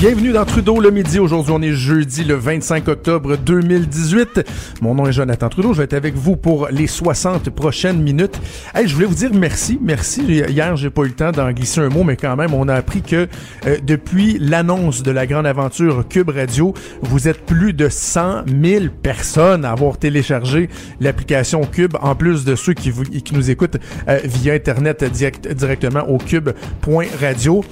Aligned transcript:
Bienvenue 0.00 0.32
dans 0.32 0.46
Trudeau 0.46 0.80
le 0.80 0.90
midi. 0.90 1.18
Aujourd'hui, 1.18 1.52
on 1.54 1.60
est 1.60 1.74
jeudi 1.74 2.24
le 2.24 2.34
25 2.34 2.88
octobre 2.88 3.36
2018. 3.36 4.46
Mon 4.80 4.94
nom 4.94 5.06
est 5.06 5.12
Jonathan 5.12 5.50
Trudeau. 5.50 5.74
Je 5.74 5.76
vais 5.76 5.84
être 5.84 5.92
avec 5.92 6.14
vous 6.14 6.36
pour 6.36 6.68
les 6.70 6.86
60 6.86 7.50
prochaines 7.50 8.00
minutes. 8.00 8.40
Hey, 8.74 8.88
je 8.88 8.94
voulais 8.94 9.06
vous 9.06 9.14
dire 9.14 9.30
merci. 9.34 9.78
Merci. 9.82 10.22
Hier, 10.22 10.74
j'ai 10.78 10.88
pas 10.88 11.02
eu 11.02 11.08
le 11.08 11.12
temps 11.12 11.32
d'en 11.32 11.52
glisser 11.52 11.82
un 11.82 11.90
mot, 11.90 12.02
mais 12.02 12.16
quand 12.16 12.34
même, 12.34 12.54
on 12.54 12.66
a 12.68 12.74
appris 12.76 13.02
que 13.02 13.28
euh, 13.66 13.76
depuis 13.82 14.38
l'annonce 14.40 15.02
de 15.02 15.10
la 15.10 15.26
grande 15.26 15.44
aventure 15.44 16.08
Cube 16.08 16.30
Radio, 16.30 16.72
vous 17.02 17.28
êtes 17.28 17.44
plus 17.44 17.74
de 17.74 17.90
100 17.90 18.44
000 18.46 18.84
personnes 19.02 19.66
à 19.66 19.72
avoir 19.72 19.98
téléchargé 19.98 20.70
l'application 21.00 21.60
Cube, 21.66 21.98
en 22.00 22.14
plus 22.14 22.46
de 22.46 22.54
ceux 22.54 22.72
qui, 22.72 22.90
nous 23.34 23.50
écoutent 23.50 23.76
euh, 24.08 24.18
via 24.24 24.54
Internet 24.54 25.04
direct, 25.04 25.46
directement 25.46 26.08
au 26.08 26.16
cube.radio 26.16 27.62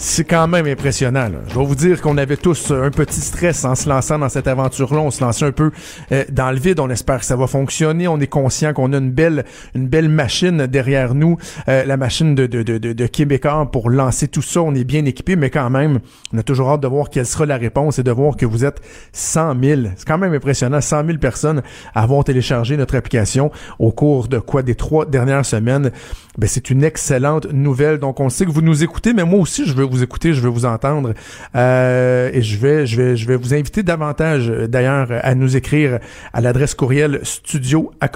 c'est 0.00 0.24
quand 0.24 0.46
même 0.46 0.66
impressionnant. 0.66 1.28
Je 1.48 1.58
vais 1.58 1.64
vous 1.64 1.74
dire 1.74 2.00
qu'on 2.00 2.16
avait 2.18 2.36
tous 2.36 2.70
un 2.70 2.90
petit 2.90 3.20
stress 3.20 3.64
en 3.64 3.74
se 3.74 3.88
lançant 3.88 4.16
dans 4.16 4.28
cette 4.28 4.46
aventure-là. 4.46 5.00
On 5.00 5.10
se 5.10 5.22
lançait 5.22 5.44
un 5.44 5.50
peu 5.50 5.72
euh, 6.12 6.24
dans 6.30 6.52
le 6.52 6.58
vide. 6.58 6.78
On 6.78 6.88
espère 6.88 7.18
que 7.18 7.24
ça 7.24 7.34
va 7.34 7.48
fonctionner. 7.48 8.06
On 8.06 8.20
est 8.20 8.28
conscient 8.28 8.72
qu'on 8.72 8.92
a 8.92 8.98
une 8.98 9.10
belle, 9.10 9.44
une 9.74 9.88
belle 9.88 10.08
machine 10.08 10.66
derrière 10.66 11.16
nous, 11.16 11.36
euh, 11.68 11.84
la 11.84 11.96
machine 11.96 12.36
de, 12.36 12.46
de, 12.46 12.62
de, 12.62 12.78
de, 12.78 13.06
Québécois 13.08 13.68
pour 13.72 13.90
lancer 13.90 14.28
tout 14.28 14.40
ça. 14.40 14.62
On 14.62 14.72
est 14.76 14.84
bien 14.84 15.04
équipé, 15.04 15.34
mais 15.34 15.50
quand 15.50 15.68
même, 15.68 15.98
on 16.32 16.38
a 16.38 16.44
toujours 16.44 16.70
hâte 16.70 16.82
de 16.82 16.88
voir 16.88 17.10
quelle 17.10 17.26
sera 17.26 17.44
la 17.44 17.56
réponse 17.56 17.98
et 17.98 18.04
de 18.04 18.12
voir 18.12 18.36
que 18.36 18.46
vous 18.46 18.64
êtes 18.64 18.80
100 19.12 19.60
000. 19.60 19.80
C'est 19.96 20.06
quand 20.06 20.18
même 20.18 20.32
impressionnant. 20.32 20.80
100 20.80 21.06
000 21.06 21.18
personnes 21.18 21.62
avons 21.92 22.22
téléchargé 22.22 22.76
notre 22.76 22.94
application 22.96 23.50
au 23.80 23.90
cours 23.90 24.28
de 24.28 24.38
quoi? 24.38 24.62
Des 24.62 24.76
trois 24.76 25.06
dernières 25.06 25.44
semaines. 25.44 25.90
Ben, 26.38 26.46
c'est 26.46 26.70
une 26.70 26.84
excellente 26.84 27.52
nouvelle. 27.52 27.98
Donc, 27.98 28.20
on 28.20 28.28
sait 28.28 28.46
que 28.46 28.52
vous 28.52 28.62
nous 28.62 28.84
écoutez, 28.84 29.12
mais 29.12 29.24
moi 29.24 29.40
aussi, 29.40 29.66
je 29.66 29.74
veux 29.74 29.84
vous 29.84 30.04
écouter, 30.04 30.34
je 30.34 30.40
veux 30.40 30.48
vous 30.48 30.66
entendre. 30.66 31.12
Euh, 31.56 32.30
et 32.32 32.42
je 32.42 32.56
vais, 32.58 32.86
je 32.86 33.02
vais, 33.02 33.16
je 33.16 33.26
vais 33.26 33.34
vous 33.34 33.54
inviter 33.54 33.82
davantage, 33.82 34.48
euh, 34.48 34.68
d'ailleurs, 34.68 35.08
à 35.10 35.34
nous 35.34 35.56
écrire 35.56 35.98
à 36.32 36.40
l'adresse 36.40 36.76
courriel 36.76 37.18
studio 37.24 37.90
à 38.00 38.06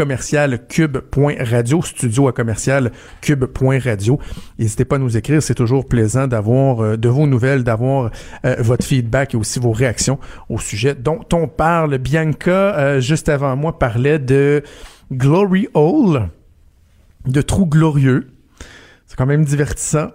studio 1.83 2.29
à 2.29 2.33
commercial 2.33 2.93
cube.radio. 3.21 4.21
N'hésitez 4.57 4.85
pas 4.85 4.97
à 4.97 4.99
nous 5.01 5.17
écrire, 5.17 5.43
c'est 5.43 5.57
toujours 5.57 5.89
plaisant 5.89 6.29
d'avoir 6.29 6.81
euh, 6.81 6.97
de 6.97 7.09
vos 7.09 7.27
nouvelles, 7.27 7.65
d'avoir 7.65 8.11
votre 8.59 8.85
feedback 8.85 9.35
et 9.35 9.37
aussi 9.37 9.59
vos 9.59 9.73
réactions 9.73 10.19
au 10.49 10.59
sujet 10.59 10.95
dont 10.95 11.25
on 11.33 11.49
parle. 11.49 11.99
Bianca, 11.99 13.01
juste 13.01 13.29
avant 13.29 13.57
moi, 13.57 13.79
parlait 13.79 14.19
de 14.19 14.63
Glory 15.13 15.69
Hole, 15.75 16.29
de 17.27 17.43
Trou 17.43 17.67
Glorieux. 17.67 18.29
C'est 19.07 19.17
quand 19.17 19.27
même 19.27 19.45
divertissant. 19.45 20.09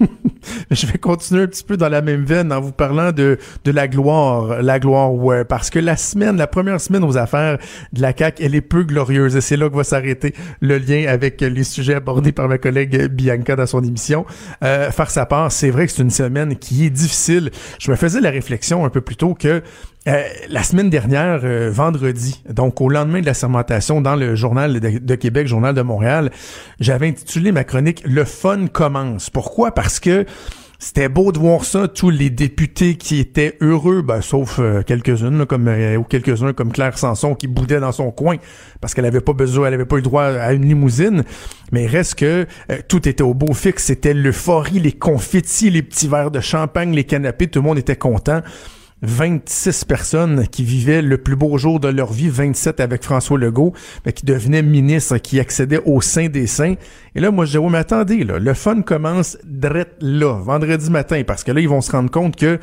je 0.70 0.86
vais 0.86 0.98
continuer 0.98 1.42
un 1.42 1.46
petit 1.46 1.62
peu 1.62 1.76
dans 1.76 1.88
la 1.88 2.00
même 2.02 2.24
veine 2.24 2.52
en 2.52 2.60
vous 2.60 2.72
parlant 2.72 3.12
de, 3.12 3.38
de 3.64 3.70
la 3.70 3.88
gloire. 3.88 4.62
La 4.62 4.78
gloire, 4.78 5.12
ouais. 5.12 5.44
Parce 5.44 5.70
que 5.70 5.78
la 5.78 5.96
semaine, 5.96 6.36
la 6.36 6.46
première 6.46 6.80
semaine 6.80 7.04
aux 7.04 7.16
affaires 7.16 7.58
de 7.92 8.02
la 8.02 8.16
CAQ, 8.16 8.42
elle 8.42 8.54
est 8.54 8.60
peu 8.60 8.82
glorieuse. 8.82 9.36
Et 9.36 9.40
c'est 9.40 9.56
là 9.56 9.68
que 9.68 9.76
va 9.76 9.84
s'arrêter 9.84 10.34
le 10.60 10.78
lien 10.78 11.06
avec 11.06 11.40
les 11.40 11.64
sujets 11.64 11.94
abordés 11.94 12.32
par 12.32 12.48
ma 12.48 12.58
collègue 12.58 13.06
Bianca 13.08 13.56
dans 13.56 13.66
son 13.66 13.82
émission. 13.84 14.26
Euh, 14.64 14.90
faire 14.90 15.10
sa 15.10 15.26
part, 15.26 15.52
c'est 15.52 15.70
vrai 15.70 15.86
que 15.86 15.92
c'est 15.92 16.02
une 16.02 16.10
semaine 16.10 16.56
qui 16.56 16.86
est 16.86 16.90
difficile. 16.90 17.50
Je 17.78 17.90
me 17.90 17.96
faisais 17.96 18.20
la 18.20 18.30
réflexion 18.30 18.84
un 18.84 18.90
peu 18.90 19.00
plus 19.00 19.16
tôt 19.16 19.34
que 19.34 19.62
euh, 20.08 20.22
la 20.48 20.62
semaine 20.62 20.88
dernière, 20.88 21.40
euh, 21.44 21.70
vendredi, 21.70 22.42
donc 22.48 22.80
au 22.80 22.88
lendemain 22.88 23.20
de 23.20 23.26
la 23.26 23.34
sermentation 23.34 24.00
dans 24.00 24.16
le 24.16 24.34
journal 24.34 24.80
de, 24.80 25.14
Québec, 25.14 25.46
journal 25.46 25.74
de 25.74 25.82
Montréal, 25.82 26.30
j'avais 26.78 27.08
intitulé 27.08 27.52
ma 27.52 27.64
chronique 27.64 28.02
Le 28.06 28.24
fun 28.24 28.66
commence. 28.66 29.28
Pourquoi? 29.28 29.72
Parce 29.72 30.00
que 30.00 30.24
c'était 30.78 31.10
beau 31.10 31.32
de 31.32 31.38
voir 31.38 31.66
ça, 31.66 31.86
tous 31.86 32.08
les 32.08 32.30
députés 32.30 32.94
qui 32.94 33.18
étaient 33.18 33.58
heureux, 33.60 34.00
ben, 34.00 34.22
sauf 34.22 34.58
euh, 34.58 34.80
quelques-unes 34.82 35.44
comme 35.44 35.68
ou 35.68 36.04
quelques-uns 36.04 36.54
comme 36.54 36.72
Claire 36.72 36.96
Sanson 36.96 37.34
qui 37.34 37.46
boudait 37.46 37.80
dans 37.80 37.92
son 37.92 38.10
coin 38.10 38.36
parce 38.80 38.94
qu'elle 38.94 39.04
avait 39.04 39.20
pas 39.20 39.34
besoin, 39.34 39.68
elle 39.68 39.74
avait 39.74 39.84
pas 39.84 39.98
eu 39.98 40.02
droit 40.02 40.24
à 40.24 40.54
une 40.54 40.64
limousine. 40.64 41.24
Mais 41.72 41.86
reste 41.86 42.14
que 42.14 42.46
tout 42.88 43.06
était 43.06 43.22
au 43.22 43.34
beau 43.34 43.52
fixe, 43.52 43.84
c'était 43.84 44.14
l'euphorie, 44.14 44.80
les 44.80 44.92
confettis, 44.92 45.68
les 45.68 45.82
petits 45.82 46.08
verres 46.08 46.30
de 46.30 46.40
champagne, 46.40 46.94
les 46.94 47.04
canapés, 47.04 47.48
tout 47.48 47.58
le 47.58 47.66
monde 47.66 47.78
était 47.78 47.96
content. 47.96 48.40
26 49.02 49.84
personnes 49.84 50.46
qui 50.48 50.64
vivaient 50.64 51.02
le 51.02 51.18
plus 51.18 51.36
beau 51.36 51.56
jour 51.58 51.80
de 51.80 51.88
leur 51.88 52.12
vie, 52.12 52.28
27 52.28 52.80
avec 52.80 53.02
François 53.02 53.38
Legault, 53.38 53.72
mais 54.04 54.12
qui 54.12 54.26
devenaient 54.26 54.62
ministres, 54.62 55.18
qui 55.18 55.40
accédaient 55.40 55.82
au 55.84 56.00
sein 56.00 56.28
des 56.28 56.46
saints. 56.46 56.74
Et 57.14 57.20
là, 57.20 57.30
moi, 57.30 57.44
je 57.44 57.52
dis, 57.52 57.58
oh, 57.58 57.68
mais 57.68 57.78
attendez, 57.78 58.24
le 58.24 58.54
fun 58.54 58.82
commence 58.82 59.38
direct 59.44 59.94
là, 60.00 60.38
vendredi 60.40 60.90
matin, 60.90 61.22
parce 61.26 61.44
que 61.44 61.52
là, 61.52 61.60
ils 61.60 61.68
vont 61.68 61.80
se 61.80 61.92
rendre 61.92 62.10
compte 62.10 62.36
que 62.36 62.58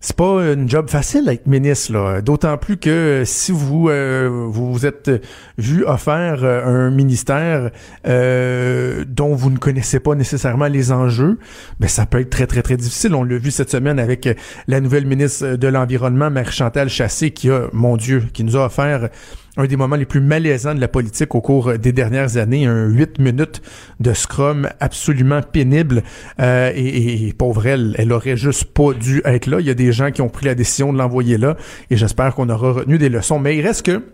c'est 0.00 0.16
pas 0.16 0.52
une 0.52 0.68
job 0.68 0.88
facile 0.88 1.24
d'être 1.26 1.46
ministre 1.46 1.92
là. 1.92 2.20
D'autant 2.20 2.56
plus 2.56 2.76
que 2.76 3.22
si 3.24 3.52
vous 3.52 3.88
euh, 3.88 4.46
vous 4.48 4.86
êtes 4.86 5.10
vu 5.58 5.84
offert 5.84 6.44
euh, 6.44 6.64
un 6.64 6.90
ministère 6.90 7.70
euh, 8.06 9.04
dont 9.08 9.34
vous 9.34 9.50
ne 9.50 9.58
connaissez 9.58 10.00
pas 10.00 10.14
nécessairement 10.14 10.66
les 10.66 10.92
enjeux, 10.92 11.38
ben 11.80 11.88
ça 11.88 12.06
peut 12.06 12.20
être 12.20 12.30
très 12.30 12.46
très 12.46 12.62
très 12.62 12.76
difficile. 12.76 13.14
On 13.14 13.24
l'a 13.24 13.38
vu 13.38 13.50
cette 13.50 13.70
semaine 13.70 13.98
avec 13.98 14.28
la 14.68 14.80
nouvelle 14.80 15.06
ministre 15.06 15.56
de 15.56 15.68
l'environnement, 15.68 16.30
Marie 16.30 16.52
Chantal 16.52 16.88
Chassé, 16.88 17.30
qui 17.30 17.50
a, 17.50 17.68
mon 17.72 17.96
Dieu, 17.96 18.24
qui 18.32 18.44
nous 18.44 18.56
a 18.56 18.66
offert 18.66 19.08
un 19.58 19.66
des 19.66 19.76
moments 19.76 19.96
les 19.96 20.06
plus 20.06 20.20
malaisants 20.20 20.74
de 20.74 20.80
la 20.80 20.88
politique 20.88 21.34
au 21.34 21.40
cours 21.40 21.76
des 21.76 21.92
dernières 21.92 22.36
années, 22.36 22.66
un 22.66 22.86
huit 22.86 23.18
minutes 23.18 23.60
de 23.98 24.14
scrum 24.14 24.68
absolument 24.78 25.42
pénible. 25.42 26.04
Euh, 26.40 26.72
et, 26.74 27.34
pauvre 27.36 27.66
elle, 27.66 27.94
elle 27.98 28.12
aurait 28.12 28.36
juste 28.36 28.66
pas 28.66 28.94
dû 28.94 29.20
être 29.24 29.46
là. 29.46 29.58
Il 29.60 29.66
y 29.66 29.70
a 29.70 29.74
des 29.74 29.92
gens 29.92 30.12
qui 30.12 30.22
ont 30.22 30.28
pris 30.28 30.46
la 30.46 30.54
décision 30.54 30.92
de 30.92 30.98
l'envoyer 30.98 31.38
là, 31.38 31.56
et 31.90 31.96
j'espère 31.96 32.34
qu'on 32.36 32.48
aura 32.48 32.72
retenu 32.72 32.98
des 32.98 33.08
leçons. 33.08 33.40
Mais 33.40 33.56
il 33.56 33.66
reste 33.66 33.84
que 33.84 34.04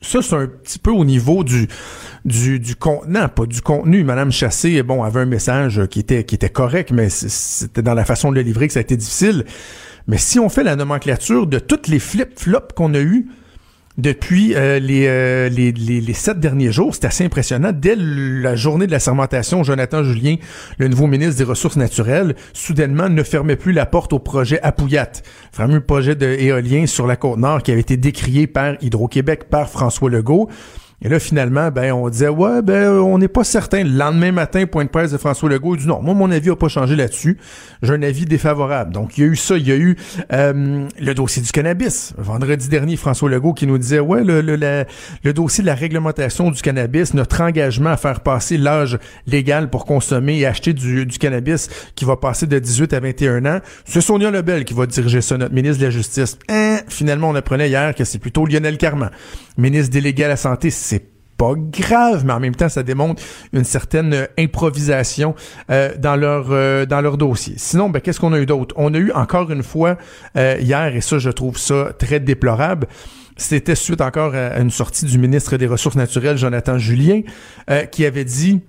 ça, 0.00 0.22
c'est 0.22 0.34
un 0.34 0.46
petit 0.46 0.78
peu 0.78 0.90
au 0.90 1.04
niveau 1.04 1.44
du, 1.44 1.68
du, 2.24 2.58
du 2.58 2.74
contenant, 2.74 3.28
pas 3.28 3.44
du 3.44 3.60
contenu. 3.60 4.02
Madame 4.02 4.32
Chassé, 4.32 4.82
bon, 4.82 5.02
avait 5.02 5.20
un 5.20 5.26
message 5.26 5.86
qui 5.90 6.00
était, 6.00 6.24
qui 6.24 6.34
était 6.34 6.50
correct, 6.50 6.90
mais 6.90 7.10
c'était 7.10 7.82
dans 7.82 7.94
la 7.94 8.04
façon 8.06 8.30
de 8.30 8.36
le 8.36 8.40
livrer 8.40 8.66
que 8.66 8.72
ça 8.72 8.80
a 8.80 8.82
été 8.82 8.96
difficile. 8.96 9.44
Mais 10.06 10.18
si 10.18 10.38
on 10.38 10.48
fait 10.48 10.64
la 10.64 10.76
nomenclature 10.76 11.46
de 11.46 11.58
toutes 11.58 11.88
les 11.88 11.98
flip-flops 11.98 12.74
qu'on 12.74 12.94
a 12.94 13.00
eu 13.00 13.28
depuis 13.96 14.54
euh, 14.54 14.80
euh, 14.80 15.48
les, 15.48 15.72
les, 15.72 16.00
les, 16.00 16.12
sept 16.12 16.40
derniers 16.40 16.72
jours. 16.72 16.94
C'est 16.94 17.04
assez 17.04 17.24
impressionnant. 17.24 17.70
Dès 17.72 17.94
la 17.96 18.56
journée 18.56 18.86
de 18.86 18.92
la 18.92 18.98
sermentation, 18.98 19.62
Jonathan 19.62 20.02
Julien, 20.02 20.36
le 20.78 20.88
nouveau 20.88 21.06
ministre 21.06 21.36
des 21.36 21.44
Ressources 21.44 21.76
naturelles, 21.76 22.34
soudainement 22.52 23.08
ne 23.08 23.22
fermait 23.22 23.56
plus 23.56 23.72
la 23.72 23.86
porte 23.86 24.12
au 24.12 24.18
projet 24.18 24.60
Apouillat, 24.62 25.12
fameux 25.52 25.80
projet 25.80 26.14
d'éolien 26.14 26.86
sur 26.86 27.06
la 27.06 27.16
côte 27.16 27.38
nord 27.38 27.62
qui 27.62 27.72
avait 27.72 27.80
été 27.80 27.96
décrié 27.96 28.46
par 28.46 28.74
Hydro-Québec, 28.80 29.44
par 29.50 29.68
François 29.68 30.10
Legault. 30.10 30.48
Et 31.04 31.10
là, 31.10 31.20
finalement, 31.20 31.70
ben, 31.70 31.92
on 31.92 32.08
disait, 32.08 32.28
ouais, 32.28 32.62
ben, 32.62 32.88
on 32.88 33.18
n'est 33.18 33.28
pas 33.28 33.44
certain. 33.44 33.84
Le 33.84 33.90
lendemain 33.90 34.32
matin, 34.32 34.64
point 34.64 34.84
de 34.84 34.88
presse 34.88 35.12
de 35.12 35.18
François 35.18 35.50
Legault, 35.50 35.74
il 35.74 35.82
dit 35.82 35.86
non, 35.86 36.00
moi, 36.00 36.14
mon 36.14 36.30
avis 36.30 36.48
n'a 36.48 36.56
pas 36.56 36.68
changé 36.68 36.96
là-dessus. 36.96 37.36
J'ai 37.82 37.92
un 37.92 38.02
avis 38.02 38.24
défavorable. 38.24 38.90
Donc, 38.90 39.18
il 39.18 39.20
y 39.20 39.24
a 39.24 39.26
eu 39.26 39.36
ça. 39.36 39.58
Il 39.58 39.68
y 39.68 39.72
a 39.72 39.76
eu 39.76 39.98
euh, 40.32 40.88
le 40.98 41.14
dossier 41.14 41.42
du 41.42 41.52
cannabis. 41.52 42.14
Vendredi 42.16 42.70
dernier, 42.70 42.96
François 42.96 43.28
Legault 43.28 43.52
qui 43.52 43.66
nous 43.66 43.76
disait, 43.76 44.00
ouais, 44.00 44.24
le, 44.24 45.32
dossier 45.34 45.60
de 45.60 45.66
la 45.66 45.74
réglementation 45.74 46.50
du 46.50 46.62
cannabis, 46.62 47.12
notre 47.12 47.38
engagement 47.42 47.90
à 47.90 47.98
faire 47.98 48.20
passer 48.20 48.56
l'âge 48.56 48.98
légal 49.26 49.68
pour 49.68 49.84
consommer 49.84 50.38
et 50.38 50.46
acheter 50.46 50.72
du, 50.72 51.04
du 51.04 51.18
cannabis 51.18 51.68
qui 51.96 52.06
va 52.06 52.16
passer 52.16 52.46
de 52.46 52.58
18 52.58 52.94
à 52.94 53.00
21 53.00 53.44
ans. 53.44 53.58
C'est 53.84 54.00
Sonia 54.00 54.30
Lebel 54.30 54.64
qui 54.64 54.72
va 54.72 54.86
diriger 54.86 55.20
ça, 55.20 55.36
notre 55.36 55.54
ministre 55.54 55.80
de 55.80 55.84
la 55.84 55.90
Justice. 55.90 56.38
Hein, 56.48 56.73
finalement, 56.94 57.30
on 57.30 57.34
apprenait 57.34 57.68
hier 57.68 57.94
que 57.94 58.04
c'est 58.04 58.18
plutôt 58.18 58.46
Lionel 58.46 58.78
Carman, 58.78 59.10
ministre 59.56 59.92
délégué 59.92 60.24
à 60.24 60.28
la 60.28 60.36
Santé 60.36 60.70
pas 61.36 61.54
grave, 61.56 62.24
mais 62.24 62.32
en 62.32 62.40
même 62.40 62.54
temps, 62.54 62.68
ça 62.68 62.82
démontre 62.82 63.22
une 63.52 63.64
certaine 63.64 64.14
euh, 64.14 64.26
improvisation 64.38 65.34
euh, 65.70 65.90
dans 65.98 66.16
leur 66.16 66.46
euh, 66.50 66.86
dans 66.86 67.00
leur 67.00 67.16
dossier. 67.16 67.54
Sinon, 67.56 67.90
ben, 67.90 68.00
qu'est-ce 68.00 68.20
qu'on 68.20 68.32
a 68.32 68.38
eu 68.38 68.46
d'autre? 68.46 68.74
On 68.78 68.94
a 68.94 68.98
eu 68.98 69.10
encore 69.12 69.50
une 69.50 69.62
fois 69.62 69.96
hier, 70.36 70.94
et 70.94 71.00
ça, 71.00 71.18
je 71.18 71.30
trouve 71.30 71.58
ça 71.58 71.90
très 71.98 72.20
déplorable. 72.20 72.86
C'était 73.36 73.74
suite 73.74 74.00
encore 74.00 74.34
à 74.34 74.60
une 74.60 74.70
sortie 74.70 75.06
du 75.06 75.18
ministre 75.18 75.56
des 75.56 75.66
Ressources 75.66 75.96
naturelles, 75.96 76.36
Jonathan 76.36 76.78
Julien, 76.78 77.22
qui 77.90 78.06
avait 78.06 78.24
dit 78.24 78.60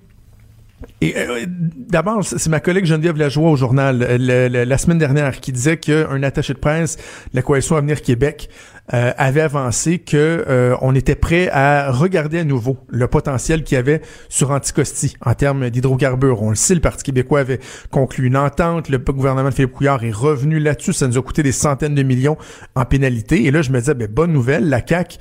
Euh, 1.04 1.46
d'abord, 1.48 2.24
c'est 2.24 2.50
ma 2.50 2.60
collègue 2.60 2.86
Geneviève 2.86 3.18
Lajoie 3.18 3.50
au 3.50 3.56
journal 3.56 4.00
la 4.00 4.78
semaine 4.78 4.98
dernière 4.98 5.40
qui 5.40 5.52
disait 5.52 5.78
qu'un 5.78 6.22
attaché 6.24 6.54
de 6.54 6.60
presse 6.60 6.98
de 6.98 7.36
la 7.36 7.42
coalition 7.42 7.76
Avenir 7.78 8.02
Québec 8.02 8.50
euh, 8.94 9.14
avait 9.18 9.42
avancé 9.42 10.00
que 10.00 10.46
euh, 10.48 10.76
on 10.82 10.94
était 10.94 11.16
prêt 11.16 11.50
à 11.52 11.92
regarder 11.92 12.40
à 12.40 12.44
nouveau 12.44 12.78
le 12.88 13.08
potentiel 13.08 13.64
qu'il 13.64 13.76
y 13.76 13.80
avait 13.80 14.02
sur 14.30 14.52
Anticosti 14.52 15.16
en 15.26 15.34
termes 15.34 15.70
d'hydrocarbures. 15.70 16.44
On 16.44 16.50
le 16.50 16.56
sait, 16.56 16.76
le 16.76 16.82
Parti 16.82 17.04
québécois 17.04 17.40
avait 17.40 17.60
conclu 17.90 18.28
une 18.28 18.38
entente, 18.38 18.90
le 18.90 19.00
gouvernement 19.00 19.50
de 19.50 19.56
Philippe 19.56 19.72
Couillard 19.72 20.04
est 20.04 20.12
revenu 20.12 20.60
là-dessus, 20.60 20.94
ça 20.94 21.08
nous 21.08 21.18
a 21.18 21.24
coûté 21.24 21.42
des 21.42 21.52
centaines 21.52 21.96
de 21.96 22.04
millions 22.04 22.38
en 22.76 22.86
pénalité. 22.86 23.46
Et 23.46 23.52
là, 23.52 23.64
je 23.64 23.72
me 23.72 23.80
disais, 23.80 23.96
ben, 23.96 24.08
bonne 24.08 24.32
nouvelle, 24.32 24.70
la 24.70 24.86
CAQ 24.86 25.18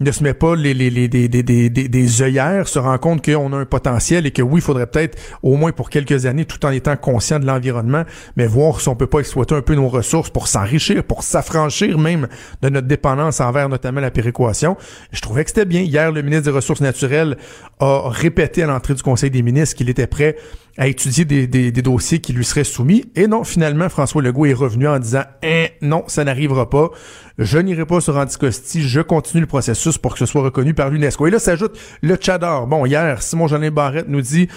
ne 0.00 0.10
se 0.12 0.22
met 0.22 0.32
pas 0.32 0.56
les, 0.56 0.72
les, 0.72 0.88
les, 0.88 1.08
des, 1.08 1.28
des, 1.28 2.22
œillères, 2.22 2.66
se 2.68 2.78
rend 2.78 2.96
compte 2.96 3.24
qu'on 3.24 3.52
a 3.52 3.56
un 3.56 3.66
potentiel 3.66 4.26
et 4.26 4.30
que 4.30 4.40
oui, 4.40 4.60
il 4.60 4.62
faudrait 4.62 4.86
peut-être, 4.86 5.18
au 5.42 5.56
moins 5.56 5.72
pour 5.72 5.90
quelques 5.90 6.24
années, 6.24 6.46
tout 6.46 6.64
en 6.64 6.70
étant 6.70 6.96
conscient 6.96 7.38
de 7.38 7.46
l'environnement, 7.46 8.04
mais 8.36 8.46
voir 8.46 8.80
si 8.80 8.88
on 8.88 8.96
peut 8.96 9.06
pas 9.06 9.20
exploiter 9.20 9.54
un 9.54 9.60
peu 9.60 9.74
nos 9.74 9.88
ressources 9.88 10.30
pour 10.30 10.48
s'enrichir, 10.48 11.04
pour 11.04 11.22
s'affranchir 11.22 11.98
même 11.98 12.28
de 12.62 12.70
notre 12.70 12.86
dépendance 12.86 13.40
envers 13.40 13.68
notamment 13.68 14.00
la 14.00 14.10
péréquation. 14.10 14.76
Je 15.12 15.20
trouvais 15.20 15.44
que 15.44 15.50
c'était 15.50 15.66
bien. 15.66 15.82
Hier, 15.82 16.10
le 16.10 16.22
ministre 16.22 16.44
des 16.44 16.50
Ressources 16.50 16.80
naturelles 16.80 17.36
a 17.78 18.08
répété 18.08 18.62
à 18.62 18.66
l'entrée 18.66 18.94
du 18.94 19.02
Conseil 19.02 19.30
des 19.30 19.42
ministres 19.42 19.76
qu'il 19.76 19.90
était 19.90 20.06
prêt 20.06 20.36
à 20.78 20.86
étudier 20.86 21.24
des, 21.24 21.72
dossiers 21.72 22.20
qui 22.20 22.32
lui 22.32 22.44
seraient 22.44 22.64
soumis. 22.64 23.04
Et 23.16 23.26
non, 23.26 23.44
finalement, 23.44 23.88
François 23.88 24.22
Legault 24.22 24.46
est 24.46 24.54
revenu 24.54 24.88
en 24.88 24.98
disant 24.98 25.22
eh, 25.42 25.70
non, 25.82 26.04
ça 26.06 26.24
n'arrivera 26.24 26.70
pas. 26.70 26.90
Je 27.38 27.58
n'irai 27.58 27.86
pas 27.86 28.00
sur 28.00 28.16
Anticosti. 28.16 28.82
Je 28.82 29.00
continue 29.00 29.40
le 29.40 29.46
processus 29.46 29.98
pour 29.98 30.12
que 30.12 30.18
ce 30.18 30.26
soit 30.26 30.42
reconnu 30.42 30.74
par 30.74 30.90
l'UNESCO. 30.90 31.26
Et 31.26 31.30
là 31.30 31.38
s'ajoute 31.38 31.78
le 32.02 32.16
Tchador. 32.16 32.66
Bon, 32.66 32.86
hier, 32.86 33.22
Simon 33.22 33.48
Jeanin 33.48 33.70
Barrette 33.70 34.08
nous 34.08 34.20
dit 34.20 34.48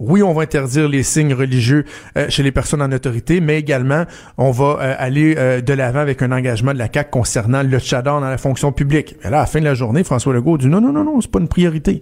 oui, 0.00 0.22
on 0.22 0.32
va 0.32 0.42
interdire 0.42 0.88
les 0.88 1.02
signes 1.02 1.34
religieux 1.34 1.84
euh, 2.16 2.26
chez 2.30 2.42
les 2.42 2.52
personnes 2.52 2.80
en 2.80 2.90
autorité, 2.90 3.42
mais 3.42 3.58
également, 3.58 4.04
on 4.38 4.50
va 4.50 4.78
euh, 4.80 4.94
aller 4.98 5.34
euh, 5.36 5.60
de 5.60 5.74
l'avant 5.74 5.98
avec 6.00 6.22
un 6.22 6.32
engagement 6.32 6.72
de 6.72 6.78
la 6.78 6.88
CAQ 6.92 7.10
concernant 7.10 7.62
le 7.62 7.78
Tchador 7.78 8.20
dans 8.20 8.30
la 8.30 8.38
fonction 8.38 8.72
publique. 8.72 9.16
Mais 9.22 9.30
là, 9.30 9.38
à 9.38 9.40
la 9.40 9.46
fin 9.46 9.60
de 9.60 9.66
la 9.66 9.74
journée, 9.74 10.02
François 10.02 10.32
Legault 10.32 10.56
dit 10.56 10.68
non, 10.68 10.80
non, 10.80 10.92
non, 10.92 11.04
non, 11.04 11.20
c'est 11.20 11.30
pas 11.30 11.38
une 11.38 11.48
priorité. 11.48 12.00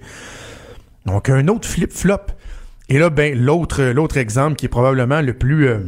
Donc, 1.07 1.29
un 1.29 1.49
autre 1.49 1.67
flip-flop. 1.67 2.21
Et 2.91 2.99
là, 2.99 3.11
ben, 3.11 3.39
l'autre, 3.39 3.83
l'autre 3.83 4.17
exemple 4.17 4.57
qui 4.57 4.67
est 4.67 4.71
probablement 4.71 5.21
le 5.21 5.35
plus, 5.35 5.69
euh, 5.69 5.81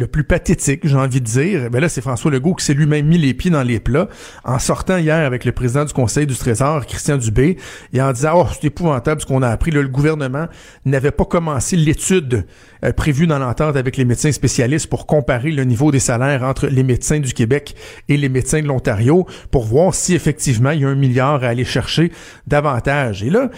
le 0.00 0.06
plus 0.06 0.24
pathétique, 0.24 0.80
j'ai 0.84 0.96
envie 0.96 1.20
de 1.20 1.26
dire, 1.26 1.68
ben 1.70 1.78
là, 1.78 1.90
c'est 1.90 2.00
François 2.00 2.30
Legault 2.30 2.54
qui 2.54 2.64
s'est 2.64 2.72
lui-même 2.72 3.06
mis 3.06 3.18
les 3.18 3.34
pieds 3.34 3.50
dans 3.50 3.62
les 3.62 3.80
plats 3.80 4.08
en 4.44 4.58
sortant 4.58 4.96
hier 4.96 5.26
avec 5.26 5.44
le 5.44 5.52
président 5.52 5.84
du 5.84 5.92
Conseil 5.92 6.26
du 6.26 6.34
Trésor, 6.34 6.86
Christian 6.86 7.18
Dubé, 7.18 7.58
et 7.92 8.00
en 8.00 8.10
disant, 8.10 8.32
oh, 8.36 8.46
c'est 8.50 8.68
épouvantable 8.68 9.20
ce 9.20 9.26
qu'on 9.26 9.42
a 9.42 9.48
appris. 9.48 9.70
le 9.70 9.86
gouvernement 9.88 10.46
n'avait 10.86 11.10
pas 11.10 11.26
commencé 11.26 11.76
l'étude 11.76 12.46
euh, 12.82 12.92
prévue 12.92 13.26
dans 13.26 13.38
l'entente 13.38 13.76
avec 13.76 13.98
les 13.98 14.06
médecins 14.06 14.32
spécialistes 14.32 14.86
pour 14.86 15.04
comparer 15.04 15.50
le 15.50 15.64
niveau 15.64 15.90
des 15.92 15.98
salaires 15.98 16.44
entre 16.44 16.66
les 16.66 16.82
médecins 16.82 17.20
du 17.20 17.34
Québec 17.34 17.74
et 18.08 18.16
les 18.16 18.30
médecins 18.30 18.62
de 18.62 18.66
l'Ontario 18.66 19.26
pour 19.50 19.64
voir 19.64 19.94
si 19.94 20.14
effectivement 20.14 20.70
il 20.70 20.80
y 20.80 20.84
a 20.86 20.88
un 20.88 20.94
milliard 20.94 21.44
à 21.44 21.48
aller 21.48 21.66
chercher 21.66 22.10
davantage. 22.46 23.22
Et 23.22 23.28
là, 23.28 23.50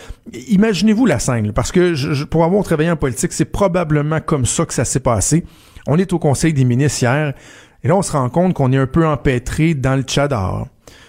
imaginez-vous 0.49 1.07
la 1.07 1.21
scène, 1.21 1.53
parce 1.53 1.71
que 1.71 1.95
je, 1.95 2.25
pour 2.25 2.43
avoir 2.43 2.65
travaillé 2.65 2.91
en 2.91 2.97
politique, 2.97 3.33
c'est 3.33 3.45
probablement 3.45 4.21
comme 4.21 4.45
ça 4.45 4.67
que 4.67 4.75
ça 4.75 4.85
s'est 4.85 4.99
passé. 4.99 5.45
On 5.87 5.99
est 5.99 6.13
au 6.13 6.19
Conseil 6.19 6.53
des 6.53 6.65
ministres 6.65 7.03
hier, 7.03 7.35
et 7.85 7.89
là, 7.89 7.97
on 7.97 8.03
se 8.03 8.13
rend 8.13 8.29
compte 8.29 8.55
qu'on 8.55 8.73
est 8.73 8.79
un 8.79 8.87
peu 8.87 9.07
empêtré 9.07 9.75
dans 9.75 9.97
le 9.97 10.03
tchadar, 10.03 10.67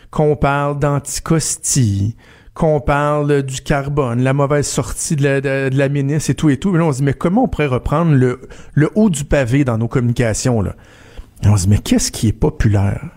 qu'on 0.10 0.36
parle 0.36 0.80
d'anticosti, 0.80 2.16
qu'on 2.54 2.80
parle 2.82 3.44
du 3.44 3.62
carbone, 3.62 4.22
la 4.22 4.34
mauvaise 4.34 4.68
sortie 4.68 5.16
de 5.16 5.70
la, 5.76 5.90
ministre 5.90 6.32
et 6.32 6.36
tout 6.36 6.50
et 6.50 6.58
tout. 6.58 6.76
Et 6.76 6.78
là, 6.78 6.86
on 6.86 6.92
se 6.92 6.98
dit, 6.98 7.04
mais 7.04 7.14
comment 7.14 7.44
on 7.44 7.48
pourrait 7.48 7.68
reprendre 7.68 8.14
le, 8.14 8.40
haut 8.96 9.10
du 9.10 9.26
pavé 9.26 9.64
dans 9.64 9.78
nos 9.78 9.88
communications, 9.88 10.62
là? 10.62 10.76
On 11.46 11.58
se 11.58 11.64
dit, 11.64 11.70
mais 11.70 11.80
qu'est-ce 11.80 12.12
qui 12.12 12.30
est 12.30 12.34
populaire? 12.34 13.10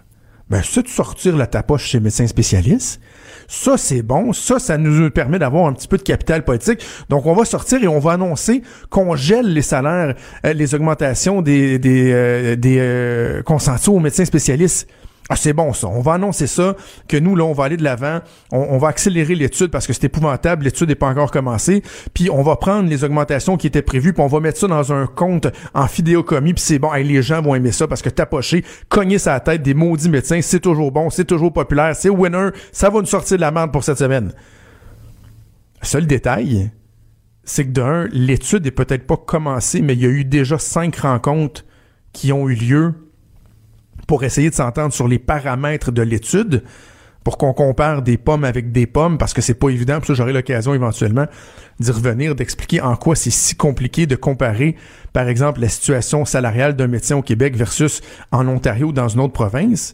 Ben, 0.50 0.62
c'est 0.64 0.82
de 0.82 0.88
sortir 0.88 1.36
la 1.36 1.46
tapoche 1.46 1.84
chez 1.84 2.00
médecins 2.00 2.26
spécialistes, 2.26 3.00
ça, 3.48 3.76
c'est 3.76 4.02
bon. 4.02 4.32
Ça, 4.32 4.58
ça 4.58 4.78
nous 4.78 5.10
permet 5.10 5.38
d'avoir 5.38 5.66
un 5.66 5.72
petit 5.72 5.88
peu 5.88 5.96
de 5.96 6.02
capital 6.02 6.44
politique. 6.44 6.84
Donc, 7.08 7.26
on 7.26 7.34
va 7.34 7.44
sortir 7.44 7.82
et 7.82 7.88
on 7.88 7.98
va 7.98 8.12
annoncer 8.12 8.62
qu'on 8.90 9.16
gèle 9.16 9.52
les 9.52 9.62
salaires, 9.62 10.14
euh, 10.44 10.52
les 10.52 10.74
augmentations 10.74 11.42
des, 11.42 11.78
des, 11.78 12.12
euh, 12.12 12.56
des 12.56 12.78
euh, 12.78 13.42
aux 13.88 14.00
médecins 14.00 14.24
spécialistes. 14.24 14.88
Ah, 15.28 15.34
c'est 15.34 15.52
bon 15.52 15.72
ça. 15.72 15.88
On 15.88 16.00
va 16.00 16.14
annoncer 16.14 16.46
ça, 16.46 16.76
que 17.08 17.16
nous, 17.16 17.34
là, 17.34 17.44
on 17.44 17.52
va 17.52 17.64
aller 17.64 17.76
de 17.76 17.82
l'avant. 17.82 18.20
On, 18.52 18.78
va 18.78 18.88
accélérer 18.88 19.34
l'étude 19.34 19.68
parce 19.68 19.86
que 19.86 19.92
c'est 19.92 20.04
épouvantable. 20.04 20.64
L'étude 20.64 20.88
n'est 20.88 20.94
pas 20.94 21.08
encore 21.08 21.32
commencée. 21.32 21.82
Puis 22.14 22.30
on 22.30 22.42
va 22.42 22.56
prendre 22.56 22.88
les 22.88 23.02
augmentations 23.02 23.56
qui 23.56 23.66
étaient 23.66 23.82
prévues, 23.82 24.12
puis 24.12 24.22
on 24.22 24.28
va 24.28 24.38
mettre 24.38 24.58
ça 24.58 24.68
dans 24.68 24.92
un 24.92 25.06
compte 25.06 25.48
en 25.74 25.88
fidéocomie, 25.88 26.54
puis 26.54 26.62
c'est 26.62 26.78
bon. 26.78 26.92
les 26.92 27.22
gens 27.22 27.42
vont 27.42 27.54
aimer 27.54 27.72
ça 27.72 27.88
parce 27.88 28.02
que 28.02 28.08
tapocher, 28.08 28.64
cogner 28.88 29.18
sa 29.18 29.40
tête 29.40 29.62
des 29.62 29.74
maudits 29.74 30.08
médecins, 30.08 30.40
c'est 30.42 30.60
toujours 30.60 30.92
bon, 30.92 31.10
c'est 31.10 31.24
toujours 31.24 31.52
populaire, 31.52 31.96
c'est 31.96 32.08
winner. 32.08 32.50
Ça 32.70 32.90
va 32.90 33.00
nous 33.00 33.06
sortir 33.06 33.36
de 33.36 33.40
la 33.40 33.50
merde 33.50 33.72
pour 33.72 33.82
cette 33.82 33.98
semaine. 33.98 34.32
Seul 35.82 36.06
détail, 36.06 36.70
c'est 37.42 37.64
que 37.64 37.70
d'un, 37.70 38.06
l'étude 38.12 38.64
n'est 38.64 38.70
peut-être 38.70 39.06
pas 39.06 39.16
commencée, 39.16 39.82
mais 39.82 39.94
il 39.94 40.02
y 40.02 40.06
a 40.06 40.08
eu 40.08 40.24
déjà 40.24 40.58
cinq 40.58 40.96
rencontres 40.96 41.64
qui 42.12 42.32
ont 42.32 42.48
eu 42.48 42.54
lieu 42.54 42.94
pour 44.06 44.24
essayer 44.24 44.50
de 44.50 44.54
s'entendre 44.54 44.92
sur 44.92 45.08
les 45.08 45.18
paramètres 45.18 45.92
de 45.92 46.02
l'étude 46.02 46.62
pour 47.26 47.38
qu'on 47.38 47.52
compare 47.52 48.02
des 48.02 48.18
pommes 48.18 48.44
avec 48.44 48.70
des 48.70 48.86
pommes, 48.86 49.18
parce 49.18 49.34
que 49.34 49.42
c'est 49.42 49.54
pas 49.54 49.70
évident, 49.70 49.98
puis 49.98 50.06
ça 50.06 50.14
j'aurai 50.14 50.32
l'occasion 50.32 50.74
éventuellement 50.74 51.26
d'y 51.80 51.90
revenir, 51.90 52.36
d'expliquer 52.36 52.80
en 52.80 52.94
quoi 52.94 53.16
c'est 53.16 53.32
si 53.32 53.56
compliqué 53.56 54.06
de 54.06 54.14
comparer, 54.14 54.76
par 55.12 55.26
exemple, 55.26 55.60
la 55.60 55.68
situation 55.68 56.24
salariale 56.24 56.76
d'un 56.76 56.86
médecin 56.86 57.16
au 57.16 57.22
Québec 57.22 57.56
versus 57.56 58.00
en 58.30 58.46
Ontario 58.46 58.92
dans 58.92 59.08
une 59.08 59.18
autre 59.18 59.32
province. 59.32 59.92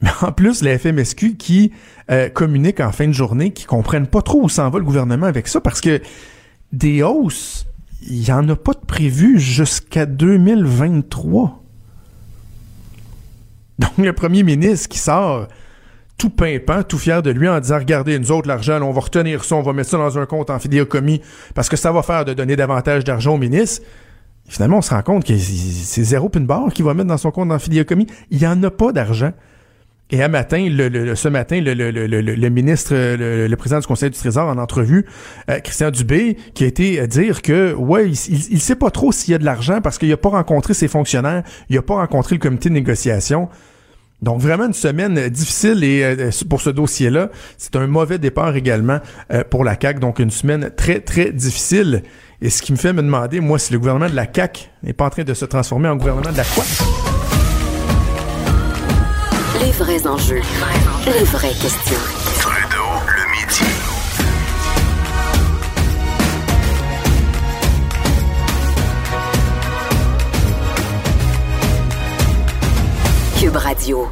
Mais 0.00 0.10
en 0.22 0.30
plus, 0.30 0.62
la 0.62 0.78
FMSQ 0.78 1.34
qui 1.36 1.72
euh, 2.12 2.28
communique 2.28 2.78
en 2.78 2.92
fin 2.92 3.08
de 3.08 3.12
journée, 3.12 3.52
qui 3.52 3.64
comprennent 3.64 4.06
pas 4.06 4.22
trop 4.22 4.44
où 4.44 4.48
s'en 4.48 4.70
va 4.70 4.78
le 4.78 4.84
gouvernement 4.84 5.26
avec 5.26 5.48
ça, 5.48 5.60
parce 5.60 5.80
que 5.80 6.00
des 6.72 7.02
hausses, 7.02 7.66
il 8.08 8.24
y 8.24 8.30
en 8.30 8.48
a 8.48 8.54
pas 8.54 8.74
de 8.74 8.86
prévu 8.86 9.40
jusqu'à 9.40 10.06
2023. 10.06 11.63
Donc, 13.78 13.98
le 13.98 14.12
premier 14.12 14.42
ministre 14.42 14.88
qui 14.88 14.98
sort 14.98 15.48
tout 16.16 16.30
pimpant, 16.30 16.82
tout 16.82 16.98
fier 16.98 17.22
de 17.22 17.30
lui 17.30 17.48
en 17.48 17.58
disant 17.60 17.78
regardez, 17.78 18.18
nous 18.18 18.30
autres, 18.30 18.48
l'argent, 18.48 18.80
on 18.82 18.92
va 18.92 19.00
retenir 19.00 19.44
ça, 19.44 19.56
on 19.56 19.62
va 19.62 19.72
mettre 19.72 19.90
ça 19.90 19.98
dans 19.98 20.18
un 20.18 20.26
compte 20.26 20.50
en 20.50 20.58
fidéocommis 20.58 21.20
parce 21.54 21.68
que 21.68 21.76
ça 21.76 21.92
va 21.92 22.02
faire 22.02 22.24
de 22.24 22.34
donner 22.34 22.56
davantage 22.56 23.04
d'argent 23.04 23.34
au 23.34 23.38
ministre. 23.38 23.82
finalement, 24.48 24.78
on 24.78 24.82
se 24.82 24.90
rend 24.90 25.02
compte 25.02 25.24
que 25.24 25.36
c'est 25.36 26.04
zéro 26.04 26.28
pin 26.28 26.40
barre 26.40 26.72
qu'il 26.72 26.84
va 26.84 26.94
mettre 26.94 27.08
dans 27.08 27.18
son 27.18 27.30
compte 27.30 27.50
en 27.50 27.58
fidéocommis. 27.58 28.06
Il 28.30 28.38
n'y 28.38 28.46
en 28.46 28.62
a 28.62 28.70
pas 28.70 28.92
d'argent. 28.92 29.32
Et 30.10 30.22
un 30.22 30.28
matin, 30.28 30.68
le, 30.70 31.14
ce 31.14 31.28
matin, 31.28 31.60
le, 31.60 32.48
ministre, 32.48 32.94
le, 32.94 33.54
président 33.56 33.80
du 33.80 33.86
Conseil 33.86 34.10
du 34.10 34.18
Trésor 34.18 34.48
en 34.48 34.58
entrevue, 34.58 35.06
euh, 35.50 35.60
Christian 35.60 35.90
Dubé, 35.90 36.36
qui 36.52 36.64
a 36.64 36.66
été 36.66 37.00
à 37.00 37.06
dire 37.06 37.40
que 37.40 37.72
ouais, 37.74 38.10
il, 38.10 38.52
il, 38.52 38.60
sait 38.60 38.76
pas 38.76 38.90
trop 38.90 39.12
s'il 39.12 39.32
y 39.32 39.34
a 39.34 39.38
de 39.38 39.44
l'argent 39.44 39.80
parce 39.80 39.96
qu'il 39.98 40.12
a 40.12 40.16
pas 40.18 40.28
rencontré 40.28 40.74
ses 40.74 40.88
fonctionnaires, 40.88 41.42
il 41.70 41.78
a 41.78 41.82
pas 41.82 41.94
rencontré 41.94 42.36
le 42.36 42.40
comité 42.40 42.68
de 42.68 42.74
négociation. 42.74 43.48
Donc 44.22 44.40
vraiment 44.40 44.66
une 44.66 44.72
semaine 44.72 45.28
difficile 45.28 45.84
et 45.84 46.02
euh, 46.02 46.30
pour 46.48 46.60
ce 46.60 46.70
dossier-là, 46.70 47.30
c'est 47.58 47.76
un 47.76 47.86
mauvais 47.86 48.18
départ 48.18 48.56
également 48.56 49.00
euh, 49.32 49.42
pour 49.44 49.64
la 49.64 49.76
CAC. 49.76 50.00
Donc 50.00 50.18
une 50.18 50.30
semaine 50.30 50.70
très 50.76 51.00
très 51.00 51.32
difficile. 51.32 52.02
Et 52.40 52.50
ce 52.50 52.62
qui 52.62 52.72
me 52.72 52.76
fait 52.76 52.92
me 52.92 53.02
demander, 53.02 53.40
moi, 53.40 53.58
si 53.58 53.72
le 53.72 53.78
gouvernement 53.78 54.08
de 54.08 54.16
la 54.16 54.26
CAC 54.26 54.70
n'est 54.82 54.92
pas 54.92 55.06
en 55.06 55.10
train 55.10 55.24
de 55.24 55.34
se 55.34 55.44
transformer 55.44 55.88
en 55.88 55.96
gouvernement 55.96 56.30
de 56.30 56.36
la 56.36 56.44
quoi? 56.44 56.64
Les 59.64 59.70
vrais 59.70 60.06
enjeux. 60.06 60.42
Les 61.06 61.24
vraies 61.24 61.48
questions. 61.48 61.96
Trudeau, 62.38 62.84
le 63.08 63.24
midi. 63.30 63.64
Cube 73.40 73.56
Radio. 73.56 74.08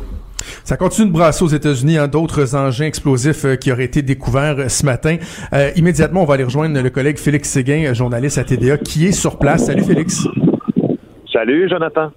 Ça 0.64 0.78
continue 0.78 1.08
de 1.08 1.12
brasser 1.12 1.44
aux 1.44 1.48
États-Unis 1.48 1.98
hein, 1.98 2.08
d'autres 2.08 2.54
engins 2.54 2.86
explosifs 2.86 3.44
euh, 3.44 3.56
qui 3.56 3.70
auraient 3.70 3.84
été 3.84 4.00
découverts 4.00 4.58
euh, 4.58 4.68
ce 4.68 4.86
matin. 4.86 5.18
Euh, 5.52 5.70
immédiatement, 5.76 6.22
on 6.22 6.24
va 6.24 6.34
aller 6.34 6.44
rejoindre 6.44 6.80
le 6.80 6.88
collègue 6.88 7.18
Félix 7.18 7.50
Séguin, 7.50 7.92
journaliste 7.92 8.38
à 8.38 8.44
TDA, 8.44 8.78
qui 8.78 9.06
est 9.06 9.12
sur 9.12 9.38
place. 9.38 9.66
Salut 9.66 9.84
Félix. 9.84 10.26
Salut 11.30 11.68
Jonathan. 11.68 12.10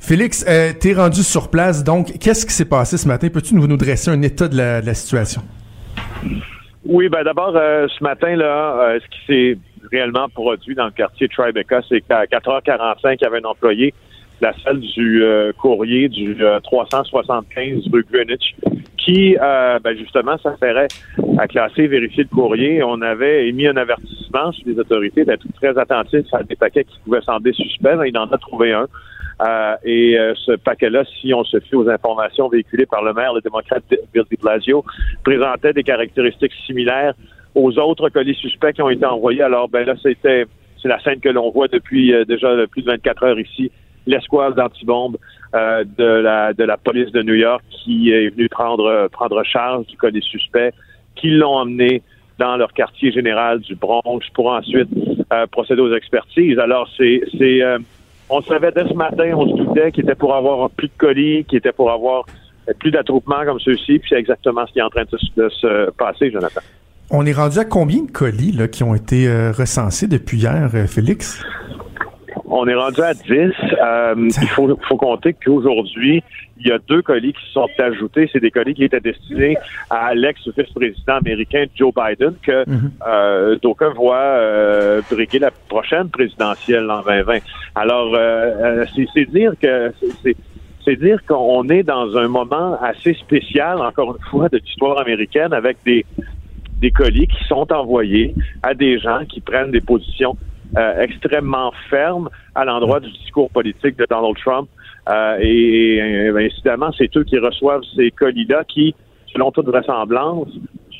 Félix, 0.00 0.44
euh, 0.48 0.72
tu 0.78 0.90
es 0.90 0.94
rendu 0.94 1.22
sur 1.22 1.50
place, 1.50 1.84
donc 1.84 2.18
qu'est-ce 2.18 2.46
qui 2.46 2.52
s'est 2.52 2.68
passé 2.68 2.96
ce 2.96 3.08
matin? 3.08 3.28
Peux-tu 3.28 3.54
nous, 3.54 3.66
dresser 3.76 4.10
un 4.10 4.22
état 4.22 4.48
de 4.48 4.56
la, 4.56 4.94
situation? 4.94 5.42
Oui, 6.84 7.08
ben 7.08 7.22
d'abord, 7.22 7.56
euh, 7.56 7.86
ce 7.88 8.02
matin, 8.02 8.34
là, 8.36 8.80
euh, 8.80 8.98
ce 9.00 9.06
qui 9.08 9.26
s'est 9.26 9.58
réellement 9.90 10.28
produit 10.28 10.74
dans 10.74 10.86
le 10.86 10.90
quartier 10.90 11.28
Tribeca, 11.28 11.80
c'est 11.88 12.00
qu'à 12.02 12.24
4h45, 12.24 13.16
il 13.20 13.22
y 13.22 13.24
avait 13.24 13.38
un 13.38 13.48
employé 13.48 13.94
de 14.40 14.46
la 14.46 14.54
salle 14.64 14.80
du 14.80 15.22
courrier 15.58 16.08
du 16.08 16.36
375 16.64 17.82
rue 17.92 18.06
Greenwich 18.10 18.56
qui, 18.96 19.36
ben 19.38 19.96
justement, 19.98 20.38
s'affairait 20.38 20.88
à 21.38 21.46
classer, 21.46 21.86
vérifier 21.88 22.22
le 22.22 22.34
courrier. 22.34 22.82
On 22.82 23.02
avait 23.02 23.48
émis 23.48 23.66
un 23.66 23.76
avertissement 23.76 24.20
malheureusement, 24.32 24.52
les 24.66 24.78
autorités 24.78 25.22
étaient 25.22 25.36
très 25.56 25.76
attentifs 25.78 26.32
à 26.32 26.42
des 26.42 26.56
paquets 26.56 26.84
qui 26.84 26.98
pouvaient 27.04 27.20
sembler 27.22 27.52
suspects. 27.52 27.98
Il 28.06 28.16
en 28.18 28.26
a 28.26 28.38
trouvé 28.38 28.72
un. 28.72 28.86
Euh, 29.40 29.76
et 29.84 30.18
euh, 30.18 30.34
ce 30.44 30.52
paquet-là, 30.52 31.04
si 31.20 31.32
on 31.32 31.44
se 31.44 31.58
fie 31.60 31.74
aux 31.74 31.88
informations 31.88 32.48
véhiculées 32.48 32.86
par 32.86 33.02
le 33.02 33.14
maire, 33.14 33.32
le 33.32 33.40
démocrate 33.40 33.82
Bill 34.12 34.24
de 34.30 34.36
Blasio, 34.40 34.84
présentait 35.24 35.72
des 35.72 35.82
caractéristiques 35.82 36.52
similaires 36.66 37.14
aux 37.54 37.78
autres 37.78 38.10
colis 38.10 38.34
suspects 38.34 38.72
qui 38.72 38.82
ont 38.82 38.90
été 38.90 39.06
envoyés. 39.06 39.42
Alors, 39.42 39.68
ben 39.68 39.86
là, 39.86 39.94
c'était 40.02 40.46
c'est 40.82 40.88
la 40.88 41.00
scène 41.00 41.20
que 41.20 41.28
l'on 41.28 41.50
voit 41.50 41.68
depuis 41.68 42.12
euh, 42.12 42.24
déjà 42.24 42.48
plus 42.70 42.82
de 42.82 42.90
24 42.90 43.22
heures 43.22 43.40
ici, 43.40 43.70
l'escouade 44.06 44.56
d'antibombe 44.56 45.16
euh, 45.54 45.84
de 45.96 46.04
la 46.04 46.52
de 46.52 46.64
la 46.64 46.76
police 46.76 47.10
de 47.12 47.22
New 47.22 47.34
York 47.34 47.62
qui 47.70 48.10
est 48.10 48.28
venue 48.30 48.48
prendre 48.48 49.08
prendre 49.08 49.42
charge 49.44 49.86
du 49.86 49.96
colis 49.96 50.22
suspect, 50.22 50.72
qui 51.16 51.30
l'ont 51.30 51.56
emmené 51.56 52.02
dans 52.38 52.56
leur 52.56 52.72
quartier 52.72 53.10
général 53.10 53.60
du 53.60 53.74
Bronx 53.74 54.20
pour 54.34 54.50
ensuite 54.52 54.88
procéder 55.50 55.82
aux 55.82 55.94
expertises. 55.94 56.58
Alors, 56.58 56.88
c'est 56.96 57.22
c'est 57.38 57.62
on 58.30 58.40
savait 58.42 58.72
dès 58.72 58.88
ce 58.88 58.94
matin, 58.94 59.32
on 59.34 59.48
se 59.48 59.62
doutait 59.62 59.90
qu'il 59.92 60.04
était 60.04 60.14
pour 60.14 60.34
avoir 60.34 60.70
plus 60.70 60.88
de 60.88 60.92
colis, 60.96 61.44
qu'il 61.44 61.58
était 61.58 61.72
pour 61.72 61.90
avoir 61.90 62.24
plus 62.78 62.90
d'attroupements 62.90 63.44
comme 63.44 63.58
ceux-ci, 63.58 63.98
puis 63.98 64.08
c'est 64.08 64.18
exactement 64.18 64.66
ce 64.66 64.72
qui 64.72 64.78
est 64.78 64.82
en 64.82 64.90
train 64.90 65.02
de 65.04 65.48
se, 65.48 65.90
passer, 65.90 66.30
Jonathan. 66.30 66.60
On 67.10 67.26
est 67.26 67.32
rendu 67.32 67.58
à 67.58 67.64
combien 67.64 68.02
de 68.04 68.10
colis 68.10 68.52
là, 68.52 68.68
qui 68.68 68.84
ont 68.84 68.94
été 68.94 69.26
euh, 69.26 69.50
recensés 69.50 70.06
depuis 70.06 70.38
hier, 70.38 70.70
euh, 70.74 70.86
Félix? 70.86 71.42
On 72.46 72.68
est 72.68 72.74
rendu 72.74 73.00
à 73.00 73.14
10. 73.14 73.24
Euh, 73.32 74.14
il 74.16 74.48
faut, 74.48 74.78
faut 74.88 74.96
compter 74.96 75.34
qu'aujourd'hui, 75.34 76.22
il 76.60 76.68
y 76.68 76.72
a 76.72 76.78
deux 76.78 77.02
colis 77.02 77.32
qui 77.32 77.52
sont 77.52 77.68
ajoutés. 77.78 78.28
C'est 78.32 78.40
des 78.40 78.50
colis 78.50 78.74
qui 78.74 78.84
étaient 78.84 79.00
destinés 79.00 79.56
à 79.88 80.14
l'ex-vice-président 80.14 81.14
américain 81.16 81.64
Joe 81.74 81.92
Biden, 81.94 82.34
que 82.42 82.68
mhm. 82.68 82.90
euh, 83.06 83.56
d'aucuns 83.62 83.92
voient 83.94 84.16
euh, 84.16 85.02
briguer 85.10 85.38
la 85.38 85.50
prochaine 85.50 86.08
présidentielle 86.08 86.90
en 86.90 87.02
2020. 87.02 87.38
Alors, 87.74 88.14
euh, 88.14 88.84
c'est 89.14 89.30
dire 89.30 89.52
que 89.60 89.92
c'est 90.84 90.96
dire 90.96 91.18
qu'on 91.26 91.68
est 91.68 91.82
dans 91.82 92.16
un 92.16 92.28
moment 92.28 92.78
assez 92.80 93.14
spécial, 93.14 93.80
encore 93.80 94.16
une 94.16 94.24
fois, 94.30 94.48
de 94.48 94.58
l'histoire 94.58 94.98
américaine, 94.98 95.52
avec 95.52 95.78
des 95.84 96.04
des 96.80 96.90
colis 96.90 97.26
qui 97.26 97.44
sont 97.44 97.70
envoyés 97.72 98.34
à 98.62 98.72
des 98.74 98.98
gens 98.98 99.24
qui 99.28 99.40
prennent 99.40 99.70
des 99.70 99.82
positions 99.82 100.36
euh, 100.76 101.02
extrêmement 101.02 101.72
fermes 101.88 102.30
à 102.54 102.64
l'endroit 102.64 103.00
du 103.00 103.10
discours 103.10 103.50
politique 103.50 103.96
de 103.96 104.06
Donald 104.08 104.36
Trump. 104.36 104.68
Euh, 105.10 105.38
et, 105.40 105.96
et, 105.96 106.46
incidemment, 106.46 106.92
c'est 106.96 107.14
eux 107.16 107.24
qui 107.24 107.38
reçoivent 107.38 107.82
ces 107.96 108.10
colis-là 108.10 108.64
qui, 108.64 108.94
selon 109.32 109.50
toute 109.50 109.66
vraisemblance, 109.66 110.48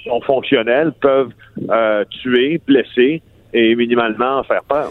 sont 0.05 0.21
fonctionnels, 0.23 0.93
peuvent 1.00 1.33
euh, 1.69 2.05
tuer, 2.11 2.61
blesser 2.67 3.23
et 3.52 3.75
minimalement 3.76 4.43
faire 4.45 4.64
peur. 4.64 4.90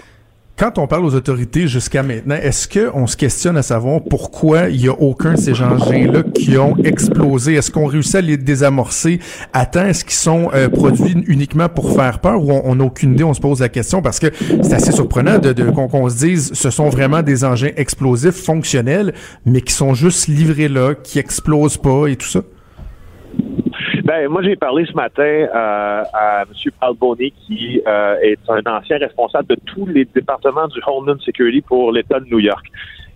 Quand 0.59 0.77
on 0.77 0.87
parle 0.87 1.05
aux 1.05 1.15
autorités 1.15 1.69
jusqu'à 1.69 2.03
maintenant, 2.03 2.35
est-ce 2.35 2.67
qu'on 2.67 3.07
se 3.07 3.15
questionne 3.15 3.55
à 3.55 3.61
savoir 3.61 4.01
pourquoi 4.03 4.67
il 4.67 4.81
n'y 4.81 4.89
a 4.89 4.91
aucun 4.91 5.35
de 5.35 5.39
ces 5.39 5.53
engins-là 5.53 6.23
qui 6.35 6.57
ont 6.57 6.75
explosé? 6.83 7.53
Est-ce 7.53 7.71
qu'on 7.71 7.85
réussit 7.85 8.15
à 8.15 8.21
les 8.21 8.35
désamorcer 8.35 9.21
à 9.53 9.65
temps? 9.65 9.85
Est-ce 9.85 10.03
qu'ils 10.03 10.15
sont 10.15 10.49
euh, 10.53 10.67
produits 10.67 11.15
uniquement 11.27 11.69
pour 11.69 11.95
faire 11.95 12.19
peur 12.19 12.43
ou 12.43 12.51
on 12.51 12.75
n'a 12.75 12.83
aucune 12.83 13.13
idée? 13.13 13.23
On 13.23 13.33
se 13.33 13.39
pose 13.39 13.61
la 13.61 13.69
question 13.69 14.01
parce 14.01 14.19
que 14.19 14.27
c'est 14.61 14.73
assez 14.73 14.91
surprenant 14.91 15.39
de, 15.39 15.53
qu'on 15.71 16.09
se 16.09 16.17
dise 16.17 16.51
ce 16.53 16.69
sont 16.69 16.89
vraiment 16.89 17.21
des 17.21 17.45
engins 17.45 17.71
explosifs 17.77 18.43
fonctionnels, 18.43 19.13
mais 19.45 19.61
qui 19.61 19.71
sont 19.71 19.93
juste 19.93 20.27
livrés 20.27 20.67
là, 20.67 20.93
qui 20.93 21.19
explosent 21.19 21.77
pas 21.77 22.07
et 22.07 22.17
tout 22.17 22.27
ça. 22.27 22.41
Ben, 24.09 24.27
moi, 24.27 24.41
j'ai 24.41 24.55
parlé 24.55 24.87
ce 24.87 24.93
matin 24.93 25.21
euh, 25.21 26.03
à 26.13 26.41
M. 26.41 26.71
Palboni, 26.81 27.31
qui 27.45 27.79
euh, 27.85 28.15
est 28.23 28.39
un 28.49 28.63
ancien 28.65 28.97
responsable 28.97 29.49
de 29.49 29.57
tous 29.67 29.85
les 29.85 30.03
départements 30.03 30.67
du 30.67 30.79
Homeland 30.87 31.19
Security 31.19 31.61
pour 31.61 31.91
l'État 31.91 32.19
de 32.19 32.25
New 32.25 32.39
York. 32.39 32.65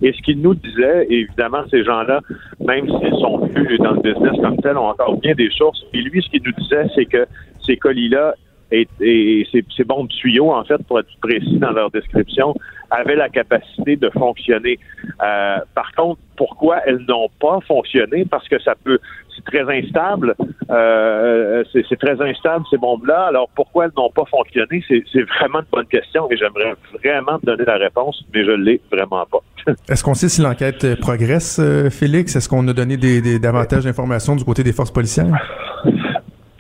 Et 0.04 0.14
ce 0.14 0.22
qu'il 0.22 0.40
nous 0.40 0.54
disait, 0.54 1.08
évidemment, 1.10 1.64
ces 1.72 1.84
gens-là, 1.84 2.22
même 2.60 2.86
s'ils 2.88 3.20
sont 3.20 3.40
plus 3.48 3.80
dans 3.80 3.94
le 3.94 4.02
business 4.02 4.40
comme 4.40 4.58
tel, 4.58 4.78
ont 4.78 4.90
encore 4.90 5.18
bien 5.18 5.34
des 5.34 5.50
sources. 5.50 5.84
Et 5.94 6.02
lui, 6.04 6.22
ce 6.22 6.30
qu'il 6.30 6.44
nous 6.44 6.52
disait, 6.52 6.86
c'est 6.94 7.06
que 7.06 7.26
ces 7.66 7.76
colis-là 7.76 8.36
et, 8.72 8.88
et 9.02 9.48
ces, 9.52 9.66
ces 9.76 9.84
bombes 9.84 10.10
tuyaux, 10.10 10.52
en 10.52 10.64
fait, 10.64 10.78
pour 10.88 11.00
être 11.00 11.10
précis 11.22 11.58
dans 11.58 11.72
leur 11.72 11.90
description, 11.90 12.54
avaient 12.94 13.16
la 13.16 13.30
capacité 13.30 13.96
de 13.96 14.10
fonctionner. 14.12 14.78
Euh, 15.24 15.58
par 15.74 15.92
contre, 15.94 16.22
pourquoi 16.36 16.80
elles 16.86 17.04
n'ont 17.08 17.30
pas 17.40 17.60
fonctionné? 17.68 18.26
Parce 18.26 18.48
que 18.48 18.60
ça 18.60 18.76
peut, 18.84 19.00
c'est 19.36 19.46
très 19.46 19.80
instable. 19.80 20.36
Euh, 20.70 21.64
c'est 21.72 22.00
très 22.00 22.20
instable 22.22 22.66
ces 22.70 22.78
bombes-là. 22.78 23.26
Alors 23.28 23.50
pourquoi 23.56 23.86
elles 23.86 23.92
n'ont 23.98 24.10
pas 24.10 24.26
fonctionné? 24.26 24.84
C'est 24.88 25.22
vraiment 25.40 25.60
une 25.60 25.66
bonne 25.72 25.88
question 25.88 26.30
et 26.32 26.38
j'aimerais 26.38 26.74
vraiment 27.04 27.40
te 27.40 27.46
donner 27.46 27.66
la 27.66 27.78
réponse, 27.78 28.24
mais 28.34 28.44
je 28.44 28.52
l'ai 28.52 28.82
vraiment 28.92 29.26
pas. 29.32 29.40
Est-ce 29.90 30.04
qu'on 30.04 30.14
sait 30.14 30.30
si 30.30 30.42
l'enquête 30.42 31.00
progresse, 31.00 31.60
euh, 31.60 31.90
Félix? 31.90 32.36
Est-ce 32.36 32.50
qu'on 32.50 32.68
a 32.68 32.74
donné 32.74 32.98
des, 32.98 33.40
davantage 33.40 33.84
d'informations 33.84 34.36
du 34.36 34.44
côté 34.44 34.64
des 34.64 34.74
forces 34.74 34.92
policières? 34.92 35.28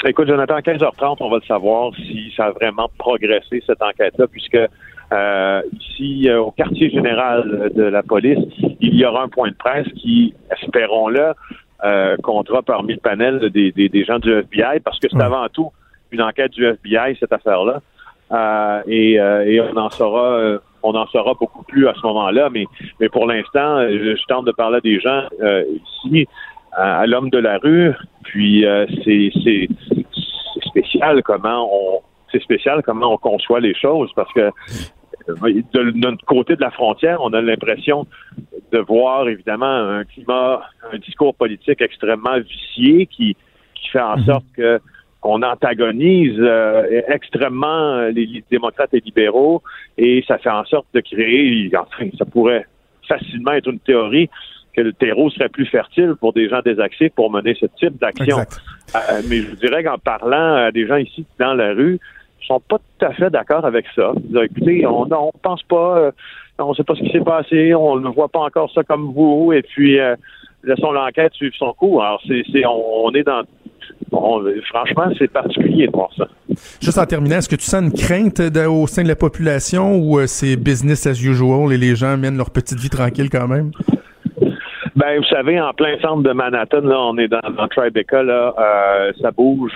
Écoute, 0.06 0.28
Jonathan, 0.28 0.56
à 0.56 0.60
15h30, 0.60 1.18
on 1.22 1.30
va 1.30 1.38
le 1.38 1.48
savoir 1.48 1.94
si 1.96 2.34
ça 2.36 2.48
a 2.48 2.52
vraiment 2.52 2.90
progressé, 2.98 3.64
cette 3.66 3.82
enquête-là, 3.82 4.28
puisque 4.28 4.58
euh, 5.14 5.62
ici, 5.80 6.30
au 6.30 6.52
quartier 6.52 6.90
général 6.90 7.72
de 7.74 7.84
la 7.84 8.04
police, 8.04 8.40
il 8.82 8.96
y 8.96 9.06
aura 9.06 9.24
un 9.24 9.30
point 9.30 9.50
de 9.50 9.56
presse 9.56 9.88
qui, 9.96 10.34
espérons-le, 10.52 11.34
euh, 11.84 12.16
contrat 12.24 12.62
parmi 12.62 12.94
le 12.94 13.00
panel 13.00 13.50
des, 13.50 13.72
des, 13.72 14.06
gens 14.06 14.20
du 14.20 14.32
FBI, 14.32 14.80
parce 14.84 15.00
que 15.00 15.08
c'est 15.10 15.22
avant 15.22 15.48
tout 15.50 15.72
une 16.12 16.22
enquête 16.22 16.52
du 16.52 16.66
FBI, 16.66 17.18
cette 17.20 17.34
affaire-là. 17.34 17.82
Euh, 18.32 18.82
et, 18.88 19.20
euh, 19.20 19.46
et, 19.46 19.62
on 19.62 19.78
en 19.78 19.90
saura 19.90 20.38
euh, 20.38 20.60
on 20.82 20.96
en 20.96 21.06
saura 21.08 21.34
beaucoup 21.34 21.64
plus 21.64 21.88
à 21.88 21.94
ce 21.94 22.02
moment-là, 22.08 22.50
mais, 22.50 22.66
mais 23.00 23.10
pour 23.10 23.26
l'instant, 23.28 23.82
je, 23.82 24.26
tente 24.28 24.46
de 24.46 24.52
parler 24.52 24.78
à 24.78 24.82
des 24.82 25.00
gens 25.00 25.24
ici, 26.04 26.28
à, 26.74 27.06
l'homme 27.06 27.30
de 27.30 27.38
la 27.38 27.58
rue, 27.58 27.94
puis 28.24 28.66
c'est, 29.06 29.68
spécial 30.66 31.22
comment 31.24 31.70
on 31.72 32.02
c'est 32.32 32.42
spécial 32.42 32.82
comment 32.84 33.14
on 33.14 33.18
conçoit 33.18 33.60
les 33.60 33.76
choses 33.76 34.12
parce 34.16 34.32
que 34.34 34.50
de 35.28 35.92
notre 35.98 36.26
côté 36.26 36.56
de 36.56 36.62
la 36.62 36.72
frontière, 36.72 37.20
on 37.22 37.34
a 37.34 37.42
l'impression 37.42 38.08
de 38.72 38.80
voir 38.80 39.28
évidemment 39.28 39.66
un 39.66 40.04
climat, 40.04 40.62
un 40.92 40.98
discours 40.98 41.36
politique 41.36 41.82
extrêmement 41.82 42.40
vicié 42.40 43.06
qui, 43.08 43.36
qui 43.76 43.90
fait 43.90 44.02
en 44.02 44.18
mhm. 44.18 44.26
sorte 44.26 44.46
que 44.56 44.80
qu'on 45.22 45.42
antagonise 45.42 46.38
euh, 46.38 47.02
extrêmement 47.08 48.02
les, 48.10 48.44
démocrates 48.52 48.94
et 48.94 49.00
libéraux 49.00 49.64
et 49.98 50.22
ça 50.28 50.38
fait 50.38 50.50
en 50.50 50.66
sorte 50.66 50.88
de 50.94 51.00
créer, 51.00 51.72
enfin, 51.78 52.10
ça 52.18 52.26
pourrait 52.26 52.66
facilement 53.08 53.54
être 53.54 53.70
une 53.70 53.80
théorie 53.80 54.30
que 54.76 54.82
le 54.82 54.92
terreau 54.92 55.30
serait 55.30 55.48
plus 55.48 55.66
fertile 55.66 56.16
pour 56.20 56.34
des 56.34 56.50
gens 56.50 56.60
désaxés 56.62 57.10
pour 57.10 57.32
mener 57.32 57.56
ce 57.58 57.68
type 57.78 57.98
d'action. 58.00 58.40
Euh, 58.40 59.22
mais 59.30 59.38
je 59.38 59.50
vous 59.52 59.56
dirais 59.56 59.84
qu'en 59.84 59.98
parlant 59.98 60.56
à 60.56 60.72
des 60.72 60.88
gens 60.88 60.98
ici 60.98 61.26
dans 61.40 61.54
la 61.54 61.74
rue, 61.74 62.00
sont 62.46 62.60
pas 62.60 62.78
tout 62.78 63.06
à 63.06 63.14
fait 63.14 63.30
d'accord 63.30 63.66
avec 63.66 63.86
ça. 63.96 64.14
écoutez, 64.44 64.86
on 64.86 65.06
ne 65.06 65.42
pense 65.42 65.64
pas, 65.64 65.98
euh, 65.98 66.12
on 66.60 66.70
ne 66.70 66.74
sait 66.76 66.84
pas 66.84 66.96
ce 66.96 67.02
qui 67.02 67.12
s'est 67.12 67.24
passé, 67.24 67.74
on 67.74 67.98
ne 67.98 68.10
voit 68.10 68.30
pas 68.30 68.40
encore 68.40 68.72
ça 68.72 68.84
comme 68.84 69.14
vous, 69.14 69.54
et 69.54 69.62
puis 69.62 70.00
euh, 70.00 70.16
laissons 70.64 70.92
l'enquête 70.92 71.34
suivre 71.34 71.56
son 71.58 71.74
cours. 71.74 72.04
Alors, 72.04 72.22
c'est, 72.28 72.44
on, 72.66 73.12
est 73.12 73.24
dans 73.24 73.44
franchement, 74.70 75.12
c'est 75.18 75.32
particulier 75.32 75.88
de 75.88 75.92
voir 75.92 76.10
ça. 76.16 76.28
Juste 76.82 76.98
en 76.98 77.06
terminant, 77.06 77.38
est-ce 77.38 77.50
que 77.50 77.56
tu 77.56 77.66
sens 77.66 77.82
une 77.82 77.92
crainte 77.92 78.40
au 78.40 78.86
sein 78.88 79.04
de 79.04 79.08
la 79.08 79.16
population 79.16 79.96
ou 79.98 80.20
euh, 80.20 80.28
c'est 80.28 80.56
business 80.56 81.08
as 81.08 81.20
usual 81.22 81.74
et 81.74 81.78
les 81.78 81.96
gens 81.96 82.16
mènent 82.18 82.38
leur 82.38 82.52
petite 82.52 82.80
vie 82.80 82.90
tranquille 82.90 83.30
quand 83.30 83.48
même? 83.48 83.72
Ben, 84.96 85.18
vous 85.18 85.26
savez, 85.26 85.60
en 85.60 85.74
plein 85.74 86.00
centre 86.00 86.22
de 86.22 86.32
Manhattan, 86.32 86.82
là, 86.82 87.00
on 87.00 87.18
est 87.18 87.28
dans, 87.28 87.42
dans 87.58 87.68
Tribeca, 87.68 88.22
là, 88.22 88.54
ça 89.20 89.32
bouge, 89.32 89.72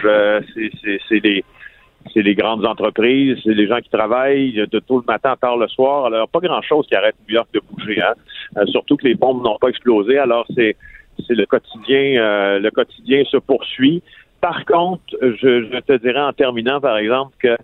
c'est, 0.54 1.00
c'est 1.10 1.20
les 1.24 1.44
c'est 2.14 2.22
les 2.22 2.36
grandes 2.36 2.66
entreprises, 2.66 3.38
c'est 3.44 3.54
les 3.54 3.68
gens 3.68 3.80
qui 3.80 3.90
travaillent 3.90 4.54
de 4.54 4.80
tout 4.80 4.98
le 4.98 5.04
matin 5.08 5.36
tard 5.40 5.58
le 5.58 5.68
soir. 5.68 6.06
Alors, 6.06 6.28
pas 6.28 6.40
grand-chose 6.40 6.86
qui 6.88 6.96
arrête 6.96 7.16
New 7.28 7.36
York 7.36 7.48
de 7.54 7.62
bouger, 7.72 8.02
hein? 8.02 8.14
Euh, 8.58 8.66
surtout 8.68 8.98
que 8.98 9.08
les 9.08 9.16
bombes 9.16 9.44
n'ont 9.44 9.58
pas 9.58 9.70
explosé. 9.70 10.18
Alors, 10.18 10.46
c'est 10.56 10.76
c'est 11.28 11.34
le 11.34 11.46
quotidien, 11.46 12.22
euh, 12.22 12.60
le 12.60 12.70
quotidien 12.70 13.24
se 13.26 13.38
poursuit. 13.38 14.04
Par 14.40 14.66
contre, 14.66 15.02
je, 15.22 15.80
te 15.80 15.98
dirais 15.98 16.22
en 16.22 16.32
terminant, 16.32 16.80
par 16.80 16.98
exemple, 16.98 17.34
que 17.40 17.58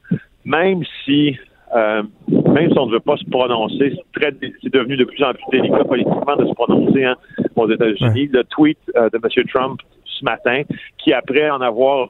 même 0.43 0.83
si 1.05 1.37
euh, 1.75 2.03
même 2.29 2.71
si 2.71 2.77
on 2.77 2.87
ne 2.87 2.93
veut 2.93 2.99
pas 2.99 3.17
se 3.17 3.25
prononcer, 3.29 3.95
c'est 4.15 4.73
devenu 4.73 4.97
de 4.97 5.05
plus 5.05 5.23
en 5.23 5.33
plus 5.33 5.43
délicat 5.51 5.83
politiquement 5.83 6.35
de 6.35 6.47
se 6.47 6.53
prononcer 6.53 7.05
hein, 7.05 7.15
aux 7.55 7.69
États-Unis. 7.71 8.29
Le 8.31 8.43
tweet 8.43 8.77
de 8.95 9.15
M. 9.15 9.45
Trump 9.53 9.81
ce 10.05 10.25
matin, 10.25 10.61
qui 10.99 11.13
après 11.13 11.49
en 11.49 11.61
avoir, 11.61 12.09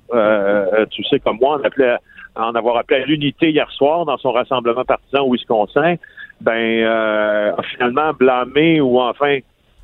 tu 0.92 1.04
sais 1.06 1.20
comme 1.20 1.38
moi, 1.40 1.60
on 1.62 1.66
appelait 1.66 1.96
en 2.36 2.56
avoir 2.56 2.78
appelé 2.78 3.02
à 3.02 3.06
l'unité 3.06 3.50
hier 3.52 3.70
soir 3.72 4.06
dans 4.06 4.18
son 4.18 4.32
rassemblement 4.32 4.86
partisan 4.86 5.22
au 5.22 5.34
Wisconsin, 5.34 5.96
ben 6.42 6.84
euh, 6.84 7.54
a 7.56 7.64
finalement 7.64 8.14
blâmé 8.14 8.82
ou 8.82 9.00
enfin 9.00 9.40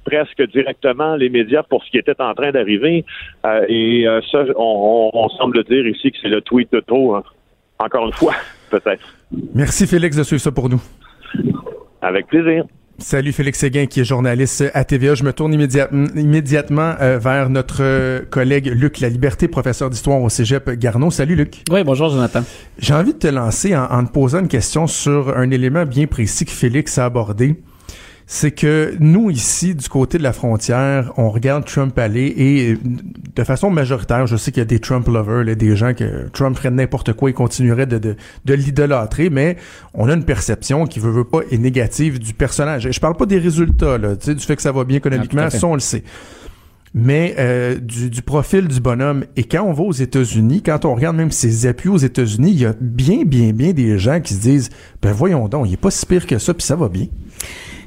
presque 0.05 0.41
directement 0.51 1.15
les 1.15 1.29
médias 1.29 1.63
pour 1.63 1.83
ce 1.83 1.91
qui 1.91 1.97
était 1.97 2.19
en 2.19 2.33
train 2.33 2.51
d'arriver. 2.51 3.05
Euh, 3.45 3.65
et 3.67 4.07
euh, 4.07 4.21
ça, 4.31 4.43
on, 4.55 5.29
semble 5.37 5.63
dire 5.65 5.85
ici 5.87 6.11
que 6.11 6.17
c'est 6.21 6.29
le 6.29 6.41
tweet 6.41 6.71
de 6.71 6.79
trop, 6.79 7.15
hein. 7.15 7.23
encore 7.77 8.07
une 8.07 8.13
fois. 8.13 8.33
peut-être. 8.71 9.03
Merci 9.53 9.87
Félix 9.87 10.15
de 10.17 10.23
suivre 10.23 10.41
ça 10.41 10.51
pour 10.51 10.69
nous. 10.69 10.81
Avec 12.01 12.27
plaisir. 12.27 12.65
Salut 13.01 13.31
Félix 13.31 13.59
Séguin 13.59 13.85
qui 13.85 14.01
est 14.01 14.03
journaliste 14.03 14.63
à 14.73 14.83
TVA. 14.83 15.15
Je 15.15 15.23
me 15.23 15.31
tourne 15.33 15.53
immédiatement 15.53 16.95
euh, 16.99 17.17
vers 17.17 17.49
notre 17.49 18.25
collègue 18.29 18.67
Luc 18.67 18.99
La 18.99 19.09
Liberté, 19.09 19.47
professeur 19.47 19.89
d'histoire 19.89 20.21
au 20.21 20.29
Cégep 20.29 20.69
Garneau. 20.71 21.09
Salut 21.09 21.35
Luc. 21.35 21.63
Oui, 21.71 21.83
bonjour 21.83 22.09
Jonathan. 22.09 22.43
J'ai 22.77 22.93
envie 22.93 23.13
de 23.13 23.19
te 23.19 23.27
lancer 23.27 23.75
en, 23.75 23.85
en, 23.85 24.05
te 24.05 24.11
posant 24.11 24.39
une 24.39 24.47
question 24.47 24.87
sur 24.87 25.37
un 25.37 25.49
élément 25.51 25.85
bien 25.85 26.07
précis 26.07 26.45
que 26.45 26.51
Félix 26.51 26.97
a 26.97 27.05
abordé 27.05 27.55
c'est 28.31 28.51
que 28.51 28.93
nous, 28.99 29.31
ici, 29.31 29.73
du 29.73 29.89
côté 29.89 30.19
de 30.19 30.23
la 30.23 30.33
frontière, 30.33 31.11
on 31.17 31.31
regarde 31.31 31.65
Trump 31.65 31.97
aller 31.97 32.31
et 32.37 32.77
de 32.77 33.43
façon 33.43 33.71
majoritaire, 33.71 34.27
je 34.27 34.37
sais 34.37 34.51
qu'il 34.51 34.61
y 34.61 34.61
a 34.61 34.65
des 34.65 34.77
Trump 34.77 35.07
lovers, 35.07 35.55
des 35.55 35.75
gens 35.75 35.95
que 35.95 36.29
Trump 36.31 36.55
ferait 36.55 36.69
n'importe 36.69 37.13
quoi 37.13 37.31
et 37.31 37.33
continuerait 37.33 37.87
de, 37.87 37.97
de, 37.97 38.15
de 38.45 38.53
l'idolâtrer, 38.53 39.31
mais 39.31 39.57
on 39.95 40.09
a 40.09 40.13
une 40.13 40.25
perception 40.25 40.85
qui 40.85 40.99
veut, 40.99 41.09
veut 41.09 41.23
pas 41.23 41.39
est 41.49 41.57
négative 41.57 42.19
du 42.19 42.35
personnage. 42.35 42.85
Et 42.85 42.91
je 42.91 42.99
parle 42.99 43.17
pas 43.17 43.25
des 43.25 43.39
résultats, 43.39 43.97
là, 43.97 44.13
du 44.13 44.35
fait 44.35 44.55
que 44.55 44.61
ça 44.61 44.71
va 44.71 44.83
bien 44.83 44.97
économiquement, 44.97 45.45
ah, 45.45 45.49
ça 45.49 45.65
on 45.65 45.73
le 45.73 45.79
sait 45.79 46.03
mais 46.93 47.35
euh, 47.37 47.75
du, 47.75 48.09
du, 48.09 48.21
profil 48.23 48.67
du 48.67 48.79
bonhomme. 48.79 49.25
Et 49.35 49.43
quand 49.43 49.63
on 49.63 49.73
va 49.73 49.83
aux 49.83 49.91
États-Unis, 49.91 50.63
quand 50.63 50.85
on 50.85 50.95
regarde 50.95 51.15
même 51.15 51.31
ses 51.31 51.67
appuis 51.67 51.89
aux 51.89 51.97
États-Unis, 51.97 52.51
il 52.51 52.59
y 52.61 52.65
a 52.65 52.73
bien, 52.79 53.23
bien, 53.25 53.51
bien 53.51 53.73
des 53.73 53.99
gens 53.99 54.19
qui 54.21 54.33
se 54.33 54.41
disent, 54.41 54.69
ben 55.01 55.11
voyons 55.11 55.47
donc, 55.47 55.67
il 55.67 55.73
est 55.73 55.77
pas 55.77 55.91
si 55.91 56.05
pire 56.05 56.25
que 56.25 56.39
ça, 56.39 56.53
puis 56.53 56.65
ça 56.65 56.75
va 56.75 56.89
bien. 56.89 57.05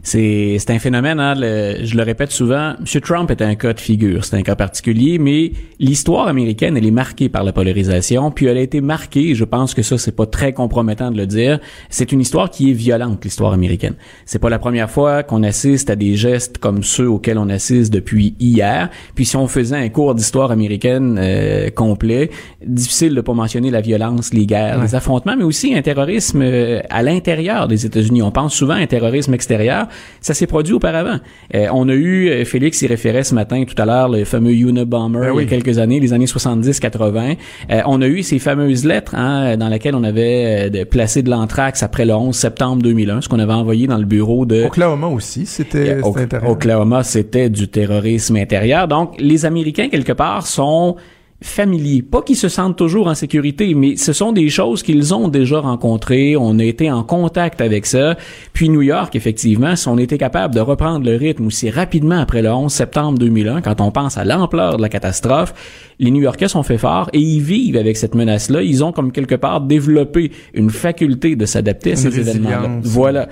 C'est, 0.05 0.59
un 0.69 0.79
phénomène, 0.81 1.21
hein, 1.21 1.35
je 1.37 1.97
le 1.97 2.03
répète 2.03 2.33
souvent, 2.33 2.75
M. 2.79 3.01
Trump 3.01 3.31
est 3.31 3.41
un 3.41 3.55
cas 3.55 3.73
de 3.73 3.81
figure, 3.81 4.25
c'est 4.25 4.37
un 4.37 4.43
cas 4.43 4.57
particulier, 4.57 5.19
mais 5.19 5.53
l'histoire 5.79 6.27
américaine, 6.27 6.77
elle 6.77 6.87
est 6.87 6.91
marquée 6.91 7.29
par 7.29 7.45
la 7.45 7.53
polarisation, 7.53 8.33
puis 8.33 8.47
elle 8.47 8.57
a 8.57 8.63
été 8.63 8.81
marquée, 8.81 9.37
je 9.37 9.45
pense 9.45 9.75
que 9.75 9.83
ça, 9.83 9.99
c'est 9.99 10.17
pas 10.17 10.27
très 10.27 10.53
compromettant 10.53 11.13
de 11.13 11.17
le 11.17 11.27
dire, 11.27 11.61
c'est 11.89 12.11
une 12.11 12.21
histoire 12.21 12.51
qui 12.51 12.71
est 12.71 12.75
violente, 12.75 13.25
l'histoire 13.25 13.53
américaine. 13.53 13.95
C'est 14.27 14.41
pas 14.41 14.51
la 14.51 14.59
première 14.59 14.91
fois 14.91 15.23
qu'on 15.23 15.45
assiste 15.45 15.89
à 15.89 15.95
des 15.95 16.17
gestes 16.17 16.59
comme 16.59 16.83
ceux 16.83 17.09
auxquels 17.09 17.39
on 17.39 17.49
assiste 17.49 17.93
depuis 17.93 18.35
hier, 18.41 18.91
puis 19.15 19.25
si 19.25 19.37
on 19.37 19.47
faisait 19.47 19.77
un 19.77 19.89
cours 19.89 20.17
d'histoire 20.17 20.51
américaine 20.51 21.17
euh, 21.21 21.71
complet, 21.71 22.31
difficile 22.67 23.15
de 23.15 23.21
pas 23.21 23.35
mentionner 23.35 23.71
la 23.71 23.81
violence, 23.81 24.35
les 24.35 24.47
guerres, 24.47 24.83
les 24.83 24.97
affrontements, 24.97 25.37
mais 25.37 25.45
aussi 25.45 25.75
un 25.75 25.83
terrorisme 25.83 26.43
euh, 26.43 26.81
à 26.91 27.05
l'intérieur 27.05 27.69
des 27.69 27.87
États-Unis. 27.87 28.23
On 28.23 28.33
pense 28.33 28.55
souvent 28.55 28.75
à 28.75 28.79
un 28.79 28.87
terrorisme 28.87 29.33
extérieur, 29.35 29.87
ça 30.21 30.35
s'est 30.35 30.47
produit 30.47 30.75
auparavant. 30.75 31.19
Euh, 31.55 31.67
on 31.73 31.89
a 31.89 31.95
eu, 31.95 32.29
euh, 32.29 32.45
Félix 32.45 32.83
y 32.83 32.87
référait 32.87 33.25
ce 33.25 33.35
matin 33.35 33.65
tout 33.65 33.81
à 33.81 33.85
l'heure, 33.85 34.09
le 34.09 34.25
fameux 34.25 34.53
Unabomber 34.53 35.21
ben 35.21 35.33
il 35.35 35.43
y 35.43 35.47
a 35.47 35.49
quelques 35.49 35.79
années, 35.79 36.01
les 36.01 36.13
années 36.13 36.27
70-80. 36.27 37.37
Euh, 37.71 37.81
on 37.87 38.03
a 38.03 38.07
eu 38.07 38.23
ces 38.23 38.39
fameuses 38.39 38.85
lettres 38.85 39.15
hein, 39.15 39.57
dans 39.57 39.69
lesquelles 39.69 39.95
on 39.95 40.05
avait 40.05 40.71
de, 40.71 40.85
placé 40.85 41.23
de 41.23 41.31
l'anthrax 41.31 41.83
après 41.83 42.05
le 42.05 42.15
11 42.15 42.35
septembre 42.35 42.83
2001, 42.83 43.23
ce 43.23 43.29
qu'on 43.29 43.39
avait 43.39 43.53
envoyé 43.53 43.87
dans 43.87 43.99
le 43.99 44.05
bureau 44.05 44.47
de... 44.47 44.65
Oklahoma 44.65 45.09
aussi, 45.09 45.47
c'était 45.47 45.99
Oklahoma, 46.47 47.03
c'était 47.03 47.51
du 47.51 47.69
terrorisme 47.69 48.37
intérieur. 48.37 48.89
Donc, 48.89 49.15
les 49.19 49.45
Américains, 49.45 49.89
quelque 49.89 50.13
part, 50.13 50.47
sont 50.47 50.97
familiers. 51.43 52.03
Pas 52.03 52.23
qu'ils 52.23 52.37
se 52.37 52.49
sentent 52.49 52.77
toujours 52.77 53.09
en 53.09 53.15
sécurité, 53.15 53.75
mais 53.75 53.97
ce 53.97 54.13
sont 54.13 54.33
des 54.33 54.49
choses 54.49 54.83
qu'ils 54.83 55.15
ont 55.15 55.29
déjà 55.29 55.61
rencontrées. 55.61 56.37
On 56.37 56.59
a 56.59 56.65
été 56.65 56.91
en 56.91 57.03
contact 57.03 57.61
avec 57.61 57.87
ça. 57.87 58.17
Puis 58.53 58.69
New 58.69 58.83
York, 58.83 59.15
effectivement, 59.15 59.77
si 59.77 59.89
on 59.89 59.99
était 59.99 60.19
capable 60.19 60.55
de 60.55 60.61
reprendre 60.61 61.05
le 61.05 61.17
rythme 61.17 61.47
aussi 61.47 61.71
rapidement 61.71 62.19
après 62.19 62.43
le 62.43 62.51
11 62.51 62.73
septembre 62.73 63.19
2001, 63.19 63.61
quand 63.61 63.81
on 63.81 63.91
pense 63.91 64.17
à 64.17 64.25
l'ampleur 64.25 64.77
de 64.77 64.83
la 64.83 64.89
catastrophe, 64.89 65.53
les 65.99 66.11
New-Yorkais 66.11 66.49
sont 66.49 66.63
fait 66.63 66.79
forts 66.79 67.11
et 67.13 67.19
ils 67.19 67.41
vivent 67.41 67.77
avec 67.77 67.97
cette 67.97 68.15
menace-là. 68.15 68.63
Ils 68.63 68.83
ont 68.83 68.93
comme 68.93 69.13
quelque 69.13 69.35
part 69.35 69.61
développé 69.61 70.33
une 70.55 70.71
faculté 70.71 71.37
de 71.37 71.47
s'adapter 71.47 71.93
à 71.93 71.97
ces 71.97 72.19
événements-là. 72.19 72.81
Voilà. 72.83 73.29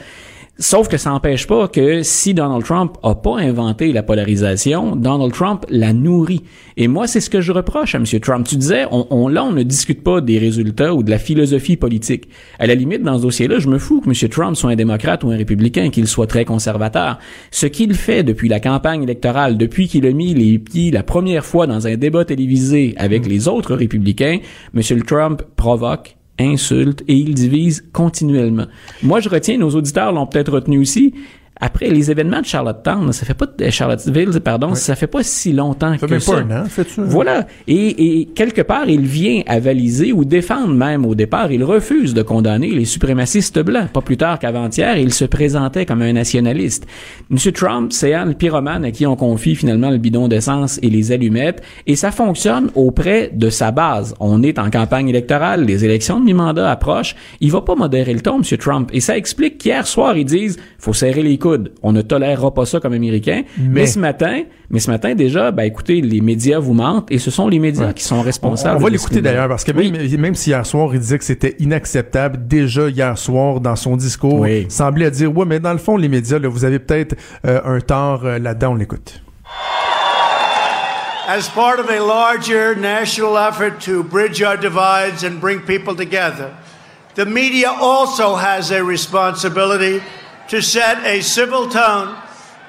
Sauf 0.63 0.89
que 0.89 0.99
ça 0.99 1.09
n'empêche 1.09 1.47
pas 1.47 1.69
que 1.69 2.03
si 2.03 2.35
Donald 2.35 2.63
Trump 2.63 2.99
a 3.03 3.15
pas 3.15 3.39
inventé 3.39 3.95
la 3.95 4.03
polarisation, 4.03 4.95
Donald 4.95 5.33
Trump 5.33 5.65
la 5.71 5.95
nourrit. 5.95 6.43
Et 6.77 6.87
moi, 6.87 7.07
c'est 7.07 7.21
ce 7.21 7.31
que 7.31 7.41
je 7.41 7.51
reproche 7.51 7.95
à 7.95 7.99
M. 7.99 8.05
Trump. 8.21 8.47
Tu 8.47 8.57
disais, 8.57 8.85
on, 8.91 9.07
on, 9.09 9.29
là, 9.29 9.43
on 9.43 9.53
ne 9.53 9.63
discute 9.63 10.05
pas 10.05 10.21
des 10.21 10.39
résultats 10.39 10.95
ou 10.95 11.03
de 11.03 11.09
la 11.09 11.19
philosophie 11.19 11.79
politique. 11.79 12.29
À 12.59 12.67
la 12.67 12.75
limite, 12.75 13.03
dans 13.03 13.17
ce 13.17 13.23
dossier-là, 13.23 13.59
je 13.59 13.69
me 13.69 13.79
fous 13.79 14.03
que 14.03 14.11
M. 14.11 14.29
Trump 14.29 14.55
soit 14.55 14.73
un 14.73 14.77
démocrate 14.77 15.25
ou 15.25 15.31
un 15.31 15.37
républicain, 15.39 15.89
qu'il 15.89 16.07
soit 16.07 16.27
très 16.27 16.45
conservateur. 16.45 17.19
Ce 17.51 17.65
qu'il 17.65 17.95
fait 17.95 18.23
depuis 18.23 18.51
la 18.51 18.61
campagne 18.61 19.03
électorale, 19.03 19.57
depuis 19.57 19.89
qu'il 19.89 20.05
a 20.05 20.13
mis 20.13 20.35
les 20.35 20.59
pieds 20.59 20.91
la 20.91 21.03
première 21.03 21.47
fois 21.47 21.67
dans 21.67 21.87
un 21.87 21.97
débat 21.97 22.27
télévisé 22.27 22.93
avec 22.99 23.25
mm. 23.25 23.29
les 23.31 23.49
autres 23.49 23.75
républicains, 23.75 24.41
M. 24.75 25.03
Trump 25.05 25.43
provoque 25.57 26.19
insulte 26.41 27.03
et 27.09 27.15
il 27.15 27.35
divise 27.35 27.85
continuellement. 27.93 28.67
Moi, 29.03 29.21
je 29.21 29.29
retiens, 29.29 29.59
nos 29.59 29.71
auditeurs 29.71 30.13
l'ont 30.13 30.27
peut-être 30.27 30.53
retenu 30.53 30.79
aussi, 30.79 31.15
après 31.61 31.89
les 31.89 32.11
événements 32.11 32.41
de 32.41 32.47
Charlottetown, 32.47 33.13
ça 33.13 33.27
fait 33.27 33.35
pas 33.35 33.47
de 33.47 33.71
Charlottesville, 33.71 34.41
pardon, 34.41 34.75
ça 34.75 34.97
fait 34.97 35.07
pas 35.07 35.23
si 35.23 35.53
longtemps 35.53 35.93
ça 35.99 36.07
que 36.07 36.15
fait 36.15 36.21
ça. 36.21 36.33
Pas 36.33 36.39
un 36.39 36.63
an, 36.63 36.65
fait 36.65 36.89
ça. 36.89 37.03
Voilà. 37.03 37.47
Et, 37.69 38.21
et, 38.21 38.27
quelque 38.27 38.63
part, 38.63 38.89
il 38.89 39.03
vient 39.03 39.43
avaliser 39.47 40.13
ou 40.13 40.25
défendre 40.25 40.75
même 40.75 41.05
au 41.05 41.15
départ. 41.15 41.53
Il 41.53 41.65
refuse 41.65 42.15
de 42.15 42.23
condamner 42.23 42.71
les 42.71 42.85
suprémacistes 42.85 43.59
blancs. 43.59 43.89
Pas 43.93 44.01
plus 44.01 44.17
tard 44.17 44.39
qu'avant-hier, 44.39 44.97
il 44.97 45.13
se 45.13 45.25
présentait 45.25 45.85
comme 45.85 46.03
un 46.03 46.13
nationaliste. 46.13 46.87
Monsieur 47.29 47.53
Trump, 47.53 47.93
c'est 47.93 48.15
un 48.15 48.33
pyromane 48.33 48.85
à 48.85 48.91
qui 48.91 49.07
on 49.07 49.17
confie 49.17 49.55
finalement 49.55 49.91
le 49.91 49.99
bidon 49.99 50.29
d'essence 50.29 50.79
et 50.83 50.89
les 50.89 51.13
allumettes, 51.13 51.63
et 51.87 51.97
ça 51.97 52.11
fonctionne 52.11 52.71
auprès 52.75 53.31
de 53.35 53.51
sa 53.51 53.71
base. 53.71 54.15
On 54.21 54.43
est 54.43 54.59
en 54.59 54.71
campagne 54.71 55.09
électorale, 55.09 55.65
les 55.65 55.85
élections 55.85 56.21
de 56.21 56.25
mi-mandat 56.25 56.71
approchent. 56.71 57.17
Il 57.41 57.51
va 57.51 57.61
pas 57.61 57.75
modérer 57.75 58.15
le 58.15 58.21
ton, 58.21 58.39
Monsieur 58.39 58.57
Trump, 58.57 58.91
et 58.93 59.01
ça 59.01 59.17
explique 59.17 59.59
qu'hier 59.59 59.87
soir 59.87 60.17
ils 60.17 60.25
disent 60.25 60.57
faut 60.79 60.95
serrer 60.95 61.23
les 61.23 61.37
coudes 61.39 61.50
on 61.83 61.93
ne 61.93 62.03
tolérera 62.03 62.53
pas 62.53 62.67
ça 62.67 62.81
comme 62.81 62.93
Américain. 62.93 63.43
Mais, 63.59 63.87
ce 63.87 63.99
matin, 63.99 64.43
mais 64.71 64.81
ce 64.81 64.91
matin 64.91 65.15
déjà, 65.15 65.51
ben 65.51 65.65
écoutez, 65.65 66.01
les 66.01 66.21
médias 66.21 66.59
vous 66.59 66.75
mentent 66.75 67.11
et 67.11 67.19
ce 67.19 67.31
sont 67.31 67.49
les 67.49 67.59
médias 67.59 67.93
qui 67.93 68.05
sont 68.05 68.23
responsables. 68.23 68.77
On, 68.77 68.85
va 68.85 68.91
l'écouter 68.91 69.21
d'ailleurs 69.21 69.49
parce 69.49 69.65
que 69.65 69.73
même, 69.73 69.97
même 70.19 70.35
si 70.35 70.51
hier 70.51 70.65
soir 70.67 70.91
il 70.95 71.01
disait 71.01 71.19
que 71.19 71.25
c'était 71.25 71.57
inacceptable, 71.59 72.47
déjà 72.47 72.89
hier 72.89 73.17
soir 73.19 73.61
dans 73.61 73.77
son 73.77 73.97
discours, 73.97 74.47
il 74.47 74.71
semblait 74.71 75.11
dire 75.11 75.37
ouais, 75.37 75.47
mais 75.47 75.61
dans 75.61 75.73
le 75.73 75.79
fond 75.79 75.97
les 75.97 76.09
médias, 76.09 76.39
là, 76.39 76.49
vous 76.49 76.65
avez 76.65 76.79
peut-être 76.79 77.17
euh, 77.47 77.61
un 77.65 77.81
tort 77.81 78.25
euh, 78.25 78.39
là-dedans. 78.39 78.73
On 78.73 78.77
l'écoute. 78.77 79.21
As 81.27 81.49
part 81.49 81.79
of 81.79 81.89
a 81.89 82.01
larger 82.01 82.75
national 82.75 83.37
effort 83.37 83.79
to 83.81 84.03
bridge 84.03 84.43
our 84.43 84.57
divides 84.57 85.23
and 85.23 85.41
bring 85.41 85.61
people 85.61 85.95
together, 85.95 86.53
the 87.15 87.25
media 87.25 87.71
also 87.71 88.35
has 88.35 88.73
a 88.73 88.83
responsibility 88.83 90.03
to 90.51 90.61
set 90.61 91.05
a 91.07 91.21
civil 91.21 91.69
tone 91.69 92.21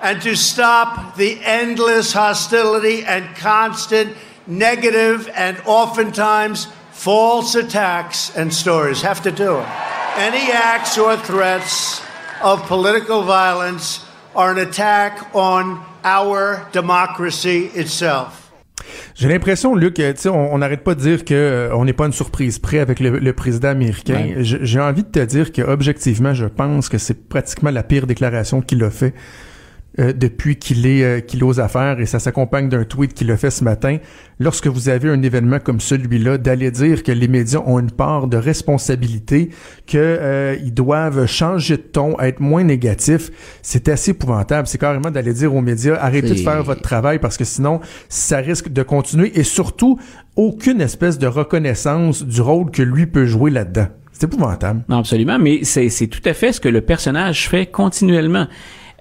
and 0.01 0.21
to 0.21 0.35
stop 0.35 1.15
the 1.15 1.39
endless 1.43 2.13
hostility 2.13 3.03
and 3.03 3.35
constant 3.35 4.15
negative 4.45 5.27
and 5.33 5.59
oftentimes 5.65 6.67
false 6.91 7.55
attacks 7.55 8.35
and 8.35 8.53
stories. 8.53 9.01
Have 9.01 9.23
to 9.23 9.31
do 9.31 9.57
it. 9.57 9.67
Any 10.15 10.51
acts 10.51 10.97
or 10.99 11.17
threats 11.17 12.01
of 12.43 12.61
political 12.67 13.23
violence 13.23 14.05
are 14.35 14.51
an 14.51 14.59
attack 14.59 15.35
on 15.35 15.83
our 16.03 16.67
democracy 16.71 17.65
itself. 17.65 18.40
J'ai 19.21 19.27
l'impression, 19.27 19.75
Luc, 19.75 19.93
tu 19.93 20.03
sais, 20.15 20.29
on 20.29 20.57
n'arrête 20.57 20.83
pas 20.83 20.95
de 20.95 20.99
dire 20.99 21.23
que 21.23 21.35
euh, 21.35 21.75
on 21.75 21.85
n'est 21.85 21.93
pas 21.93 22.07
une 22.07 22.11
surprise 22.11 22.57
près 22.57 22.79
avec 22.79 22.99
le, 22.99 23.19
le 23.19 23.33
président 23.33 23.67
américain. 23.67 24.33
J'ai 24.39 24.79
envie 24.79 25.03
de 25.03 25.09
te 25.09 25.23
dire 25.23 25.51
que 25.51 25.61
objectivement, 25.61 26.33
je 26.33 26.47
pense 26.47 26.89
que 26.89 26.97
c'est 26.97 27.29
pratiquement 27.29 27.69
la 27.69 27.83
pire 27.83 28.07
déclaration 28.07 28.61
qu'il 28.61 28.83
a 28.83 28.89
fait 28.89 29.13
euh, 29.99 30.13
depuis 30.13 30.55
qu'il 30.55 30.85
est 30.85 31.03
euh, 31.03 31.19
qu'il 31.19 31.41
est 31.41 31.43
aux 31.43 31.59
affaires 31.59 31.99
et 31.99 32.05
ça 32.05 32.17
s'accompagne 32.17 32.69
d'un 32.69 32.85
tweet 32.85 33.13
qu'il 33.13 33.29
a 33.29 33.35
fait 33.35 33.49
ce 33.51 33.65
matin. 33.65 33.97
Lorsque 34.39 34.67
vous 34.67 34.87
avez 34.87 35.09
un 35.09 35.21
événement 35.21 35.59
comme 35.59 35.81
celui-là, 35.81 36.37
d'aller 36.37 36.71
dire 36.71 37.03
que 37.03 37.11
les 37.11 37.27
médias 37.27 37.59
ont 37.65 37.77
une 37.77 37.91
part 37.91 38.27
de 38.27 38.37
responsabilité, 38.37 39.49
que 39.87 39.97
euh, 39.97 40.55
doivent 40.71 41.25
changer 41.25 41.75
de 41.75 41.81
ton, 41.81 42.17
être 42.21 42.39
moins 42.39 42.63
négatifs, 42.63 43.31
c'est 43.61 43.89
assez 43.89 44.11
épouvantable. 44.11 44.65
C'est 44.65 44.77
carrément 44.77 45.11
d'aller 45.11 45.33
dire 45.33 45.53
aux 45.53 45.61
médias 45.61 45.97
arrêtez 45.99 46.29
de 46.29 46.35
faire 46.35 46.63
votre 46.63 46.81
travail 46.81 47.19
parce 47.19 47.35
que 47.35 47.43
sinon 47.43 47.81
ça 48.07 48.37
risque 48.37 48.69
de 48.69 48.83
continuer 48.83 49.37
et 49.37 49.43
surtout 49.43 49.99
aucune 50.37 50.79
espèce 50.79 51.19
de 51.19 51.27
reconnaissance 51.27 52.23
du 52.23 52.39
rôle 52.39 52.71
que 52.71 52.81
lui 52.81 53.07
peut 53.07 53.25
jouer 53.25 53.51
là-dedans. 53.51 53.87
C'est 54.13 54.23
épouvantable. 54.23 54.83
Non, 54.87 54.99
absolument, 54.99 55.37
mais 55.37 55.65
c'est 55.65 56.07
tout 56.07 56.21
à 56.23 56.33
fait 56.33 56.53
ce 56.53 56.61
que 56.61 56.69
le 56.69 56.79
personnage 56.79 57.49
fait 57.49 57.65
continuellement. 57.65 58.47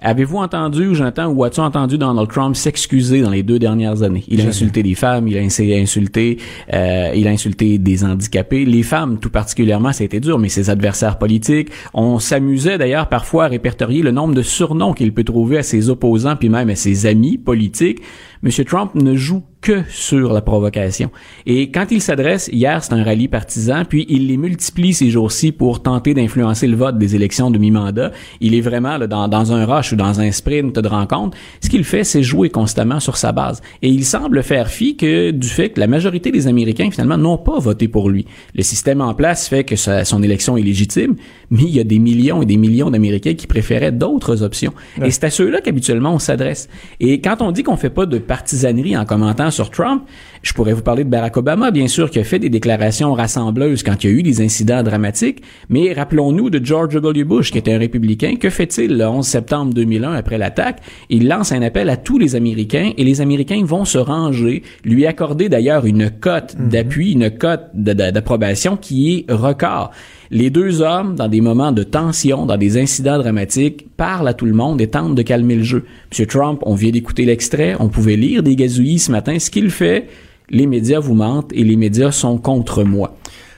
Avez-vous 0.03 0.37
entendu, 0.37 0.87
ou 0.87 0.95
j'entends, 0.95 1.27
ou 1.27 1.43
as-tu 1.43 1.59
entendu 1.59 1.99
Donald 1.99 2.27
Trump 2.27 2.55
s'excuser 2.55 3.21
dans 3.21 3.29
les 3.29 3.43
deux 3.43 3.59
dernières 3.59 4.01
années? 4.01 4.23
Il 4.27 4.41
a 4.41 4.45
insulté 4.45 4.81
des 4.81 4.95
femmes, 4.95 5.27
il 5.27 5.37
a 5.37 5.41
insulté, 5.41 6.37
euh, 6.73 7.11
il 7.15 7.27
a 7.27 7.29
insulté 7.29 7.77
des 7.77 8.03
handicapés. 8.03 8.65
Les 8.65 8.81
femmes, 8.81 9.19
tout 9.19 9.29
particulièrement, 9.29 9.93
ça 9.93 10.01
a 10.03 10.05
été 10.05 10.19
dur, 10.19 10.39
mais 10.39 10.49
ses 10.49 10.71
adversaires 10.71 11.19
politiques. 11.19 11.69
On 11.93 12.17
s'amusait 12.17 12.79
d'ailleurs 12.79 13.09
parfois 13.09 13.45
à 13.45 13.47
répertorier 13.47 14.01
le 14.01 14.09
nombre 14.09 14.33
de 14.33 14.41
surnoms 14.41 14.93
qu'il 14.93 15.13
peut 15.13 15.23
trouver 15.23 15.59
à 15.59 15.63
ses 15.63 15.91
opposants, 15.91 16.35
puis 16.35 16.49
même 16.49 16.71
à 16.71 16.75
ses 16.75 17.05
amis 17.05 17.37
politiques. 17.37 18.01
M. 18.43 18.49
Trump 18.65 18.95
ne 18.95 19.15
joue 19.15 19.43
que 19.61 19.83
sur 19.89 20.33
la 20.33 20.41
provocation. 20.41 21.11
Et 21.45 21.69
quand 21.69 21.91
il 21.91 22.01
s'adresse, 22.01 22.49
hier 22.51 22.83
c'est 22.83 22.93
un 22.93 23.03
rallye 23.03 23.27
partisan, 23.27 23.85
puis 23.87 24.05
il 24.09 24.27
les 24.27 24.37
multiplie 24.37 24.93
ces 24.93 25.11
jours-ci 25.11 25.51
pour 25.51 25.83
tenter 25.83 26.13
d'influencer 26.13 26.67
le 26.67 26.75
vote 26.75 26.97
des 26.97 27.15
élections 27.15 27.51
de 27.51 27.59
mi-mandat. 27.59 28.11
Il 28.39 28.55
est 28.55 28.61
vraiment 28.61 28.97
là, 28.97 29.05
dans, 29.05 29.27
dans 29.27 29.53
un 29.53 29.65
rush 29.65 29.91
ou 29.91 29.95
dans 29.95 30.19
un 30.19 30.31
sprint 30.31 30.79
de 30.79 30.87
rencontre. 30.87 31.37
Ce 31.61 31.69
qu'il 31.69 31.83
fait, 31.83 32.03
c'est 32.03 32.23
jouer 32.23 32.49
constamment 32.49 32.99
sur 32.99 33.17
sa 33.17 33.31
base. 33.31 33.61
Et 33.83 33.89
il 33.89 34.03
semble 34.03 34.41
faire 34.41 34.67
fi 34.67 34.97
que 34.97 35.29
du 35.29 35.47
fait 35.47 35.69
que 35.69 35.79
la 35.79 35.87
majorité 35.87 36.31
des 36.31 36.47
Américains 36.47 36.89
finalement 36.89 37.17
n'ont 37.17 37.37
pas 37.37 37.59
voté 37.59 37.87
pour 37.87 38.09
lui. 38.09 38.25
Le 38.55 38.63
système 38.63 39.01
en 39.01 39.13
place 39.13 39.47
fait 39.47 39.63
que 39.63 39.75
sa, 39.75 40.05
son 40.05 40.23
élection 40.23 40.57
est 40.57 40.63
légitime, 40.63 41.15
mais 41.51 41.61
il 41.61 41.75
y 41.75 41.79
a 41.79 41.83
des 41.83 41.99
millions 41.99 42.41
et 42.41 42.47
des 42.47 42.57
millions 42.57 42.89
d'Américains 42.89 43.35
qui 43.35 43.45
préféraient 43.45 43.91
d'autres 43.91 44.41
options. 44.41 44.73
Et 45.03 45.11
c'est 45.11 45.25
à 45.25 45.29
ceux-là 45.29 45.61
qu'habituellement 45.61 46.13
on 46.15 46.19
s'adresse. 46.19 46.67
Et 46.99 47.21
quand 47.21 47.41
on 47.41 47.51
dit 47.51 47.61
qu'on 47.61 47.77
fait 47.77 47.91
pas 47.91 48.07
de 48.07 48.17
partisanerie 48.31 48.95
en 48.95 49.03
commentant 49.03 49.51
sur 49.51 49.69
Trump, 49.69 50.03
je 50.43 50.53
pourrais 50.53 50.73
vous 50.73 50.81
parler 50.81 51.03
de 51.03 51.09
Barack 51.09 51.37
Obama, 51.37 51.69
bien 51.69 51.87
sûr, 51.87 52.09
qui 52.09 52.17
a 52.19 52.23
fait 52.23 52.39
des 52.39 52.49
déclarations 52.49 53.13
rassembleuses 53.13 53.83
quand 53.83 54.03
il 54.03 54.09
y 54.09 54.13
a 54.13 54.17
eu 54.17 54.23
des 54.23 54.41
incidents 54.41 54.81
dramatiques, 54.81 55.43
mais 55.69 55.93
rappelons-nous 55.93 56.49
de 56.49 56.63
George 56.65 56.95
W. 56.95 57.23
Bush, 57.25 57.51
qui 57.51 57.59
était 57.59 57.73
un 57.73 57.77
républicain. 57.77 58.35
Que 58.39 58.49
fait-il 58.49 58.97
le 58.97 59.05
11 59.05 59.25
septembre 59.25 59.73
2001 59.73 60.13
après 60.13 60.39
l'attaque? 60.39 60.79
Il 61.09 61.27
lance 61.27 61.51
un 61.51 61.61
appel 61.61 61.89
à 61.89 61.97
tous 61.97 62.17
les 62.17 62.35
Américains 62.35 62.91
et 62.97 63.03
les 63.03 63.21
Américains 63.21 63.63
vont 63.63 63.85
se 63.85 63.99
ranger, 63.99 64.63
lui 64.83 65.05
accorder 65.05 65.47
d'ailleurs 65.47 65.85
une 65.85 66.09
cote 66.09 66.55
Mhm. 66.57 66.69
d'appui, 66.69 67.11
une 67.11 67.29
cote 67.29 67.69
d'approbation 67.75 68.77
qui 68.77 69.25
est 69.27 69.31
record. 69.31 69.91
Les 70.31 70.49
deux 70.49 70.81
hommes, 70.81 71.15
dans 71.15 71.27
des 71.27 71.41
moments 71.41 71.71
de 71.73 71.83
tension, 71.83 72.45
dans 72.45 72.57
des 72.57 72.77
incidents 72.79 73.17
dramatiques, 73.19 73.87
parlent 73.95 74.27
à 74.27 74.33
tout 74.33 74.45
le 74.45 74.53
monde 74.53 74.81
et 74.81 74.87
tentent 74.87 75.13
de 75.15 75.21
calmer 75.21 75.55
le 75.55 75.63
jeu. 75.63 75.83
Monsieur 76.09 76.25
Trump, 76.25 76.61
on 76.65 76.73
vient 76.73 76.91
d'écouter 76.91 77.25
l'extrait, 77.25 77.75
on 77.79 77.89
pouvait 77.89 78.15
lire 78.15 78.41
des 78.41 78.55
gazouillis 78.55 78.99
ce 78.99 79.11
matin. 79.11 79.37
Ce 79.39 79.49
qu'il 79.51 79.69
fait, 79.69 80.07
les 80.51 80.67
médias 80.67 80.99
vous 80.99 81.15
mentent 81.15 81.51
et 81.53 81.63
les 81.63 81.75
médias 81.75 82.11
sont 82.11 82.37
contre 82.37 82.83
moi. 82.83 83.17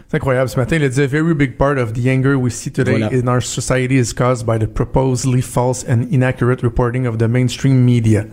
C'est 0.10 0.18
incroyable. 0.18 0.48
Ce 0.50 0.58
matin, 0.60 0.76
il 0.76 0.84
a 0.84 0.90
dit 0.90 1.02
A 1.02 1.08
very 1.08 1.34
big 1.34 1.58
part 1.58 1.78
of 1.78 1.92
the 1.94 2.08
anger 2.08 2.36
we 2.36 2.54
see 2.54 2.72
today 2.72 2.92
Voilà. 3.00 3.10
in 3.14 3.28
our 3.28 3.42
society 3.42 3.96
is 3.98 4.14
caused 4.16 4.46
by 4.46 4.60
the 4.60 4.68
proposedly 4.72 5.42
false 5.42 5.84
and 5.90 6.04
inaccurate 6.12 6.62
reporting 6.62 7.08
of 7.08 7.18
the 7.18 7.28
mainstream 7.28 7.84
media. 7.84 8.26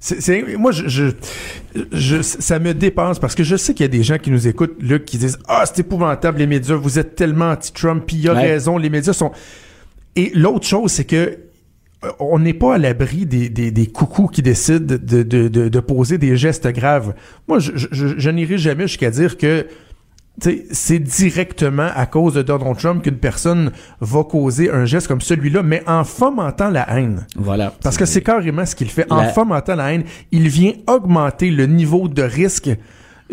C'est, 0.00 0.20
c'est- 0.22 0.56
moi, 0.56 0.72
je, 0.72 0.88
je, 0.88 1.06
je- 1.92 2.22
ça 2.22 2.58
me 2.58 2.72
dépense 2.74 3.18
parce 3.18 3.34
que 3.34 3.42
je 3.44 3.56
sais 3.56 3.74
qu'il 3.74 3.84
y 3.84 3.88
a 3.88 3.88
des 3.88 4.02
gens 4.02 4.18
qui 4.18 4.30
nous 4.30 4.46
écoutent, 4.48 4.76
là, 4.82 4.98
qui 4.98 5.18
disent 5.18 5.38
Ah, 5.48 5.64
c'est 5.66 5.80
épouvantable, 5.80 6.38
les 6.38 6.46
médias, 6.46 6.76
vous 6.76 6.98
êtes 6.98 7.14
tellement 7.14 7.50
anti-Trump, 7.50 8.04
puis 8.06 8.16
il 8.18 8.28
a 8.28 8.34
Ouais. 8.34 8.40
raison, 8.52 8.78
les 8.78 8.90
médias 8.90 9.12
sont. 9.12 9.32
Et 10.14 10.30
l'autre 10.34 10.66
chose, 10.66 10.92
c'est 10.92 11.04
que 11.04 11.38
on 12.18 12.38
n'est 12.38 12.54
pas 12.54 12.74
à 12.74 12.78
l'abri 12.78 13.26
des, 13.26 13.48
des, 13.48 13.70
des 13.70 13.86
coucous 13.86 14.28
qui 14.28 14.42
décident 14.42 14.84
de, 14.86 14.96
de, 15.22 15.48
de, 15.48 15.68
de 15.68 15.80
poser 15.80 16.18
des 16.18 16.36
gestes 16.36 16.68
graves. 16.68 17.14
Moi, 17.48 17.58
je, 17.58 17.72
je, 17.76 17.86
je- 17.92 18.14
je 18.18 18.30
n'irai 18.30 18.58
jamais 18.58 18.86
jusqu'à 18.86 19.10
dire 19.10 19.36
que 19.38 19.66
c'est 20.70 20.98
directement 20.98 21.88
à 21.94 22.04
cause 22.04 22.34
de 22.34 22.42
Donald 22.42 22.76
Trump 22.76 23.02
qu'une 23.02 23.16
personne 23.16 23.70
va 24.02 24.22
causer 24.22 24.70
un 24.70 24.84
geste 24.84 25.08
comme 25.08 25.22
celui-là, 25.22 25.62
mais 25.62 25.82
en 25.86 26.04
fomentant 26.04 26.68
la 26.68 26.86
haine. 26.94 27.26
Voilà. 27.36 27.72
Parce 27.82 27.96
que 27.96 28.04
c'est 28.04 28.20
carrément 28.20 28.66
ce 28.66 28.74
qu'il 28.74 28.90
fait. 28.90 29.10
En 29.10 29.22
La- 29.22 29.28
fomentant 29.28 29.74
la 29.76 29.94
haine, 29.94 30.04
il 30.32 30.48
vient 30.48 30.72
augmenter 30.88 31.50
le 31.50 31.64
niveau 31.64 32.06
de 32.08 32.20
risque 32.22 32.68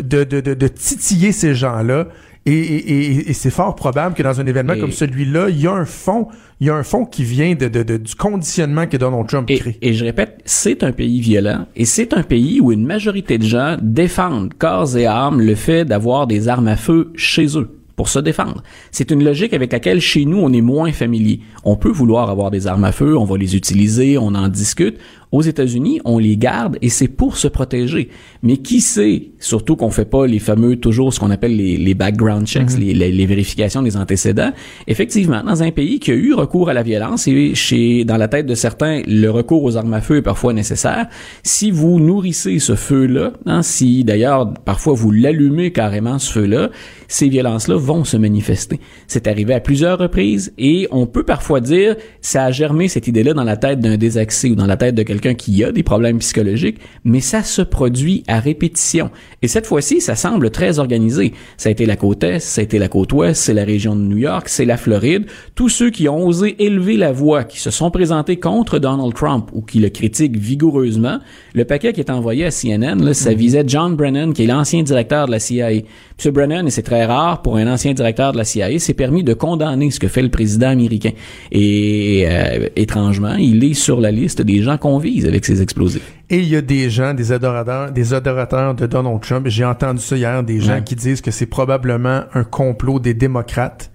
de, 0.02 0.24
de, 0.24 0.40
de, 0.40 0.54
de 0.54 0.66
titiller 0.68 1.32
ces 1.32 1.54
gens-là. 1.54 2.06
Et, 2.46 2.52
et, 2.52 3.30
et, 3.30 3.32
c'est 3.32 3.48
fort 3.50 3.74
probable 3.74 4.14
que 4.14 4.22
dans 4.22 4.38
un 4.38 4.44
événement 4.46 4.74
comme 4.78 4.92
celui-là, 4.92 5.48
il 5.48 5.60
y 5.62 5.66
a 5.66 5.72
un 5.72 5.86
fond, 5.86 6.28
il 6.60 6.66
y 6.66 6.70
a 6.70 6.74
un 6.74 6.82
fond 6.82 7.06
qui 7.06 7.24
vient 7.24 7.54
de, 7.54 7.68
de, 7.68 7.82
de- 7.82 7.96
du 7.96 8.14
conditionnement 8.14 8.86
que 8.86 8.98
Donald 8.98 9.26
Trump 9.26 9.48
crée. 9.48 9.78
et 9.80 9.94
je 9.94 10.04
répète, 10.04 10.40
c'est 10.44 10.82
un 10.82 10.92
pays 10.92 11.20
violent 11.20 11.66
et 11.74 11.86
c'est 11.86 12.12
un 12.12 12.22
pays 12.22 12.60
où 12.60 12.70
une 12.70 12.84
majorité 12.84 13.38
de 13.38 13.44
gens 13.46 13.78
défendent 13.80 14.52
corps 14.58 14.94
et 14.96 15.06
âme 15.06 15.40
le 15.40 15.54
fait 15.54 15.86
d'avoir 15.86 16.26
des 16.26 16.48
armes 16.48 16.68
à 16.68 16.76
feu 16.76 17.12
chez 17.16 17.56
eux 17.56 17.78
pour 17.96 18.08
se 18.08 18.18
défendre. 18.18 18.62
C'est 18.90 19.10
une 19.12 19.24
logique 19.24 19.54
avec 19.54 19.72
laquelle 19.72 20.00
chez 20.00 20.24
nous 20.26 20.38
on 20.38 20.52
est 20.52 20.60
moins 20.60 20.92
familier. 20.92 21.40
On 21.64 21.76
peut 21.76 21.90
vouloir 21.92 22.28
avoir 22.28 22.50
des 22.50 22.66
armes 22.66 22.84
à 22.84 22.92
feu, 22.92 23.16
on 23.16 23.24
va 23.24 23.38
les 23.38 23.56
utiliser, 23.56 24.18
on 24.18 24.34
en 24.34 24.48
discute. 24.48 24.98
Aux 25.34 25.42
États-Unis, 25.42 26.00
on 26.04 26.18
les 26.18 26.36
garde 26.36 26.78
et 26.80 26.88
c'est 26.88 27.08
pour 27.08 27.36
se 27.36 27.48
protéger. 27.48 28.08
Mais 28.44 28.56
qui 28.58 28.80
sait, 28.80 29.30
surtout 29.40 29.74
qu'on 29.74 29.90
fait 29.90 30.04
pas 30.04 30.26
les 30.28 30.38
fameux 30.38 30.76
toujours 30.76 31.12
ce 31.12 31.18
qu'on 31.18 31.30
appelle 31.32 31.56
les, 31.56 31.76
les 31.76 31.94
background 31.94 32.46
checks, 32.46 32.78
les, 32.78 32.94
les- 32.94 33.10
les 33.10 33.26
vérifications 33.26 33.82
des 33.82 33.96
antécédents. 33.96 34.52
Effectivement, 34.86 35.42
dans 35.42 35.60
un 35.64 35.72
pays 35.72 35.98
qui 35.98 36.12
a 36.12 36.14
eu 36.14 36.34
recours 36.34 36.68
à 36.68 36.72
la 36.72 36.84
violence 36.84 37.26
et 37.26 37.54
chez 37.56 38.04
dans 38.04 38.16
la 38.16 38.28
tête 38.28 38.46
de 38.46 38.54
certains, 38.54 39.02
le 39.08 39.28
recours 39.28 39.64
aux 39.64 39.76
armes 39.76 39.94
à 39.94 40.00
feu 40.00 40.18
est 40.18 40.22
parfois 40.22 40.52
nécessaire. 40.52 41.08
Si 41.42 41.72
vous 41.72 41.98
nourrissez 41.98 42.60
ce 42.60 42.76
feu-là, 42.76 43.32
hein, 43.46 43.62
si 43.62 44.04
d'ailleurs 44.04 44.54
parfois 44.64 44.94
vous 44.94 45.10
l'allumez 45.10 45.72
carrément 45.72 46.20
ce 46.20 46.30
feu-là, 46.30 46.70
ces 47.08 47.28
violences-là 47.28 47.74
vont 47.76 48.04
se 48.04 48.16
manifester. 48.16 48.78
C'est 49.08 49.26
arrivé 49.26 49.52
à 49.54 49.58
plusieurs 49.60 49.98
reprises 49.98 50.52
et 50.58 50.86
on 50.92 51.06
peut 51.06 51.24
parfois 51.24 51.60
dire 51.60 51.96
ça 52.20 52.44
a 52.44 52.50
germé 52.52 52.86
cette 52.86 53.08
idée-là 53.08 53.34
dans 53.34 53.42
la 53.44 53.56
tête 53.56 53.80
d'un 53.80 53.96
désaxé 53.96 54.50
ou 54.50 54.54
dans 54.54 54.66
la 54.66 54.76
tête 54.76 54.94
de 54.94 55.02
quelqu'un 55.02 55.23
qui 55.32 55.64
a 55.64 55.72
des 55.72 55.82
problèmes 55.82 56.18
psychologiques, 56.18 56.78
mais 57.04 57.20
ça 57.20 57.42
se 57.42 57.62
produit 57.62 58.22
à 58.28 58.40
répétition. 58.40 59.10
Et 59.40 59.48
cette 59.48 59.66
fois-ci, 59.66 60.02
ça 60.02 60.14
semble 60.14 60.50
très 60.50 60.78
organisé. 60.78 61.32
Ça 61.56 61.70
a 61.70 61.72
été 61.72 61.86
la 61.86 61.96
côte 61.96 62.22
Est, 62.22 62.40
ça 62.40 62.60
a 62.60 62.64
été 62.64 62.78
la 62.78 62.88
côte 62.88 63.12
Ouest, 63.14 63.42
c'est 63.42 63.54
la 63.54 63.64
région 63.64 63.96
de 63.96 64.02
New 64.02 64.18
York, 64.18 64.48
c'est 64.48 64.66
la 64.66 64.76
Floride. 64.76 65.24
Tous 65.54 65.70
ceux 65.70 65.90
qui 65.90 66.08
ont 66.08 66.26
osé 66.26 66.62
élever 66.62 66.96
la 66.96 67.12
voix, 67.12 67.44
qui 67.44 67.60
se 67.60 67.70
sont 67.70 67.90
présentés 67.90 68.36
contre 68.36 68.78
Donald 68.78 69.14
Trump 69.14 69.48
ou 69.52 69.62
qui 69.62 69.78
le 69.78 69.88
critiquent 69.88 70.36
vigoureusement, 70.36 71.18
le 71.54 71.64
paquet 71.64 71.92
qui 71.92 72.00
est 72.00 72.10
envoyé 72.10 72.44
à 72.44 72.50
CNN, 72.50 73.02
là, 73.02 73.14
ça 73.14 73.32
visait 73.32 73.64
John 73.66 73.96
Brennan, 73.96 74.32
qui 74.32 74.44
est 74.44 74.46
l'ancien 74.46 74.82
directeur 74.82 75.26
de 75.26 75.30
la 75.30 75.38
CIA. 75.38 75.70
M. 75.70 76.32
Brennan, 76.32 76.66
et 76.66 76.70
c'est 76.70 76.82
très 76.82 77.04
rare 77.04 77.42
pour 77.42 77.56
un 77.56 77.66
ancien 77.72 77.92
directeur 77.92 78.32
de 78.32 78.38
la 78.38 78.44
CIA, 78.44 78.78
s'est 78.78 78.94
permis 78.94 79.24
de 79.24 79.34
condamner 79.34 79.90
ce 79.90 79.98
que 79.98 80.08
fait 80.08 80.22
le 80.22 80.28
président 80.28 80.68
américain. 80.68 81.10
Et 81.50 82.24
euh, 82.28 82.68
étrangement, 82.76 83.34
il 83.34 83.62
est 83.64 83.74
sur 83.74 84.00
la 84.00 84.10
liste 84.10 84.42
des 84.42 84.62
gens 84.62 84.78
qu'on 84.78 84.98
vise 85.04 85.26
avec 85.26 85.44
ces 85.44 85.62
explosifs. 85.62 86.12
Et 86.30 86.38
il 86.38 86.48
y 86.48 86.56
a 86.56 86.60
des 86.62 86.90
gens, 86.90 87.14
des 87.14 87.30
adorateurs, 87.30 87.92
des 87.92 88.12
adorateurs 88.14 88.74
de 88.74 88.86
Donald 88.86 89.20
Trump. 89.20 89.46
J'ai 89.48 89.64
entendu 89.64 90.00
ça 90.00 90.16
hier, 90.16 90.42
des 90.42 90.58
gens 90.60 90.74
Ouais. 90.74 90.82
qui 90.84 90.96
disent 90.96 91.20
que 91.20 91.30
c'est 91.30 91.46
probablement 91.46 92.22
un 92.34 92.42
complot 92.44 92.98
des 92.98 93.14
démocrates 93.14 93.90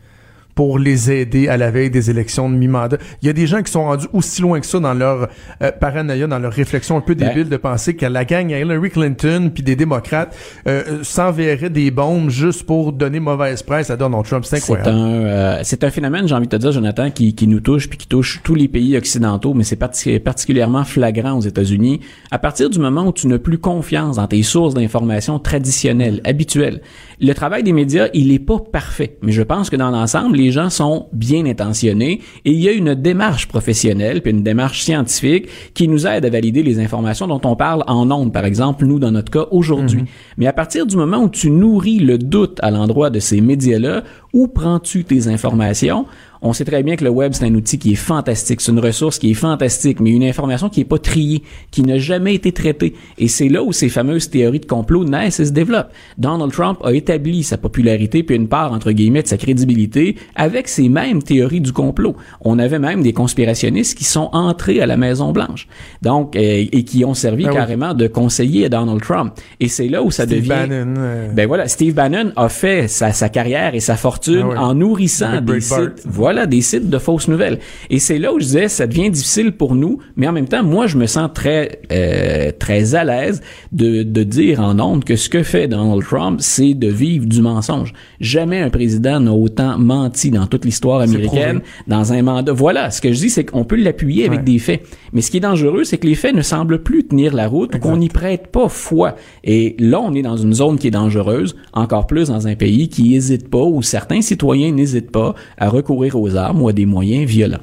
pour 0.60 0.78
les 0.78 1.10
aider 1.10 1.48
à 1.48 1.56
la 1.56 1.72
veille 1.72 1.90
des 1.90 2.10
élections 2.10 2.50
de 2.50 2.56
mi-mandat. 2.56 2.98
Il 3.22 3.28
y 3.28 3.30
a 3.30 3.34
des 3.34 3.48
gens 3.48 3.64
qui 3.64 3.72
sont 3.72 3.86
rendus 3.86 4.08
aussi 4.12 4.42
loin 4.42 4.60
que 4.60 4.66
ça 4.66 4.78
dans 4.82 4.94
leur 4.94 5.30
euh, 5.64 5.72
paranoïa, 5.72 6.28
dans 6.28 6.38
leur 6.38 6.52
réflexion 6.52 6.98
un 6.98 7.00
peu 7.00 7.16
Ben- 7.16 7.30
débile 7.30 7.48
de 7.48 7.56
penser 7.56 7.96
que 7.96 8.06
la 8.06 8.26
gang 8.26 8.52
à 8.52 8.60
Hillary 8.60 8.90
Clinton 8.90 9.52
puis 9.54 9.64
des 9.64 9.78
démocrates 9.78 10.36
euh, 10.68 11.02
s'enverraient 11.02 11.70
des 11.70 11.92
bombes 11.92 12.30
juste 12.30 12.64
pour 12.64 12.92
donner 12.92 13.22
mauvaise 13.22 13.64
presse 13.64 13.90
à 13.90 13.96
Donald 13.96 14.26
Trump. 14.26 14.44
C'est 14.44 14.58
C'est 14.60 14.74
incroyable. 14.74 14.90
un, 14.90 15.14
euh, 15.28 15.60
c'est 15.64 15.82
un 15.86 15.90
phénomène, 15.92 16.28
j'ai 16.28 16.36
envie 16.36 16.48
de 16.48 16.52
te 16.52 16.62
dire, 16.62 16.74
Jonathan, 16.74 17.10
qui, 17.10 17.34
qui 17.36 17.48
nous 17.48 17.62
touche 17.62 17.88
puis 17.88 17.98
qui 17.98 18.08
touche 18.10 18.42
tous 18.44 18.56
les 18.56 18.68
pays 18.68 18.98
occidentaux, 18.98 19.54
mais 19.54 19.64
c'est 19.64 19.78
parti- 19.78 20.20
particulièrement 20.20 20.84
flagrant 20.84 21.38
aux 21.38 21.42
États-Unis. 21.42 22.02
À 22.32 22.38
partir 22.38 22.70
du 22.70 22.80
moment 22.80 23.06
où 23.08 23.14
tu 23.14 23.28
n'as 23.28 23.38
plus 23.40 23.60
confiance 23.60 24.18
dans 24.18 24.28
tes 24.28 24.44
sources 24.44 24.74
d'information 24.74 25.40
traditionnelles, 25.40 26.20
habituelles, 26.26 26.82
le 27.22 27.32
travail 27.34 27.64
des 27.64 27.72
médias, 27.74 28.10
il 28.14 28.34
est 28.34 28.40
pas 28.40 28.60
parfait, 28.60 29.18
mais 29.22 29.32
je 29.32 29.42
pense 29.42 29.70
que 29.70 29.78
dans 29.78 29.90
l'ensemble, 29.92 30.36
les 30.36 30.49
gens 30.52 30.70
sont 30.70 31.08
bien 31.14 31.46
intentionnés 31.46 32.22
et 32.46 32.52
il 32.52 32.60
y 32.60 32.70
a 32.70 32.72
une 32.72 32.96
démarche 32.96 33.48
professionnelle 33.48 34.22
puis 34.22 34.32
une 34.32 34.44
démarche 34.44 34.84
scientifique 34.84 35.48
qui 35.74 35.88
nous 35.88 36.08
aide 36.08 36.26
à 36.26 36.30
valider 36.30 36.64
les 36.64 36.80
informations 36.80 37.28
dont 37.28 37.42
on 37.44 37.56
parle 37.56 37.84
en 37.88 38.10
ondes, 38.12 38.34
par 38.34 38.46
exemple, 38.46 38.86
nous 38.86 39.00
dans 39.00 39.12
notre 39.12 39.32
cas 39.32 39.46
aujourd'hui. 39.52 40.04
Mais 40.38 40.48
à 40.48 40.54
partir 40.54 40.86
du 40.86 40.96
moment 40.96 41.24
où 41.24 41.30
tu 41.30 41.50
nourris 41.50 42.00
le 42.00 42.18
doute 42.18 42.60
à 42.62 42.72
l'endroit 42.72 43.10
de 43.10 43.20
ces 43.20 43.42
médias-là, 43.42 44.04
où 44.34 44.48
prends-tu 44.48 45.04
tes 45.04 45.28
informations? 45.28 46.06
On 46.42 46.54
sait 46.54 46.64
très 46.64 46.84
bien 46.84 46.96
que 46.96 47.04
le 47.04 47.10
web, 47.10 47.34
c'est 47.34 47.46
un 47.46 47.54
outil 47.54 47.78
qui 47.78 47.92
est 47.92 47.96
fantastique. 47.96 48.62
C'est 48.62 48.72
une 48.72 48.80
ressource 48.80 49.20
qui 49.20 49.32
est 49.32 49.34
fantastique, 49.34 50.00
mais 50.00 50.12
une 50.12 50.24
information 50.24 50.70
qui 50.70 50.82
est 50.82 50.86
pas 50.86 50.98
triée, 50.98 51.44
qui 51.70 51.82
n'a 51.84 51.98
jamais 51.98 52.34
été 52.36 52.52
traitée. 52.54 52.94
Et 53.18 53.28
c'est 53.28 53.50
là 53.50 53.62
où 53.62 53.74
ces 53.74 53.90
fameuses 53.90 54.30
théories 54.30 54.62
de 54.62 54.66
complot 54.66 55.04
naissent 55.04 55.42
et 55.42 55.46
se 55.46 55.52
développent. 55.52 55.92
Donald 56.18 56.54
Trump 56.54 56.80
a 56.84 56.94
établi 56.94 57.44
sa 57.44 57.58
popularité 57.58 58.24
puis 58.24 58.36
une 58.38 58.48
part, 58.48 58.72
entre 58.72 58.92
guillemets, 58.92 59.24
de 59.24 59.28
sa 59.28 59.38
crédibilité 59.38 60.16
avec 60.36 60.70
ces 60.70 60.88
mêmes 60.88 61.22
théories 61.22 61.62
du 61.62 61.74
complot. 61.74 62.16
On 62.42 62.58
avait 62.58 62.80
même 62.80 63.02
des 63.04 63.14
conspirationnistes 63.14 63.98
qui 63.98 64.06
sont 64.06 64.30
entrés 64.32 64.82
à 64.82 64.86
la 64.86 64.96
Maison-Blanche. 64.96 65.68
Donc, 66.02 66.36
euh, 66.36 66.40
et 66.72 66.84
qui 66.84 67.04
ont 67.04 67.16
servi 67.16 67.46
Ah 67.48 67.50
oui. 67.50 67.56
carrément 67.56 67.94
de 67.94 68.08
conseiller 68.08 68.66
à 68.66 68.70
Donald 68.70 69.02
Trump. 69.02 69.34
Et 69.60 69.68
c'est 69.68 69.90
là 69.90 70.04
où 70.04 70.12
ça 70.12 70.24
Steve 70.24 70.38
devient... 70.38 70.50
Bannon, 70.68 70.94
euh, 70.98 71.32
Ben 71.34 71.48
voilà, 71.48 71.68
Steve 71.68 71.94
Bannon 71.94 72.32
a 72.36 72.48
fait 72.48 72.88
sa, 72.88 73.12
sa 73.12 73.28
carrière 73.30 73.76
et 73.76 73.80
sa 73.82 73.98
fortune 73.98 74.46
Ah 74.56 74.64
en 74.64 74.76
nourrissant 74.76 75.42
des 75.42 75.60
sites. 75.60 76.04
Voilà 76.06 76.29
voilà, 76.30 76.46
des 76.46 76.62
sites 76.62 76.92
de 76.92 77.00
fausses 77.00 77.28
nouvelles. 77.28 77.58
Et 77.90 77.98
c'est 77.98 78.20
là 78.20 78.32
où 78.32 78.40
je 78.40 78.46
disais, 78.46 78.68
ça 78.68 78.86
devient 78.86 79.10
difficile 79.10 79.52
pour 79.52 79.74
nous, 79.74 79.98
mais 80.16 80.28
en 80.28 80.32
même 80.32 80.48
temps, 80.48 80.62
moi, 80.64 80.86
je 80.86 80.96
me 80.96 81.08
sens 81.08 81.28
très, 81.34 81.82
euh, 81.92 82.52
très 82.60 82.94
à 82.94 83.04
l'aise 83.04 83.42
de, 83.72 84.04
de 84.04 84.22
dire 84.22 84.60
en 84.60 84.80
honte 84.80 85.06
que 85.06 85.16
ce 85.16 85.28
que 85.28 85.42
fait 85.42 85.68
Donald 85.68 86.04
Trump, 86.04 86.40
c'est 86.40 86.76
de 86.76 86.88
vivre 86.88 87.26
du 87.26 87.42
mensonge. 87.42 87.94
Jamais 88.20 88.60
un 88.60 88.70
président 88.70 89.20
n'a 89.20 89.34
autant 89.34 89.80
menti 89.80 90.30
dans 90.30 90.46
toute 90.46 90.66
l'histoire 90.66 91.02
américaine, 91.02 91.62
dans 91.88 92.14
un 92.14 92.22
mandat. 92.22 92.54
Voilà, 92.54 92.92
ce 92.92 93.02
que 93.02 93.12
je 93.12 93.18
dis, 93.22 93.32
c'est 93.32 93.46
qu'on 93.46 93.64
peut 93.64 93.78
l'appuyer 93.78 94.28
avec 94.28 94.44
des 94.44 94.60
faits. 94.60 94.84
Mais 95.14 95.22
ce 95.22 95.32
qui 95.32 95.38
est 95.38 95.40
dangereux, 95.40 95.84
c'est 95.84 95.98
que 95.98 96.06
les 96.06 96.14
faits 96.14 96.36
ne 96.36 96.44
semblent 96.44 96.84
plus 96.84 97.08
tenir 97.08 97.34
la 97.34 97.48
route, 97.48 97.80
qu'on 97.80 97.98
n'y 97.98 98.10
prête 98.10 98.52
pas 98.52 98.70
foi. 98.70 99.16
Et 99.44 99.76
là, 99.80 100.00
on 100.00 100.14
est 100.14 100.22
dans 100.22 100.38
une 100.38 100.54
zone 100.54 100.78
qui 100.78 100.90
est 100.90 100.92
dangereuse, 100.92 101.56
encore 101.74 102.06
plus 102.06 102.28
dans 102.28 102.46
un 102.46 102.54
pays 102.54 102.88
qui 102.88 103.10
n'hésite 103.10 103.50
pas, 103.50 103.64
où 103.64 103.82
certains 103.82 104.22
citoyens 104.22 104.72
n'hésitent 104.72 105.10
pas 105.10 105.34
à 105.58 105.70
recourir 105.70 106.19
aux 106.20 106.36
armes 106.36 106.62
ou 106.62 106.68
à 106.68 106.74
des 106.74 106.86
moyens 106.86 107.30
violents. 107.30 107.62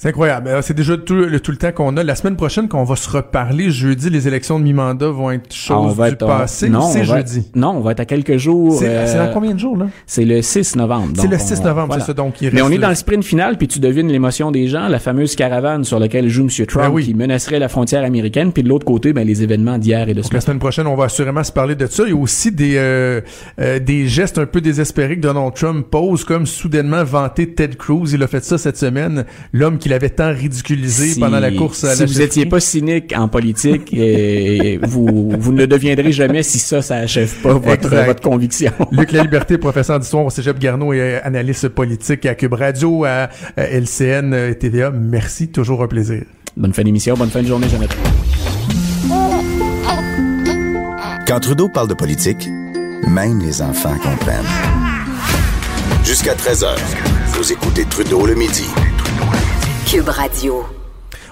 C'est 0.00 0.10
incroyable. 0.10 0.48
C'est 0.62 0.74
déjà 0.74 0.96
tout 0.96 1.14
le, 1.14 1.40
tout 1.40 1.50
le 1.50 1.56
temps 1.56 1.72
qu'on 1.72 1.96
a. 1.96 2.04
La 2.04 2.14
semaine 2.14 2.36
prochaine, 2.36 2.68
quand 2.68 2.80
on 2.80 2.84
va 2.84 2.94
se 2.94 3.10
reparler, 3.10 3.72
jeudi, 3.72 4.10
les 4.10 4.28
élections 4.28 4.60
de 4.60 4.64
mi-mandat 4.64 5.08
vont 5.08 5.32
être 5.32 5.52
choses 5.52 5.96
du 5.96 6.16
passé. 6.16 6.68
Non, 6.68 6.82
c'est 6.82 7.02
jeudi? 7.04 7.50
non, 7.56 7.70
on 7.70 7.80
va 7.80 7.90
être 7.90 8.00
à 8.00 8.04
quelques 8.04 8.36
jours. 8.36 8.78
C'est 8.78 8.86
euh, 8.88 9.26
dans 9.26 9.32
combien 9.32 9.54
de 9.54 9.58
jours, 9.58 9.76
là? 9.76 9.86
C'est 10.06 10.24
le 10.24 10.40
6 10.40 10.76
novembre. 10.76 11.14
C'est 11.16 11.26
le 11.26 11.36
6 11.36 11.64
novembre, 11.64 11.94
c'est 11.98 12.06
ça. 12.06 12.12
Donc, 12.12 12.40
il 12.40 12.44
reste 12.44 12.54
Mais 12.54 12.62
on 12.62 12.70
est 12.70 12.78
dans 12.78 12.90
le 12.90 12.94
sprint 12.94 13.24
final, 13.24 13.58
puis 13.58 13.66
tu 13.66 13.80
devines 13.80 14.06
l'émotion 14.06 14.52
des 14.52 14.68
gens, 14.68 14.86
la 14.86 15.00
fameuse 15.00 15.34
caravane 15.34 15.82
sur 15.82 15.98
laquelle 15.98 16.28
joue 16.28 16.42
M. 16.42 16.66
Trump, 16.66 16.94
ben 16.94 17.02
qui 17.02 17.14
menacerait 17.14 17.58
la 17.58 17.68
frontière 17.68 18.04
américaine, 18.04 18.52
puis 18.52 18.62
de 18.62 18.68
l'autre 18.68 18.86
côté, 18.86 19.12
ben, 19.12 19.26
les 19.26 19.42
événements 19.42 19.78
d'hier 19.78 20.08
et 20.08 20.14
de 20.14 20.22
ce 20.22 20.32
La 20.32 20.40
semaine 20.40 20.60
prochaine, 20.60 20.86
on 20.86 20.94
va 20.94 21.06
assurément 21.06 21.42
se 21.42 21.50
parler 21.50 21.74
de 21.74 21.86
ça. 21.86 22.04
Il 22.04 22.10
y 22.10 22.12
a 22.12 22.16
aussi 22.16 22.52
des, 22.52 22.76
euh, 22.76 23.20
euh, 23.60 23.80
des 23.80 24.06
gestes 24.06 24.38
un 24.38 24.46
peu 24.46 24.60
désespérés 24.60 25.16
que 25.16 25.22
Donald 25.22 25.54
Trump 25.54 25.88
pose, 25.90 26.22
comme 26.22 26.46
soudainement 26.46 27.02
vanter 27.02 27.52
Ted 27.52 27.74
Cruz. 27.74 28.12
Il 28.12 28.22
a 28.22 28.28
fait 28.28 28.44
ça 28.44 28.58
cette 28.58 28.76
semaine. 28.76 29.24
L'homme 29.52 29.78
qu'il 29.88 29.94
avait 29.94 30.10
tant 30.10 30.34
ridicule 30.34 30.86
pendant 31.18 31.40
la 31.40 31.50
course 31.50 31.84
à 31.84 31.96
si 31.96 32.04
vous 32.04 32.18
n'étiez 32.18 32.44
pas 32.44 32.60
cynique 32.60 33.14
en 33.16 33.26
politique, 33.26 33.90
et 33.94 34.78
vous, 34.82 35.32
vous 35.38 35.52
ne 35.52 35.60
le 35.60 35.66
deviendrez 35.66 36.12
jamais 36.12 36.42
si 36.42 36.58
ça, 36.58 36.82
ça 36.82 36.96
achève 36.96 37.32
pas 37.42 37.54
votre, 37.54 37.88
votre 37.88 38.20
conviction. 38.20 38.70
Luc 38.92 39.12
La 39.12 39.22
Liberté, 39.22 39.56
professeur 39.56 39.98
d'histoire 39.98 40.26
au 40.26 40.30
Cégep 40.30 40.58
Garneau 40.58 40.92
et 40.92 41.14
analyste 41.22 41.68
politique 41.70 42.26
à 42.26 42.34
Cube 42.34 42.52
Radio, 42.52 43.06
à 43.06 43.30
LCN 43.56 44.34
et 44.34 44.56
TVA. 44.56 44.90
Merci, 44.90 45.48
toujours 45.48 45.82
un 45.82 45.88
plaisir. 45.88 46.22
Bonne 46.54 46.74
fin 46.74 46.82
d'émission, 46.82 47.14
bonne 47.14 47.30
fin 47.30 47.42
de 47.42 47.46
journée, 47.46 47.68
Jonathan. 47.70 47.96
Quand 51.26 51.40
Trudeau 51.40 51.70
parle 51.72 51.88
de 51.88 51.94
politique, 51.94 52.46
même 53.06 53.40
les 53.40 53.62
enfants 53.62 53.96
comprennent. 54.02 54.44
Jusqu'à 56.04 56.34
13h, 56.34 56.76
vous 57.32 57.52
écoutez 57.52 57.86
Trudeau 57.86 58.26
le 58.26 58.34
midi. 58.34 58.66
Cube 59.90 60.10
Radio. 60.10 60.66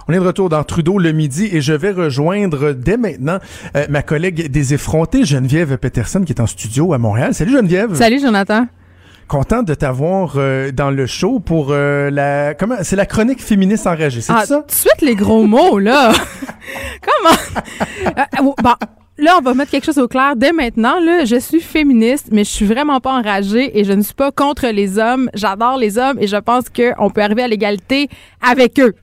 On 0.09 0.15
est 0.15 0.17
de 0.17 0.21
retour 0.21 0.49
dans 0.49 0.65
Trudeau 0.65 0.99
le 0.99 1.13
midi 1.13 1.47
et 1.53 1.61
je 1.61 1.75
vais 1.75 1.91
rejoindre 1.91 2.73
dès 2.73 2.97
maintenant 2.97 3.39
euh, 3.77 3.85
ma 3.91 4.01
collègue 4.01 4.51
des 4.51 4.73
effrontés, 4.73 5.27
Geneviève 5.27 5.77
Peterson, 5.77 6.23
qui 6.25 6.33
est 6.33 6.41
en 6.41 6.47
studio 6.47 6.95
à 6.95 6.99
Montréal. 6.99 7.35
Salut 7.35 7.53
Geneviève. 7.53 7.95
Salut 7.95 8.19
Jonathan. 8.19 8.67
Content 9.29 9.63
de 9.63 9.75
t'avoir 9.75 10.37
euh, 10.37 10.73
dans 10.73 10.91
le 10.91 11.05
show 11.05 11.39
pour 11.39 11.67
euh, 11.71 12.09
la 12.09 12.55
comment 12.55 12.77
c'est 12.81 12.97
la 12.97 13.05
chronique 13.05 13.43
féministe 13.43 13.87
enragée, 13.87 14.23
c'est 14.23 14.33
ah, 14.35 14.47
ça? 14.47 14.61
Tout 14.61 14.67
de 14.69 14.73
suite 14.73 15.03
les 15.03 15.17
gros 15.17 15.47
mots 15.47 15.79
là. 15.79 16.13
Comment? 17.03 18.55
Bon, 18.63 18.75
là, 19.19 19.37
on 19.39 19.43
va 19.43 19.55
mettre 19.55 19.71
quelque 19.71 19.87
chose 19.87 19.99
au 19.99 20.09
clair 20.09 20.37
dès 20.37 20.53
maintenant. 20.53 21.01
Là, 21.01 21.25
je 21.25 21.37
suis 21.37 21.61
féministe, 21.61 22.29
mais 22.33 22.45
je 22.45 22.51
suis 22.51 22.67
vraiment 22.67 23.01
pas 23.01 23.13
enragée 23.13 23.79
et 23.79 23.85
je 23.85 23.93
ne 23.93 24.03
suis 24.03 24.15
pas 24.15 24.31
contre 24.31 24.67
les 24.69 24.99
hommes. 24.99 25.31
J'adore 25.35 25.79
les 25.79 25.99
hommes 25.99 26.19
et 26.21 26.27
je 26.27 26.37
pense 26.37 26.65
qu'on 26.69 27.11
peut 27.11 27.23
arriver 27.23 27.43
à 27.43 27.49
l'égalité 27.49 28.09
avec 28.41 28.79
eux. 28.81 28.95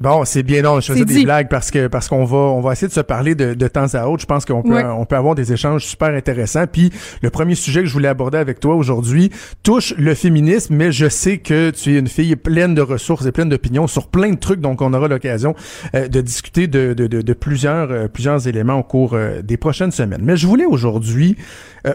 Bon, 0.00 0.24
c'est 0.24 0.42
bien 0.42 0.62
non, 0.62 0.80
je 0.80 0.92
faisais 0.92 1.04
des 1.04 1.22
blagues 1.22 1.48
parce 1.48 1.70
que 1.70 1.86
parce 1.86 2.08
qu'on 2.08 2.24
va 2.24 2.36
on 2.36 2.60
va 2.60 2.72
essayer 2.72 2.88
de 2.88 2.92
se 2.92 3.00
parler 3.00 3.36
de, 3.36 3.54
de 3.54 3.68
temps 3.68 3.86
à 3.94 4.08
autre. 4.08 4.22
Je 4.22 4.26
pense 4.26 4.44
qu'on 4.44 4.62
peut 4.62 4.82
on 4.84 5.04
peut 5.04 5.14
avoir 5.14 5.36
des 5.36 5.52
échanges 5.52 5.84
super 5.84 6.08
intéressants. 6.08 6.66
Puis 6.66 6.92
le 7.22 7.30
premier 7.30 7.54
sujet 7.54 7.80
que 7.80 7.86
je 7.86 7.92
voulais 7.92 8.08
aborder 8.08 8.38
avec 8.38 8.58
toi 8.58 8.74
aujourd'hui 8.74 9.30
touche 9.62 9.94
le 9.96 10.14
féminisme, 10.14 10.74
mais 10.74 10.90
je 10.90 11.08
sais 11.08 11.38
que 11.38 11.70
tu 11.70 11.94
es 11.94 11.98
une 12.00 12.08
fille 12.08 12.34
pleine 12.34 12.74
de 12.74 12.82
ressources 12.82 13.24
et 13.24 13.30
pleine 13.30 13.48
d'opinions 13.48 13.86
sur 13.86 14.08
plein 14.08 14.30
de 14.30 14.38
trucs, 14.38 14.60
donc 14.60 14.82
on 14.82 14.92
aura 14.94 15.06
l'occasion 15.06 15.54
euh, 15.94 16.08
de 16.08 16.20
discuter 16.20 16.66
de, 16.66 16.92
de, 16.92 17.06
de, 17.06 17.32
plusieurs 17.32 17.92
euh, 17.92 18.08
plusieurs 18.08 18.48
éléments 18.48 18.80
au 18.80 18.82
cours 18.82 19.14
euh, 19.14 19.42
des 19.42 19.56
prochaines 19.56 19.92
semaines. 19.92 20.22
Mais 20.22 20.36
je 20.36 20.48
voulais 20.48 20.66
aujourd'hui 20.66 21.36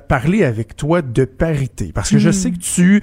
parler 0.07 0.43
avec 0.43 0.75
toi 0.75 1.01
de 1.01 1.25
parité 1.25 1.91
parce 1.91 2.11
que 2.11 2.19
je 2.19 2.29
hmm. 2.29 2.33
sais 2.33 2.51
que 2.51 2.59
tu 2.59 3.01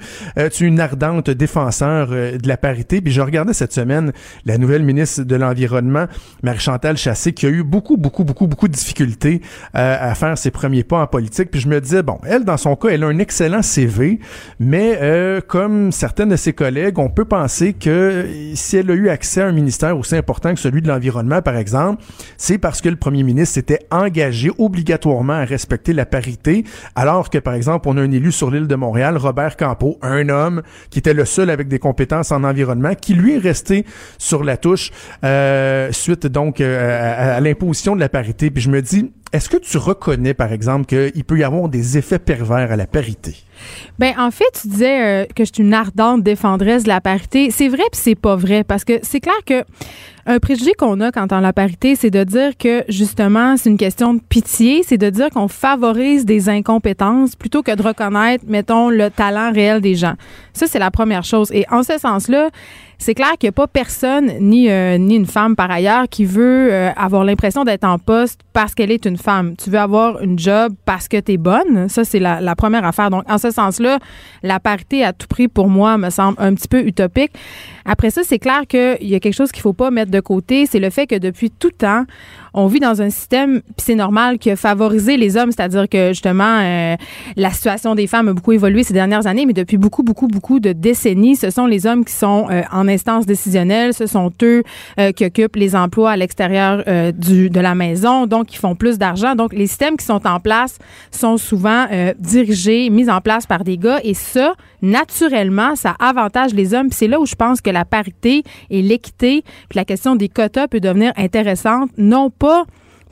tu 0.53 0.63
es 0.63 0.67
une 0.67 0.79
ardente 0.79 1.29
défenseur 1.29 2.07
de 2.07 2.47
la 2.47 2.55
parité. 2.55 3.01
Puis 3.01 3.11
je 3.11 3.19
regardais 3.19 3.51
cette 3.51 3.73
semaine 3.73 4.13
la 4.45 4.57
nouvelle 4.57 4.83
ministre 4.87 5.23
de 5.23 5.35
l'Environnement, 5.35 6.07
Marie-Chantal 6.41 6.97
Chassé, 6.97 7.33
qui 7.33 7.45
a 7.45 7.49
eu 7.49 7.63
beaucoup, 7.63 7.97
beaucoup, 7.97 8.23
beaucoup, 8.23 8.47
beaucoup 8.47 8.67
de 8.67 8.73
difficultés 8.73 9.41
euh, 9.75 9.97
à 9.99 10.15
faire 10.15 10.37
ses 10.37 10.51
premiers 10.51 10.83
pas 10.83 11.01
en 11.01 11.07
politique. 11.07 11.51
Puis 11.51 11.61
je 11.61 11.67
me 11.67 11.79
disais, 11.79 12.01
bon, 12.01 12.17
elle, 12.25 12.43
dans 12.43 12.57
son 12.57 12.75
cas, 12.75 12.89
elle 12.89 13.03
a 13.03 13.07
un 13.07 13.19
excellent 13.19 13.61
CV, 13.61 14.19
mais 14.59 14.97
euh, 15.01 15.41
comme 15.45 15.91
certaines 15.91 16.29
de 16.29 16.35
ses 16.35 16.53
collègues, 16.53 16.97
on 16.97 17.09
peut 17.09 17.25
penser 17.25 17.73
que 17.73 18.25
si 18.55 18.77
elle 18.77 18.89
a 18.89 18.93
eu 18.93 19.09
accès 19.09 19.41
à 19.41 19.47
un 19.47 19.51
ministère 19.51 19.97
aussi 19.97 20.15
important 20.15 20.53
que 20.53 20.59
celui 20.59 20.81
de 20.81 20.87
l'Environnement, 20.87 21.41
par 21.41 21.57
exemple, 21.57 22.03
c'est 22.37 22.57
parce 22.57 22.81
que 22.81 22.89
le 22.89 22.95
premier 22.95 23.23
ministre 23.23 23.55
s'était 23.55 23.85
engagé 23.91 24.51
obligatoirement 24.57 25.33
à 25.33 25.45
respecter 25.45 25.93
la 25.93 26.05
parité, 26.05 26.63
alors 26.95 27.29
que, 27.29 27.37
par 27.37 27.53
exemple, 27.53 27.87
on 27.89 27.97
a 27.97 28.01
un 28.01 28.11
élu 28.11 28.31
sur 28.31 28.49
l'île 28.49 28.67
de 28.67 28.75
Montréal, 28.75 29.17
Robert 29.17 29.57
Campeau, 29.57 29.97
un 30.01 30.29
homme 30.29 30.61
qui 30.89 30.99
était 30.99 31.13
le 31.13 31.25
seul 31.25 31.49
avec 31.49 31.67
des 31.67 31.79
compétences 31.79 32.31
en 32.31 32.43
environnement, 32.43 32.93
qui 32.95 33.13
lui 33.13 33.35
est 33.35 33.39
resté 33.39 33.85
sur 34.17 34.43
la 34.43 34.57
touche 34.57 34.76
euh, 35.23 35.91
suite 35.91 36.27
donc 36.27 36.61
euh, 36.61 37.35
à, 37.37 37.39
l'imposition 37.39 37.95
de 37.95 37.99
la 37.99 38.09
parité. 38.09 38.49
Puis 38.51 38.61
je 38.61 38.69
me 38.69 38.81
dis, 38.81 39.11
est-ce 39.33 39.49
que 39.49 39.57
tu 39.57 39.77
reconnais, 39.77 40.33
par 40.33 40.53
exemple, 40.53 40.85
qu'il 40.85 41.23
peut 41.23 41.37
y 41.37 41.43
avoir 41.43 41.69
des 41.69 41.97
effets 41.97 42.19
pervers 42.19 42.71
à 42.71 42.75
la 42.75 42.87
parité? 42.87 43.35
Ben 43.99 44.13
en 44.17 44.31
fait, 44.31 44.45
tu 44.61 44.67
disais 44.67 45.23
euh, 45.23 45.25
que 45.35 45.43
je 45.43 45.51
suis 45.53 45.63
une 45.63 45.73
ardente 45.73 46.23
défendresse 46.23 46.83
de 46.83 46.89
la 46.89 47.01
parité. 47.01 47.51
C'est 47.51 47.67
vrai 47.67 47.83
puis 47.91 48.01
c'est 48.01 48.15
pas 48.15 48.35
vrai 48.35 48.63
parce 48.63 48.83
que 48.83 48.99
c'est 49.01 49.19
clair 49.19 49.35
que 49.45 49.63
un 50.29 50.39
préjugé 50.39 50.73
qu'on 50.73 50.99
a 50.99 51.11
quand 51.11 51.31
on 51.31 51.39
la 51.39 51.53
parité, 51.53 51.95
c'est 51.95 52.09
de 52.09 52.23
dire 52.25 52.57
que 52.57 52.83
justement, 52.89 53.55
c'est 53.55 53.69
une 53.69 53.77
question 53.77 54.13
de 54.13 54.19
pitié, 54.19 54.83
c'est 54.83 54.97
de 54.97 55.09
dire 55.09 55.29
qu'on 55.29 55.47
favorise 55.47 56.25
des 56.25 56.49
incompétences 56.49 57.37
plutôt 57.37 57.63
que 57.63 57.73
de 57.73 57.81
reconnaître, 57.81 58.43
mettons, 58.45 58.89
le 58.89 59.09
talent 59.09 59.53
réel 59.53 59.79
des 59.79 59.95
gens. 59.95 60.15
Ça, 60.51 60.67
c'est 60.67 60.79
la 60.79 60.91
première 60.91 61.23
chose. 61.23 61.49
Et 61.53 61.65
en 61.71 61.81
ce 61.81 61.97
sens-là, 61.97 62.49
c'est 62.97 63.13
clair 63.15 63.31
qu'il 63.39 63.47
n'y 63.47 63.49
a 63.49 63.53
pas 63.53 63.67
personne, 63.67 64.33
ni, 64.41 64.69
euh, 64.69 64.97
ni 64.97 65.15
une 65.15 65.27
femme 65.27 65.55
par 65.55 65.71
ailleurs, 65.71 66.09
qui 66.09 66.25
veut 66.25 66.73
euh, 66.73 66.91
avoir 66.97 67.23
l'impression 67.23 67.63
d'être 67.63 67.85
en 67.85 67.97
poste 67.97 68.41
parce 68.51 68.75
qu'elle 68.75 68.91
est 68.91 69.05
une 69.05 69.16
femme. 69.17 69.55
Tu 69.57 69.69
veux 69.69 69.79
avoir 69.79 70.21
une 70.21 70.37
job 70.37 70.73
parce 70.85 71.07
que 71.07 71.19
tu 71.19 71.33
es 71.33 71.37
bonne? 71.37 71.89
Ça, 71.89 72.03
c'est 72.03 72.19
la, 72.19 72.55
première 72.55 72.85
affaire. 72.85 73.09
Donc, 73.09 73.23
en 73.29 73.37
ce 73.37 73.51
sens-là, 73.51 73.99
la 74.43 74.59
parité 74.59 75.03
à 75.03 75.13
tout 75.13 75.27
prix, 75.27 75.47
pour 75.47 75.69
moi, 75.69 75.97
me 75.97 76.09
semble 76.09 76.37
un 76.39 76.53
petit 76.53 76.67
peu 76.67 76.79
utopique. 76.79 77.31
Après 77.85 78.09
ça, 78.09 78.21
c'est 78.23 78.39
clair 78.39 78.61
qu'il 78.67 78.97
y 79.01 79.15
a 79.15 79.19
quelque 79.19 79.33
chose 79.33 79.51
qu'il 79.51 79.61
faut 79.61 79.73
pas 79.73 79.91
mettre 79.91 80.11
de 80.11 80.19
côté. 80.19 80.65
C'est 80.65 80.79
le 80.79 80.89
fait 80.89 81.07
que 81.07 81.15
depuis 81.15 81.51
tout 81.51 81.71
temps, 81.71 82.05
on 82.57 82.65
vit 82.65 82.79
dans 82.79 83.03
un 83.03 83.11
système, 83.11 83.61
puis 83.61 83.85
c'est 83.85 83.95
normal, 83.95 84.39
qui 84.39 84.49
a 84.49 84.55
favorisé 84.55 85.15
les 85.15 85.37
hommes, 85.37 85.51
c'est-à-dire 85.51 85.87
que 85.87 86.09
justement, 86.09 86.59
euh, 86.59 86.95
la 87.35 87.51
situation 87.51 87.93
des 87.93 88.07
femmes 88.07 88.29
a 88.29 88.33
beaucoup 88.33 88.51
évolué 88.51 88.81
ces 88.81 88.95
dernières 88.95 89.27
années, 89.27 89.45
mais 89.45 89.53
depuis 89.53 89.77
beaucoup, 89.77 90.01
beaucoup, 90.01 90.27
beaucoup 90.27 90.59
de 90.59 90.73
décennies, 90.73 91.35
ce 91.35 91.51
sont 91.51 91.67
les 91.67 91.85
hommes 91.85 92.03
qui 92.03 92.13
sont 92.13 92.47
euh, 92.49 92.63
en 92.71 92.87
instance 92.87 93.27
décisionnelle, 93.27 93.93
ce 93.93 94.07
sont 94.07 94.31
eux 94.41 94.63
euh, 94.99 95.11
qui 95.11 95.23
occupent 95.23 95.55
les 95.55 95.75
emplois 95.75 96.11
à 96.11 96.17
l'extérieur 96.17 96.83
du 97.13 97.49
de 97.49 97.59
la 97.59 97.75
maison, 97.75 98.25
donc 98.25 98.53
ils 98.53 98.57
font 98.57 98.75
plus 98.75 98.97
d'argent. 98.97 99.35
Donc 99.35 99.53
les 99.53 99.67
systèmes 99.67 99.95
qui 99.95 100.05
sont 100.05 100.25
en 100.25 100.39
place 100.39 100.79
sont 101.11 101.37
souvent 101.37 101.85
dirigés, 102.17 102.89
mis 102.89 103.09
en 103.09 103.21
place 103.21 103.45
par 103.45 103.63
des 103.63 103.77
gars, 103.77 103.99
et 104.03 104.15
ça, 104.15 104.55
naturellement, 104.81 105.75
ça 105.75 105.95
avantage 105.99 106.53
les 106.53 106.73
hommes. 106.73 106.89
C'est 106.91 107.07
là 107.07 107.19
où 107.19 107.25
je 107.25 107.35
pense 107.35 107.61
que 107.61 107.69
la 107.69 107.85
parité 107.85 108.43
et 108.69 108.81
l'équité, 108.81 109.43
puis 109.69 109.77
la 109.77 109.85
question 109.85 110.15
des 110.15 110.29
quotas 110.29 110.67
peut 110.67 110.79
devenir 110.79 111.13
intéressante, 111.17 111.91
non 111.97 112.29
pas 112.29 112.46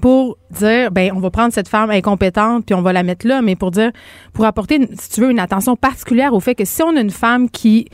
pour 0.01 0.37
dire 0.51 0.91
ben 0.91 1.11
on 1.15 1.19
va 1.19 1.29
prendre 1.29 1.53
cette 1.53 1.67
femme 1.67 1.89
incompétente 1.89 2.65
puis 2.65 2.75
on 2.75 2.81
va 2.81 2.93
la 2.93 3.03
mettre 3.03 3.27
là 3.27 3.41
mais 3.41 3.55
pour 3.55 3.71
dire 3.71 3.91
pour 4.33 4.45
apporter 4.45 4.79
si 4.99 5.09
tu 5.09 5.21
veux 5.21 5.31
une 5.31 5.39
attention 5.39 5.75
particulière 5.75 6.33
au 6.33 6.39
fait 6.39 6.55
que 6.55 6.65
si 6.65 6.83
on 6.83 6.95
a 6.95 6.99
une 6.99 7.11
femme 7.11 7.49
qui 7.49 7.87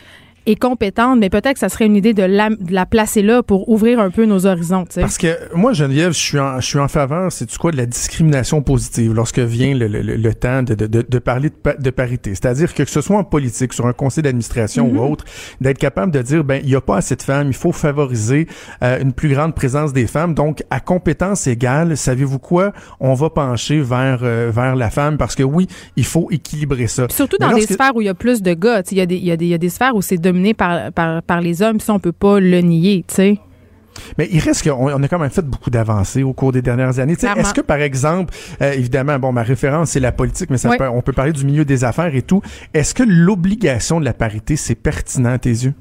est 0.46 0.56
compétente, 0.56 1.20
mais 1.20 1.30
peut-être 1.30 1.54
que 1.54 1.60
ça 1.60 1.70
serait 1.70 1.86
une 1.86 1.96
idée 1.96 2.14
de 2.14 2.24
la, 2.24 2.50
de 2.50 2.74
la 2.74 2.86
placer 2.86 3.22
là 3.22 3.44
pour 3.44 3.70
ouvrir 3.70 4.00
un 4.00 4.10
peu 4.10 4.26
nos 4.26 4.46
horizons. 4.46 4.86
Parce 4.96 5.18
que 5.18 5.38
moi, 5.56 5.74
Geneviève, 5.74 6.14
je 6.14 6.20
suis 6.20 6.40
en, 6.40 6.60
je 6.60 6.66
suis 6.66 6.80
en 6.80 6.88
faveur, 6.88 7.32
c'est 7.32 7.46
tu 7.46 7.58
quoi, 7.58 7.72
de 7.72 7.78
la 7.78 7.86
discrimination 7.86 8.62
positive 8.62 9.14
lorsque 9.14 9.40
vient 9.40 9.76
le, 9.76 9.88
le, 9.88 10.02
le 10.02 10.34
temps 10.34 10.64
de, 10.64 10.74
de, 10.74 10.88
de, 10.88 11.20
parler 11.20 11.50
de, 11.50 11.82
de 11.82 11.90
parité? 11.90 12.32
C'est-à-dire 12.32 12.74
que 12.74 12.82
que 12.84 12.90
ce 12.90 13.02
soit 13.02 13.18
en 13.18 13.24
politique, 13.24 13.74
sur 13.74 13.86
un 13.86 13.94
conseil 13.94 14.24
d'administration 14.24 14.88
ou 14.88 14.96
mm-hmm. 14.96 15.12
autre, 15.12 15.26
d'être 15.62 15.78
capable 15.78 16.12
de 16.12 16.22
dire, 16.22 16.44
ben, 16.44 16.60
il 16.64 16.70
n'y 16.70 16.76
a 16.76 16.82
pas 16.82 16.98
assez 16.98 17.16
de 17.16 17.22
femmes, 17.22 17.48
il 17.48 17.54
faut 17.54 17.72
favoriser 17.72 18.48
euh, 18.84 19.00
une 19.00 19.14
plus 19.14 19.30
grande 19.30 19.54
présence 19.54 19.94
des 19.94 20.08
femmes. 20.08 20.34
Donc, 20.34 20.64
à 20.72 20.80
compétence 20.80 21.46
égale, 21.48 21.96
savez-vous 21.96 22.40
quoi? 22.40 22.74
On 23.00 23.14
va 23.14 23.30
pencher 23.30 23.80
vers, 23.82 24.20
euh, 24.24 24.52
vers 24.54 24.76
la 24.76 24.90
femme 24.90 25.18
parce 25.18 25.36
que 25.36 25.44
oui, 25.44 25.68
il 25.96 26.06
faut 26.06 26.28
équilibrer 26.32 26.88
ça. 26.88 27.08
surtout 27.10 27.38
dans 27.40 27.54
des 27.54 27.62
sphères 27.62 27.96
où 27.96 28.02
il 28.02 28.06
y 28.06 28.10
a 28.10 28.16
plus 28.16 28.42
de 28.42 28.54
gars. 28.54 28.82
Il 28.92 28.98
y, 28.98 29.02
a 29.02 29.06
des, 29.06 29.18
y, 29.18 29.32
a 29.32 29.38
des, 29.38 29.46
y 29.46 29.54
a 29.54 29.58
des 29.58 29.70
sphères 29.70 29.96
où 29.96 30.02
c'est 30.02 30.18
de 30.18 30.31
dominée 30.32 30.54
par, 30.54 30.92
par, 30.92 31.22
par 31.24 31.42
les 31.42 31.62
hommes. 31.62 31.80
Ça, 31.80 31.94
on 31.94 32.00
peut 32.00 32.12
pas 32.12 32.40
le 32.40 32.60
nier, 32.62 33.04
tu 33.08 33.16
sais. 33.16 33.38
Mais 34.18 34.30
il 34.32 34.40
reste 34.40 34.64
qu'on 34.64 34.90
on 34.92 35.04
a 35.04 35.08
quand 35.10 35.20
même 35.20 35.30
fait 35.30 35.46
beaucoup 35.46 35.70
d'avancées 35.70 36.24
au 36.24 36.32
cours 36.34 36.54
des 36.54 36.62
dernières 36.62 36.98
années. 37.00 37.14
Est-ce 37.14 37.54
que, 37.54 37.60
par 37.62 37.78
exemple, 37.82 38.34
euh, 38.62 38.72
évidemment, 38.72 39.20
bon, 39.20 39.34
ma 39.34 39.44
référence, 39.44 39.92
c'est 39.92 40.00
la 40.00 40.14
politique, 40.14 40.50
mais 40.50 40.58
ça 40.58 40.70
Oui. 40.70 40.78
peut- 40.78 40.88
on 40.88 41.02
peut 41.02 41.12
parler 41.12 41.34
du 41.34 41.46
milieu 41.46 41.66
des 41.66 41.84
affaires 41.84 42.16
et 42.16 42.22
tout. 42.22 42.42
Est-ce 42.74 42.94
que 42.96 43.04
l'obligation 43.06 44.00
de 44.00 44.06
la 44.06 44.14
parité, 44.14 44.56
c'est 44.56 44.76
pertinent 44.76 45.32
à 45.34 45.38
tes 45.40 45.50
yeux? 45.50 45.74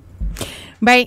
Ben, 0.82 1.04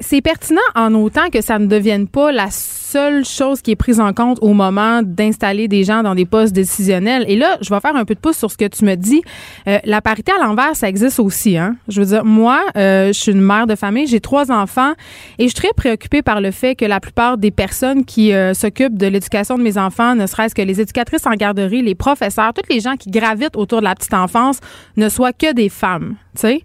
c'est 0.00 0.20
pertinent 0.22 0.60
en 0.74 0.92
autant 0.94 1.30
que 1.32 1.40
ça 1.40 1.58
ne 1.60 1.66
devienne 1.66 2.08
pas 2.08 2.32
la 2.32 2.48
seule 2.94 3.24
chose 3.24 3.60
qui 3.60 3.72
est 3.72 3.76
prise 3.76 3.98
en 3.98 4.12
compte 4.12 4.38
au 4.40 4.52
moment 4.52 5.02
d'installer 5.02 5.66
des 5.66 5.82
gens 5.82 6.04
dans 6.04 6.14
des 6.14 6.26
postes 6.26 6.52
décisionnels. 6.52 7.24
Et 7.26 7.34
là, 7.34 7.58
je 7.60 7.68
vais 7.74 7.80
faire 7.80 7.96
un 7.96 8.04
peu 8.04 8.14
de 8.14 8.20
pouce 8.20 8.36
sur 8.36 8.52
ce 8.52 8.56
que 8.56 8.68
tu 8.68 8.84
me 8.84 8.94
dis. 8.94 9.20
Euh, 9.66 9.80
la 9.84 10.00
parité 10.00 10.30
à 10.30 10.44
l'envers, 10.44 10.76
ça 10.76 10.88
existe 10.88 11.18
aussi. 11.18 11.58
Hein? 11.58 11.74
Je 11.88 12.00
veux 12.00 12.06
dire, 12.06 12.24
moi, 12.24 12.60
euh, 12.76 13.08
je 13.08 13.18
suis 13.18 13.32
une 13.32 13.40
mère 13.40 13.66
de 13.66 13.74
famille, 13.74 14.06
j'ai 14.06 14.20
trois 14.20 14.52
enfants 14.52 14.92
et 15.40 15.44
je 15.44 15.48
suis 15.48 15.54
très 15.54 15.72
préoccupée 15.76 16.22
par 16.22 16.40
le 16.40 16.52
fait 16.52 16.76
que 16.76 16.84
la 16.84 17.00
plupart 17.00 17.36
des 17.36 17.50
personnes 17.50 18.04
qui 18.04 18.32
euh, 18.32 18.54
s'occupent 18.54 18.96
de 18.96 19.08
l'éducation 19.08 19.58
de 19.58 19.64
mes 19.64 19.76
enfants, 19.76 20.14
ne 20.14 20.28
serait-ce 20.28 20.54
que 20.54 20.62
les 20.62 20.80
éducatrices 20.80 21.26
en 21.26 21.32
garderie, 21.32 21.82
les 21.82 21.96
professeurs, 21.96 22.52
tous 22.54 22.72
les 22.72 22.78
gens 22.78 22.94
qui 22.94 23.10
gravitent 23.10 23.56
autour 23.56 23.80
de 23.80 23.84
la 23.86 23.96
petite 23.96 24.14
enfance, 24.14 24.60
ne 24.96 25.08
soient 25.08 25.32
que 25.32 25.52
des 25.52 25.68
femmes. 25.68 26.14
Tu 26.36 26.40
sais, 26.40 26.62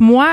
moi, 0.00 0.26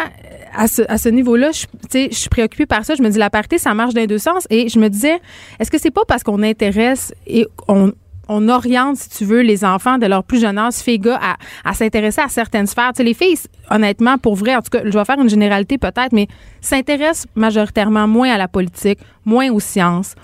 à 0.55 0.67
ce, 0.67 0.81
à 0.89 0.97
ce 0.97 1.09
niveau-là, 1.09 1.51
je 1.51 2.07
suis 2.11 2.29
préoccupée 2.29 2.65
par 2.65 2.83
ça. 2.85 2.95
Je 2.95 3.03
me 3.03 3.09
dis, 3.09 3.19
la 3.19 3.29
parité, 3.29 3.59
ça 3.59 3.73
marche 3.75 3.93
dans 3.93 4.01
les 4.01 4.07
deux 4.07 4.17
sens. 4.17 4.47
Et 4.49 4.67
je 4.67 4.79
me 4.79 4.89
disais, 4.89 5.19
est-ce 5.59 5.71
que 5.71 5.77
c'est 5.77 5.91
pas 5.91 6.05
parce 6.07 6.23
qu'on 6.23 6.41
intéresse 6.43 7.13
et 7.27 7.45
on, 7.67 7.91
on 8.29 8.47
oriente, 8.47 8.97
si 8.97 9.09
tu 9.09 9.25
veux, 9.25 9.41
les 9.41 9.65
enfants 9.65 9.97
de 9.97 10.05
leur 10.05 10.23
plus 10.23 10.39
jeune 10.39 10.57
âge, 10.57 10.75
filles, 10.75 10.99
gars, 10.99 11.19
à, 11.65 11.73
s'intéresser 11.73 12.21
à 12.21 12.29
certaines 12.29 12.67
sphères? 12.67 12.91
Les 12.99 13.13
filles, 13.13 13.39
honnêtement, 13.71 14.17
pour 14.17 14.35
vrai, 14.35 14.55
en 14.55 14.61
tout 14.61 14.69
cas, 14.69 14.81
je 14.85 14.97
vais 14.97 15.05
faire 15.05 15.19
une 15.19 15.29
généralité 15.29 15.77
peut-être, 15.77 16.13
mais 16.13 16.27
s'intéressent 16.61 17.27
majoritairement 17.35 18.07
moins 18.07 18.29
à 18.29 18.37
la 18.37 18.47
politique, 18.47 18.99
moins 19.25 19.49
aux 19.49 19.59
sciences, 19.59 20.15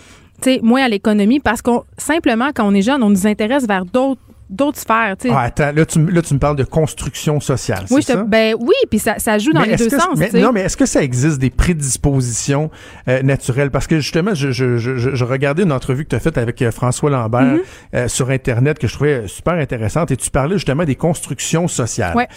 tu 0.41 0.53
sais, 0.53 0.59
moins 0.61 0.83
à 0.83 0.87
l'économie, 0.87 1.39
parce 1.39 1.61
qu'on 1.61 1.83
simplement, 1.97 2.49
quand 2.53 2.67
on 2.67 2.73
est 2.73 2.83
jeune, 2.83 3.01
on 3.01 3.09
nous 3.09 3.25
intéresse 3.25 3.65
vers 3.67 3.85
d'autres 3.85 4.21
d'autres 4.49 4.79
sphères. 4.79 5.15
tu 5.19 5.27
sais. 5.29 5.33
Ah, 5.35 5.41
attends, 5.41 5.71
là 5.75 5.85
tu, 5.85 6.05
là, 6.11 6.21
tu 6.21 6.33
me 6.33 6.39
parles 6.39 6.55
de 6.55 6.63
construction 6.63 7.39
sociale, 7.39 7.85
oui, 7.91 8.03
ça? 8.03 8.23
ben 8.23 8.55
oui, 8.59 8.73
puis 8.89 8.99
ça, 8.99 9.15
ça 9.17 9.37
joue 9.39 9.51
dans 9.53 9.61
Mais 9.61 9.67
les 9.69 9.75
deux 9.75 9.89
que- 9.89 9.99
sens. 9.99 10.17
mais- 10.17 10.29
non, 10.39 10.51
mais 10.51 10.61
est-ce 10.61 10.77
que 10.77 10.85
ça 10.85 11.01
existe 11.03 11.39
des 11.39 11.49
prédispositions 11.95 12.69
euh, 13.07 13.21
naturelles? 13.21 13.71
Parce 13.71 13.87
que 13.87 13.99
justement, 13.99 14.33
je, 14.33 14.51
je, 14.51 14.77
je, 14.77 14.97
je- 14.97 15.23
regardais 15.23 15.63
une 15.63 15.71
entrevue 15.71 16.03
que 16.03 16.09
tu 16.09 16.15
as 16.15 16.19
faite 16.19 16.37
avec 16.37 16.61
euh, 16.61 16.71
François 16.71 17.09
Lambert 17.09 17.35
Mm-hmm. 17.35 17.59
euh, 17.95 18.07
sur 18.07 18.29
Internet 18.29 18.79
que 18.79 18.87
je 18.87 18.93
trouvais 18.93 19.27
super 19.27 19.53
intéressante 19.55 20.09
et 20.11 20.17
tu 20.17 20.29
parlais 20.29 20.55
justement 20.55 20.83
des 20.85 20.95
constructions 20.95 21.67
sociales. 21.67 22.15
Ouais. 22.15 22.27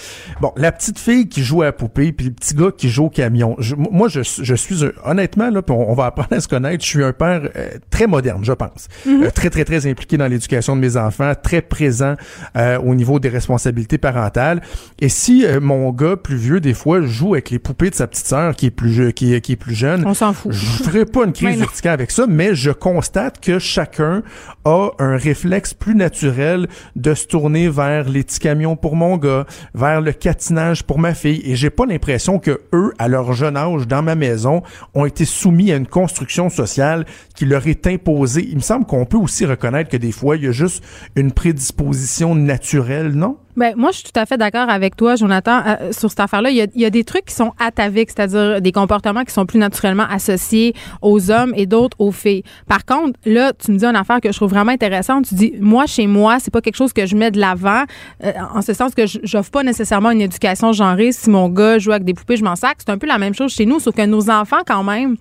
Bon, 0.41 0.53
la 0.57 0.73
petite 0.73 0.99
fille 0.99 1.29
qui 1.29 1.43
joue 1.45 1.63
à 1.63 1.67
la 1.67 1.73
poupée 1.73 2.13
puis 2.13 2.27
le 2.27 2.33
petit 2.33 2.55
gars 2.55 2.71
qui 2.77 2.89
joue 2.89 3.05
au 3.07 3.11
camion. 3.11 3.57
Moi, 3.91 4.09
je, 4.09 4.21
je 4.23 4.55
suis 4.55 4.85
un- 4.85 4.93
honnêtement, 5.05 5.51
là, 5.51 5.61
on, 5.69 5.73
on 5.75 5.95
va 5.95 6.07
apprendre 6.07 6.33
à 6.33 6.41
se 6.41 6.49
connaître, 6.49 6.83
je 6.85 6.89
suis 6.89 7.05
un 7.05 7.13
père 7.13 7.43
très 7.91 8.07
moderne, 8.07 8.45
je 8.45 8.53
pense. 8.53 8.89
Mm-hmm. 9.07 9.31
Très, 9.33 9.51
très, 9.51 9.65
très 9.65 9.87
impliqué 9.87 10.17
dans 10.17 10.27
l'éducation 10.27 10.75
de 10.75 10.81
mes 10.81 10.97
enfants, 10.97 11.33
très 11.41 11.63
présent 11.63 11.98
euh, 12.03 12.79
au 12.79 12.95
niveau 12.95 13.19
des 13.19 13.29
responsabilités 13.29 13.99
parentales. 13.99 14.61
Et 15.01 15.09
si 15.09 15.45
euh, 15.47 15.61
mon 15.61 15.91
gars 15.93 16.17
plus 16.17 16.37
vieux, 16.37 16.61
des 16.61 16.75
fois, 16.75 17.03
joue 17.03 17.35
avec 17.35 17.51
les 17.51 17.59
poupées 17.59 17.91
de 17.91 17.95
sa 17.95 18.07
petite 18.07 18.27
sœur 18.27 18.55
qui 18.57 18.67
est 18.67 18.71
plus 18.71 19.13
qui, 19.13 19.35
est- 19.35 19.41
qui 19.41 19.53
est 19.53 19.57
plus 19.57 19.75
jeune, 19.75 20.05
On 20.07 20.15
s'en 20.15 20.33
fout. 20.33 20.53
je 20.53 20.83
ferai 20.83 21.05
pas 21.05 21.25
une 21.25 21.33
crise 21.35 21.59
verticale 21.59 21.95
avec 21.95 22.11
ça, 22.11 22.27
mais 22.29 22.55
je 22.55 22.71
constate 22.71 23.41
que 23.41 23.59
chacun 23.59 24.23
a 24.65 24.89
un 24.99 25.17
réflexe 25.17 25.75
plus 25.75 25.95
naturel 25.95 26.67
de 26.97 27.15
se 27.15 27.27
tourner 27.27 27.69
vers 27.69 28.09
les 28.09 28.23
petits 28.23 28.39
camions 28.41 28.77
pour 28.77 28.97
mon 28.97 29.17
gars, 29.17 29.47
vers 29.75 30.01
le 30.01 30.13
catinage 30.13 30.85
pour 30.85 30.99
ma 30.99 31.15
fille. 31.15 31.41
Et 31.45 31.57
j'ai 31.57 31.71
pas 31.71 31.87
l'impression 31.87 32.39
que 32.39 32.61
eux, 32.73 32.93
à 32.99 33.09
leur 33.09 33.33
jeune 33.33 33.57
âge, 33.57 33.87
dans 33.87 34.03
ma 34.03 34.15
maison, 34.15 34.63
ont 34.95 35.05
été 35.07 35.25
soumis 35.25 35.73
à 35.73 35.77
une 35.77 35.87
construction 35.87 36.51
sociale 36.51 37.05
qui 37.35 37.45
leur 37.47 37.67
est 37.67 37.87
imposée. 37.87 38.47
Il 38.49 38.57
me 38.57 38.61
semble 38.61 38.87
qu'on 38.87 39.05
peut 39.07 39.17
aussi 39.17 39.47
reconnaître 39.47 39.91
que 39.91 39.97
des 39.97 40.13
fois, 40.13 40.37
il 40.37 40.45
y 40.45 40.49
a 40.49 40.53
juste 40.53 40.83
une 41.17 41.33
prédisposition 41.33 41.88
naturelle, 42.35 43.15
non? 43.15 43.37
Ben, 43.59 43.75
moi, 43.77 43.91
je 43.91 43.97
suis 43.97 44.05
tout 44.05 44.21
à 44.21 44.25
fait 44.25 44.37
d'accord 44.37 44.71
avec 44.71 44.95
toi, 44.95 45.17
Jonathan, 45.17 45.61
euh, 45.67 45.91
sur 45.91 46.11
cette 46.11 46.21
affaire-là. 46.21 46.51
Il 46.51 46.57
y, 46.57 46.63
a, 46.63 46.67
il 46.77 46.81
y 46.81 46.85
a 46.85 46.91
des 46.91 47.03
trucs 47.03 47.25
qui 47.25 47.35
sont 47.35 47.53
ataviques, 47.59 48.11
c'est-à-dire 48.15 48.61
des 48.61 48.71
comportements 48.71 49.25
qui 49.25 49.33
sont 49.35 49.47
plus 49.47 49.59
naturellement 49.59 50.07
associés 50.09 50.75
aux 51.03 51.33
hommes 51.33 51.53
et 51.57 51.67
d'autres 51.67 51.97
aux 51.99 52.13
filles. 52.13 52.45
Par 52.69 52.85
contre, 52.85 53.19
là, 53.27 53.53
tu 53.53 53.73
me 53.73 53.79
dis 53.79 53.85
une 53.85 53.97
affaire 53.97 54.21
que 54.21 54.31
je 54.31 54.37
trouve 54.37 54.51
vraiment 54.51 54.71
intéressante. 54.71 55.27
Tu 55.27 55.35
dis, 55.35 55.55
moi, 55.59 55.87
chez 55.87 56.07
moi, 56.07 56.37
c'est 56.39 56.53
pas 56.53 56.61
quelque 56.61 56.77
chose 56.77 56.93
que 56.93 57.05
je 57.05 57.17
mets 57.17 57.33
de 57.33 57.41
l'avant, 57.41 57.83
euh, 58.25 58.31
en 58.55 58.63
ce 58.63 58.73
sens 58.75 58.95
que 58.95 59.03
j'offre 59.25 59.51
pas 59.51 59.65
nécessairement 59.65 60.13
une 60.13 60.21
éducation 60.21 60.73
genrée. 60.73 61.11
Si 61.11 61.29
mon 61.29 61.49
gars 61.49 61.81
joue 61.81 61.91
avec 61.91 62.05
des 62.05 62.15
poupées, 62.15 62.37
je 62.37 62.45
m'en 62.45 62.55
sac. 62.55 62.77
C'est 62.79 62.91
un 62.91 62.99
peu 62.99 63.09
la 63.09 63.19
même 63.19 63.35
chose 63.35 63.53
chez 63.53 63.67
nous, 63.67 63.81
sauf 63.81 63.93
que 63.93 64.07
nos 64.07 64.31
enfants, 64.31 64.63
quand 64.65 64.85
même, 64.85 65.17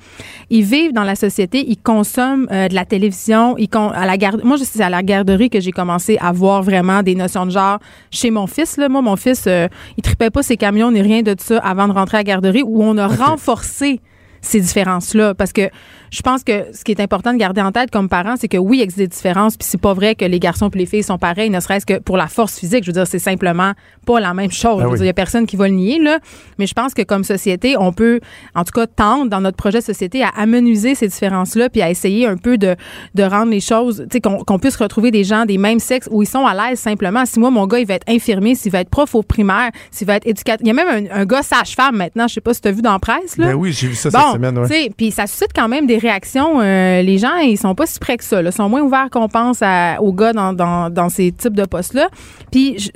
ils 0.52 0.64
vivent 0.64 0.94
dans 0.94 1.04
la 1.04 1.16
société, 1.16 1.66
ils 1.68 1.78
consomment 1.82 2.48
euh, 2.52 2.68
de 2.68 2.76
la 2.76 2.86
télévision, 2.86 3.58
ils 3.58 3.68
con- 3.68 3.90
à 3.90 4.06
la 4.06 4.16
garde. 4.16 4.44
Moi, 4.44 4.58
c'est 4.62 4.84
à 4.84 4.92
la 4.92 5.02
garderie 5.02 5.50
que 5.50 5.60
j'ai 5.60 5.72
commencé 5.72 6.20
à 6.22 6.32
voir 6.32 6.62
vraiment 6.62 7.02
des 7.02 7.16
notions 7.16 7.48
de 7.48 7.52
genre 7.52 7.80
chez 8.12 8.27
mon 8.32 8.48
fils. 8.48 8.78
Là, 8.78 8.90
moi, 8.90 9.02
mon 9.02 9.16
fils, 9.16 9.46
euh, 9.48 9.68
il 9.98 10.04
tripait 10.04 10.30
pas 10.30 10.44
ses 10.44 10.58
camions 10.58 10.92
ni 10.92 11.02
rien 11.02 11.22
de 11.22 11.36
ça 11.40 11.58
avant 11.60 11.88
de 11.88 11.94
rentrer 11.94 12.18
à 12.18 12.20
la 12.20 12.24
garderie, 12.24 12.64
où 12.64 12.84
on 12.84 12.98
a 12.98 13.08
renforcé 13.08 14.02
ces 14.42 14.60
différences-là. 14.60 15.34
Parce 15.34 15.54
que 15.54 15.70
je 16.12 16.22
pense 16.22 16.44
que 16.44 16.74
ce 16.74 16.84
qui 16.84 16.92
est 16.92 17.02
important 17.02 17.34
de 17.34 17.38
garder 17.38 17.62
en 17.62 17.72
tête 17.72 17.92
comme 17.92 18.10
parent, 18.10 18.36
c'est 18.40 18.48
que 18.48 18.58
oui, 18.58 18.78
il 18.78 18.82
existe 18.82 19.00
des 19.00 19.08
différences, 19.08 19.58
puis 19.58 19.68
c'est 19.70 19.80
pas 19.80 19.94
vrai 19.94 20.16
que 20.16 20.26
les 20.26 20.40
garçons 20.40 20.70
et 20.70 20.78
les 20.78 20.86
filles 20.86 21.04
sont 21.04 21.18
pareils, 21.18 21.50
ne 21.50 21.60
serait-ce 21.60 21.86
que 21.86 22.00
pour 22.00 22.18
la 22.18 22.28
force 22.28 22.58
physique. 22.58 22.84
Je 22.84 22.90
veux 22.90 22.94
dire, 22.94 23.08
c'est 23.08 23.20
simplement 23.20 23.74
pas 24.06 24.20
la 24.20 24.34
même 24.34 24.52
chose. 24.52 24.82
Ah 24.84 24.88
oui. 24.88 25.00
il 25.00 25.06
y 25.06 25.10
a 25.10 25.14
personne 25.14 25.46
qui 25.46 25.56
va 25.56 25.68
le 25.68 25.74
nier, 25.74 26.00
là. 26.00 26.20
Mais 26.58 26.68
je 26.68 26.74
pense 26.74 26.94
que 26.94 27.02
comme 27.02 27.24
société, 27.24 27.76
on 27.78 27.92
peut, 27.92 28.20
en 28.56 28.64
tout 28.64 28.72
cas, 28.72 28.88
tendre 28.88 29.30
dans 29.30 29.42
notre 29.42 29.58
projet 29.58 29.80
de 29.80 29.84
société 29.84 30.24
à 30.24 30.30
amenuiser 30.30 30.96
ces 30.96 31.08
différences-là, 31.08 31.70
puis 31.70 31.82
à 31.82 31.90
essayer 31.90 32.26
un 32.26 32.38
peu 32.38 32.58
de, 32.58 32.76
de 33.16 33.24
rendre 33.24 33.52
les 33.52 33.60
choses, 33.60 34.06
tu 34.10 34.18
sais, 34.18 34.22
qu'on 34.22 34.60
puisse 34.60 34.78
retrouver 34.78 35.12
des 35.12 35.24
gens 35.24 35.46
des 35.46 35.58
mêmes 35.58 35.80
sexes 35.80 36.08
où 36.12 36.22
ils 36.24 36.28
sont 36.28 36.46
à 36.46 36.54
l'aise 36.54 36.80
simplement. 36.80 37.26
Si 37.26 37.40
moi, 37.40 37.50
mon 37.50 37.68
gars, 37.68 37.80
il 37.80 37.88
va 37.88 37.96
être 37.96 38.08
infirmier, 38.10 38.56
s'il 38.56 38.72
va 38.72 38.80
être 38.80 38.90
prof 38.90 39.14
au 39.16 39.24
primaire, 39.24 39.72
s'il 39.92 40.08
va 40.08 40.16
être 40.16 40.28
éducateur. 40.28 40.60
Il 40.62 40.68
y 40.68 40.72
a 40.72 40.74
même 40.74 41.10
un, 41.12 41.22
un 41.22 41.26
gars 41.26 41.44
sage-femme 41.44 41.98
maintenant, 41.98 42.28
je 42.28 42.36
sais 42.36 42.42
pas 42.42 42.54
si 42.54 42.62
tu 42.62 42.68
as 42.68 42.72
vu 42.72 42.82
dans 42.82 42.94
la 42.94 43.00
presse, 43.00 43.38
là. 43.38 43.48
Ben 43.48 43.54
oui, 43.56 43.72
j'ai 43.72 43.88
vu 43.88 43.96
ça 43.96 44.10
Bon, 44.10 44.27
semaine, 44.34 44.58
ouais. 44.58 44.92
puis 44.96 45.12
ça 45.12 45.28
suscite 45.28 45.52
quand 45.56 45.68
même 45.68 45.88
des 45.88 45.98
réactions. 45.98 46.60
euh, 46.62 47.02
les 47.02 47.18
gens, 47.18 47.36
ils 47.38 47.58
sont 47.58 47.76
pas 47.76 47.86
si 47.86 48.00
près 48.00 48.18
que 48.18 48.24
ça. 48.24 48.42
Ils 48.42 48.52
sont 48.52 48.70
moins 48.70 48.82
ouverts 48.82 49.10
qu'on 49.12 49.28
pense 49.30 49.60
à- 49.62 50.02
aux 50.02 50.14
gars 50.14 50.34
dans, 50.34 50.54
dans, 50.54 50.90
dans 50.90 51.10
ces 51.10 51.32
types 51.32 51.56
de 51.56 51.66
postes-là. 51.66 52.10
Puis 52.52 52.80
je- 52.80 52.90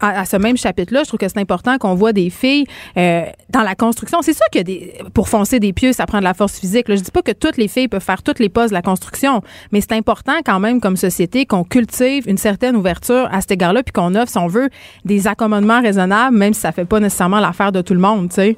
à, 0.00 0.20
à 0.20 0.24
ce 0.26 0.36
même 0.36 0.56
chapitre-là, 0.56 1.00
je 1.02 1.08
trouve 1.08 1.18
que 1.18 1.26
c'est 1.26 1.40
important 1.40 1.76
qu'on 1.76 1.96
voit 1.96 2.12
des 2.12 2.30
filles 2.30 2.66
euh, 2.96 3.22
dans 3.50 3.62
la 3.62 3.74
construction. 3.74 4.22
C'est 4.22 4.32
sûr 4.32 4.46
que 4.52 4.60
des, 4.60 4.94
pour 5.12 5.28
foncer 5.28 5.58
des 5.58 5.72
pieux, 5.72 5.92
ça 5.92 6.06
prend 6.06 6.18
de 6.18 6.22
la 6.22 6.34
force 6.34 6.56
physique. 6.60 6.86
Là. 6.88 6.94
Je 6.94 7.00
dis 7.02 7.10
pas 7.10 7.22
que 7.22 7.32
toutes 7.32 7.56
les 7.56 7.66
filles 7.66 7.88
peuvent 7.88 8.00
faire 8.00 8.22
toutes 8.22 8.38
les 8.38 8.48
postes 8.48 8.68
de 8.68 8.74
la 8.74 8.82
construction, 8.82 9.42
mais 9.72 9.80
c'est 9.80 9.94
important 9.94 10.34
quand 10.46 10.60
même 10.60 10.80
comme 10.80 10.96
société 10.96 11.46
qu'on 11.46 11.64
cultive 11.64 12.28
une 12.28 12.38
certaine 12.38 12.76
ouverture 12.76 13.28
à 13.32 13.40
cet 13.40 13.50
égard-là, 13.50 13.82
puis 13.82 13.92
qu'on 13.92 14.14
offre, 14.14 14.30
si 14.30 14.38
on 14.38 14.46
veut, 14.46 14.68
des 15.04 15.26
accommodements 15.26 15.80
raisonnables, 15.82 16.36
même 16.36 16.54
si 16.54 16.60
ça 16.60 16.70
fait 16.70 16.84
pas 16.84 17.00
nécessairement 17.00 17.40
l'affaire 17.40 17.72
de 17.72 17.80
tout 17.80 17.94
le 17.94 18.00
monde, 18.00 18.28
tu 18.28 18.36
sais. 18.36 18.56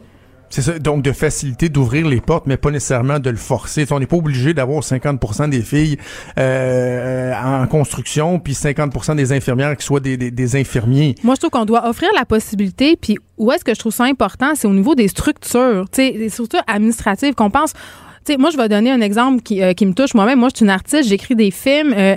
C'est 0.50 0.62
ça, 0.62 0.78
donc 0.78 1.02
de 1.02 1.12
faciliter 1.12 1.68
d'ouvrir 1.68 2.08
les 2.08 2.20
portes, 2.20 2.46
mais 2.46 2.56
pas 2.56 2.70
nécessairement 2.70 3.20
de 3.20 3.30
le 3.30 3.36
forcer. 3.36 3.86
On 3.92 4.00
n'est 4.00 4.06
pas 4.06 4.16
obligé 4.16 4.52
d'avoir 4.52 4.82
50% 4.82 5.48
des 5.48 5.62
filles 5.62 5.96
euh, 6.38 7.32
en 7.34 7.66
construction, 7.68 8.40
puis 8.40 8.52
50% 8.52 9.14
des 9.14 9.32
infirmières 9.32 9.76
qui 9.76 9.86
soient 9.86 10.00
des, 10.00 10.16
des, 10.16 10.32
des 10.32 10.56
infirmiers. 10.56 11.14
Moi, 11.22 11.36
je 11.36 11.40
trouve 11.40 11.50
qu'on 11.50 11.64
doit 11.64 11.88
offrir 11.88 12.10
la 12.16 12.24
possibilité. 12.24 12.96
Puis 13.00 13.16
où 13.38 13.52
est-ce 13.52 13.64
que 13.64 13.74
je 13.74 13.78
trouve 13.78 13.92
ça 13.92 14.04
important, 14.04 14.54
c'est 14.54 14.66
au 14.66 14.72
niveau 14.72 14.94
des 14.94 15.08
structures, 15.08 15.86
des 15.96 16.28
structures 16.28 16.62
administratives 16.66 17.34
qu'on 17.34 17.50
pense. 17.50 17.72
Tu 18.26 18.37
moi, 18.37 18.50
je 18.50 18.56
vais 18.59 18.68
donner 18.68 18.90
un 18.90 19.00
exemple 19.00 19.42
qui, 19.42 19.62
euh, 19.62 19.72
qui 19.72 19.87
me 19.87 19.94
touche 19.94 20.12
moi-même. 20.14 20.38
Moi, 20.38 20.50
je 20.52 20.56
suis 20.59 20.64
une 20.64 20.70
artiste, 20.70 21.09
j'écris 21.09 21.35
des 21.35 21.50
films. 21.50 21.94
Euh, 21.96 22.16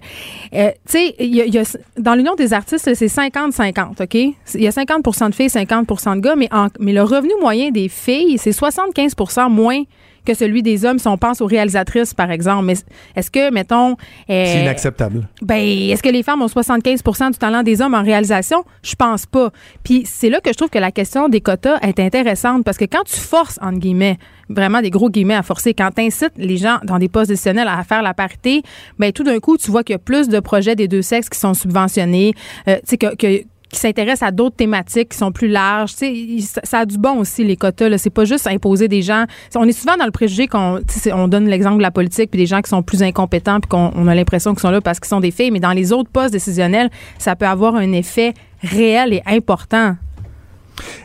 euh, 0.53 0.69
tu 0.85 0.97
sais, 0.97 1.15
y 1.19 1.41
a- 1.41 1.45
y 1.45 1.57
a- 1.57 1.77
dans 1.97 2.13
l'Union 2.15 2.35
des 2.35 2.51
artistes, 2.53 2.93
c'est 2.93 3.07
50-50, 3.07 4.01
OK? 4.01 4.13
Il 4.15 4.35
y 4.55 4.67
a 4.67 4.71
50 4.71 5.29
de 5.29 5.35
filles, 5.35 5.49
50 5.49 5.87
de 6.17 6.21
gars, 6.21 6.35
mais, 6.35 6.49
en- 6.51 6.67
mais 6.79 6.91
le 6.91 7.03
revenu 7.03 7.31
moyen 7.39 7.71
des 7.71 7.87
filles, 7.87 8.37
c'est 8.37 8.51
75% 8.51 9.49
moins 9.49 9.83
que 10.25 10.33
celui 10.33 10.61
des 10.63 10.85
hommes 10.85 10.99
si 10.99 11.07
on 11.07 11.17
pense 11.17 11.41
aux 11.41 11.45
réalisatrices, 11.45 12.13
par 12.13 12.31
exemple. 12.31 12.65
Mais 12.65 12.75
est-ce 13.15 13.29
que, 13.31 13.51
mettons... 13.51 13.91
euh, 13.91 14.45
C'est 14.45 14.61
inacceptable. 14.61 15.27
ben, 15.41 15.55
est-ce 15.57 16.01
que 16.03 16.09
les 16.09 16.23
femmes 16.23 16.41
ont 16.41 16.47
75 16.47 17.01
du 17.31 17.37
talent 17.37 17.63
des 17.63 17.81
hommes 17.81 17.93
en 17.93 18.03
réalisation? 18.03 18.63
Je 18.83 18.95
pense 18.95 19.25
pas. 19.25 19.51
Puis 19.83 20.03
c'est 20.05 20.29
là 20.29 20.39
que 20.41 20.49
je 20.51 20.55
trouve 20.57 20.69
que 20.69 20.79
la 20.79 20.91
question 20.91 21.29
des 21.29 21.41
quotas 21.41 21.79
est 21.81 21.99
intéressante 21.99 22.63
parce 22.63 22.77
que 22.77 22.85
quand 22.85 23.03
tu 23.05 23.15
forces, 23.19 23.59
entre 23.61 23.79
guillemets, 23.79 24.17
vraiment 24.49 24.81
des 24.81 24.89
gros 24.89 25.09
guillemets 25.09 25.35
à 25.35 25.43
forcer, 25.43 25.73
quand 25.73 25.89
tu 25.95 26.01
incites 26.01 26.33
les 26.37 26.57
gens 26.57 26.77
dans 26.83 26.99
des 26.99 27.09
postes 27.09 27.29
décisionnels 27.29 27.67
à 27.67 27.83
faire 27.83 28.01
la 28.01 28.13
parité, 28.13 28.61
ben 28.99 29.11
tout 29.11 29.23
d'un 29.23 29.39
coup, 29.39 29.57
tu 29.57 29.71
vois 29.71 29.83
qu'il 29.83 29.93
y 29.93 29.95
a 29.95 29.99
plus 29.99 30.27
de 30.29 30.39
projets 30.39 30.75
des 30.75 30.87
deux 30.87 31.01
sexes 31.01 31.29
qui 31.29 31.39
sont 31.39 31.53
subventionnés, 31.53 32.33
euh, 32.67 32.75
tu 32.77 32.81
sais, 32.91 32.97
que, 32.97 33.15
que 33.15 33.43
qui 33.73 33.79
s'intéressent 33.79 34.27
à 34.27 34.31
d'autres 34.31 34.55
thématiques 34.55 35.09
qui 35.09 35.17
sont 35.17 35.31
plus 35.31 35.49
larges. 35.49 35.95
Tu 35.95 36.39
sais, 36.39 36.61
ça, 36.63 36.79
a 36.79 36.85
du 36.85 36.97
bon 36.97 37.19
aussi, 37.19 37.43
les 37.43 37.57
quotas. 37.57 37.89
Là. 37.89 37.97
C'est 37.97 38.09
pas 38.09 38.23
juste 38.23 38.47
imposer 38.47 38.87
des 38.87 39.01
gens. 39.01 39.25
On 39.55 39.67
est 39.67 39.73
souvent 39.73 39.97
dans 39.97 40.05
le 40.05 40.11
préjugé 40.11 40.47
qu'on 40.47 40.79
on 41.11 41.27
donne 41.27 41.47
l'exemple 41.47 41.77
de 41.77 41.81
la 41.81 41.91
politique 41.91 42.31
puis 42.31 42.37
des 42.37 42.45
gens 42.45 42.61
qui 42.61 42.69
sont 42.69 42.83
plus 42.83 43.03
incompétents 43.03 43.59
puis 43.59 43.69
qu'on 43.69 43.91
on 43.95 44.07
a 44.07 44.15
l'impression 44.15 44.51
qu'ils 44.51 44.61
sont 44.61 44.71
là 44.71 44.79
parce 44.79 44.99
qu'ils 44.99 45.09
sont 45.09 45.19
des 45.19 45.31
filles. 45.31 45.51
Mais 45.51 45.59
dans 45.59 45.73
les 45.73 45.91
autres 45.91 46.09
postes 46.09 46.31
décisionnels, 46.31 46.89
ça 47.17 47.35
peut 47.35 47.47
avoir 47.47 47.75
un 47.75 47.91
effet 47.91 48.33
réel 48.61 49.13
et 49.13 49.21
important. 49.25 49.95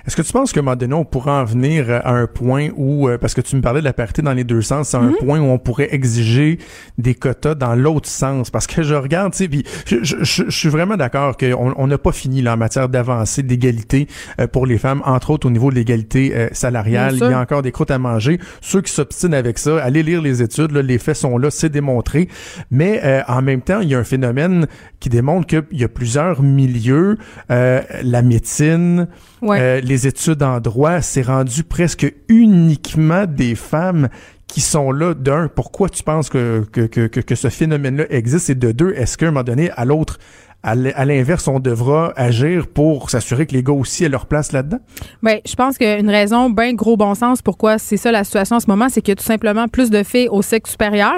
Est-ce 0.06 0.16
que 0.16 0.22
tu 0.22 0.32
penses 0.32 0.52
qu'à 0.52 0.60
un 0.60 0.62
moment 0.62 0.76
donné, 0.76 0.94
on 0.94 1.04
pourrait 1.04 1.30
en 1.32 1.44
venir 1.44 1.90
à 1.90 2.10
un 2.12 2.26
point 2.26 2.68
où, 2.76 3.08
euh, 3.08 3.18
parce 3.18 3.34
que 3.34 3.40
tu 3.40 3.56
me 3.56 3.60
parlais 3.60 3.80
de 3.80 3.84
la 3.84 3.92
parité 3.92 4.22
dans 4.22 4.32
les 4.32 4.44
deux 4.44 4.62
sens, 4.62 4.88
c'est 4.90 4.96
un 4.96 5.08
Mm-hmm. 5.08 5.24
point 5.24 5.38
où 5.40 5.44
on 5.44 5.58
pourrait 5.58 5.88
exiger 5.92 6.58
des 6.98 7.14
quotas 7.14 7.54
dans 7.54 7.74
l'autre 7.74 8.08
sens? 8.08 8.50
Parce 8.50 8.66
que 8.66 8.82
je 8.82 8.94
regarde, 8.94 9.32
tu 9.32 9.38
sais, 9.38 9.48
puis 9.48 9.64
je, 9.86 9.96
je- 10.02 10.16
je- 10.22 10.44
je 10.48 10.56
suis 10.58 10.68
vraiment 10.68 10.96
d'accord 10.96 11.36
qu'on 11.36 11.72
on 11.76 11.86
n'a 11.86 11.98
pas 11.98 12.12
fini 12.12 12.42
là, 12.42 12.54
en 12.54 12.56
matière 12.56 12.88
d'avancée, 12.88 13.42
d'égalité 13.42 14.06
euh, 14.40 14.46
pour 14.46 14.66
les 14.66 14.78
femmes, 14.78 15.02
entre 15.04 15.30
autres 15.30 15.46
au 15.46 15.50
niveau 15.50 15.70
de 15.70 15.76
l'égalité 15.76 16.32
euh, 16.34 16.48
salariale. 16.52 17.14
Il 17.14 17.20
y 17.20 17.32
a 17.32 17.40
encore 17.40 17.62
des 17.62 17.72
croûtes 17.72 17.90
à 17.90 17.98
manger. 17.98 18.38
Ceux 18.60 18.80
qui 18.82 18.92
s'obstinent 18.92 19.34
avec 19.34 19.58
ça, 19.58 19.82
allez 19.82 20.02
lire 20.02 20.22
les 20.22 20.42
études, 20.42 20.72
là, 20.72 20.82
les 20.82 20.98
faits 20.98 21.16
sont 21.16 21.38
là, 21.38 21.50
c'est 21.50 21.68
démontré. 21.70 22.28
Mais 22.70 23.00
euh, 23.04 23.22
en 23.28 23.42
même 23.42 23.60
temps, 23.62 23.80
il 23.80 23.88
y 23.88 23.94
a 23.94 23.98
un 23.98 24.04
phénomène 24.04 24.66
qui 25.00 25.08
démontre 25.08 25.46
qu'il 25.46 25.64
y 25.78 25.84
a 25.84 25.88
plusieurs 25.88 26.42
milieux, 26.42 27.18
euh, 27.50 27.80
la 28.02 28.22
médecine, 28.22 29.06
Ouais. 29.42 29.58
euh, 29.60 29.80
les 29.80 30.06
études 30.06 30.42
en 30.42 30.60
droit, 30.60 31.00
c'est 31.00 31.22
rendu 31.22 31.64
presque 31.64 32.12
uniquement 32.28 33.24
des 33.26 33.54
femmes 33.54 34.08
qui 34.46 34.60
sont 34.60 34.90
là. 34.90 35.14
D'un, 35.14 35.48
pourquoi 35.48 35.88
tu 35.88 36.02
penses 36.02 36.28
que, 36.28 36.64
que, 36.72 36.86
que, 36.86 37.06
que, 37.06 37.34
ce 37.34 37.48
phénomène-là 37.48 38.04
existe? 38.10 38.50
Et 38.50 38.54
de 38.54 38.72
deux, 38.72 38.92
est-ce 38.94 39.16
qu'à 39.16 39.26
un 39.26 39.30
moment 39.30 39.44
donné, 39.44 39.70
à 39.72 39.84
l'autre, 39.84 40.18
à 40.62 40.74
l'inverse, 40.74 41.46
on 41.46 41.60
devra 41.60 42.12
agir 42.16 42.66
pour 42.66 43.10
s'assurer 43.10 43.46
que 43.46 43.52
les 43.52 43.62
gars 43.62 43.72
aussi 43.72 44.04
aient 44.04 44.08
leur 44.08 44.26
place 44.26 44.52
là-dedans? 44.52 44.80
Ben, 45.22 45.38
je 45.46 45.54
pense 45.54 45.78
qu'une 45.78 46.10
raison 46.10 46.50
bien 46.50 46.74
gros 46.74 46.96
bon 46.96 47.14
sens 47.14 47.42
pourquoi 47.42 47.78
c'est 47.78 47.96
ça 47.96 48.10
la 48.10 48.24
situation 48.24 48.56
en 48.56 48.60
ce 48.60 48.66
moment, 48.66 48.88
c'est 48.88 49.00
qu'il 49.00 49.12
y 49.12 49.16
a 49.16 49.16
tout 49.16 49.24
simplement 49.24 49.68
plus 49.68 49.90
de 49.90 50.02
filles 50.02 50.28
au 50.30 50.42
sexe 50.42 50.72
supérieur. 50.72 51.14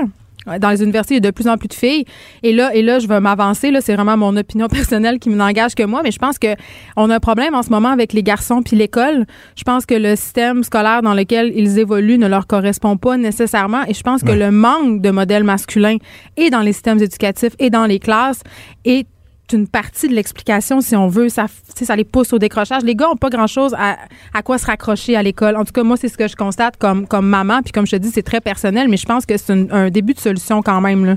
Dans 0.47 0.71
les 0.71 0.83
universités, 0.83 1.15
il 1.15 1.23
y 1.23 1.27
a 1.27 1.31
de 1.31 1.35
plus 1.35 1.49
en 1.49 1.59
plus 1.59 1.69
de 1.69 1.75
filles. 1.75 2.05
Et 2.43 2.53
là, 2.53 2.75
et 2.75 2.83
là, 2.83 2.99
je 2.99 3.07
vais 3.07 3.21
m'avancer. 3.21 3.71
Là, 3.71 3.81
c'est 3.81 3.95
vraiment 3.95 4.17
mon 4.17 4.37
opinion 4.37 4.69
personnelle 4.71 5.19
qui 5.19 5.29
n'engage 5.29 5.75
que 5.75 5.83
moi. 5.83 6.01
Mais 6.03 6.11
je 6.11 6.19
pense 6.19 6.39
que 6.39 6.55
on 6.97 7.11
a 7.11 7.17
un 7.17 7.21
problème 7.21 7.55
en 7.55 7.63
ce 7.63 7.71
moment 7.71 7.91
avec 7.91 8.13
les 8.13 8.23
garçons 8.23 8.63
puis 8.63 8.77
l'école. 8.77 9.27
Je 9.57 9.65
pense 9.65 9.85
que 9.85 9.95
le 9.95 10.17
système 10.17 10.65
scolaire 10.65 11.03
dans 11.03 11.15
lequel 11.15 11.53
ils 11.55 11.79
évoluent 11.79 12.19
ne 12.19 12.27
leur 12.27 12.47
correspond 12.47 12.97
pas 12.97 13.17
nécessairement. 13.17 13.85
Et 13.87 13.95
je 13.95 14.03
pense 14.03 14.23
que 14.23 14.33
le 14.33 14.51
manque 14.51 15.03
de 15.03 15.11
modèles 15.11 15.45
masculins 15.45 15.97
et 16.37 16.51
dans 16.51 16.61
les 16.61 16.73
systèmes 16.73 17.03
éducatifs 17.03 17.55
et 17.59 17.69
dans 17.69 17.87
les 17.87 17.99
classes 17.99 18.43
est 18.85 19.07
une 19.53 19.67
partie 19.67 20.09
de 20.09 20.15
l'explication, 20.15 20.81
si 20.81 20.97
on 20.97 21.09
veut. 21.09 21.29
Ça, 21.29 21.47
ça 21.75 21.97
les 21.97 22.05
pousse 22.05 22.33
au 22.33 22.39
décrochage. 22.39 22.83
Les 22.83 22.95
gars 22.95 23.11
ont 23.11 23.17
pas 23.17 23.31
grand-chose 23.31 23.75
à, 23.79 23.97
à 24.35 24.43
quoi 24.43 24.59
se 24.59 24.67
raccrocher 24.67 25.17
à 25.17 25.23
l'école. 25.23 25.57
En 25.57 25.65
tout 25.65 25.73
cas, 25.73 25.83
moi, 25.83 25.97
c'est 25.97 26.09
ce 26.09 26.17
que 26.17 26.29
je 26.29 26.37
constate 26.37 26.77
comme, 26.77 27.07
comme 27.07 27.27
maman. 27.27 27.63
Puis 27.63 27.73
comme 27.73 27.87
je 27.87 27.93
te 27.93 27.97
dis, 27.97 28.11
c'est 28.11 28.23
très 28.23 28.41
personnel, 28.41 28.89
mais 28.89 28.97
je 28.97 29.07
pense 29.07 29.27
que 29.27 29.37
c'est 29.37 29.73
un 29.73 29.91
début 29.91 30.15
de 30.15 30.21
solution 30.21 30.63
quand 30.63 30.81
même. 30.81 31.05
Là. 31.05 31.17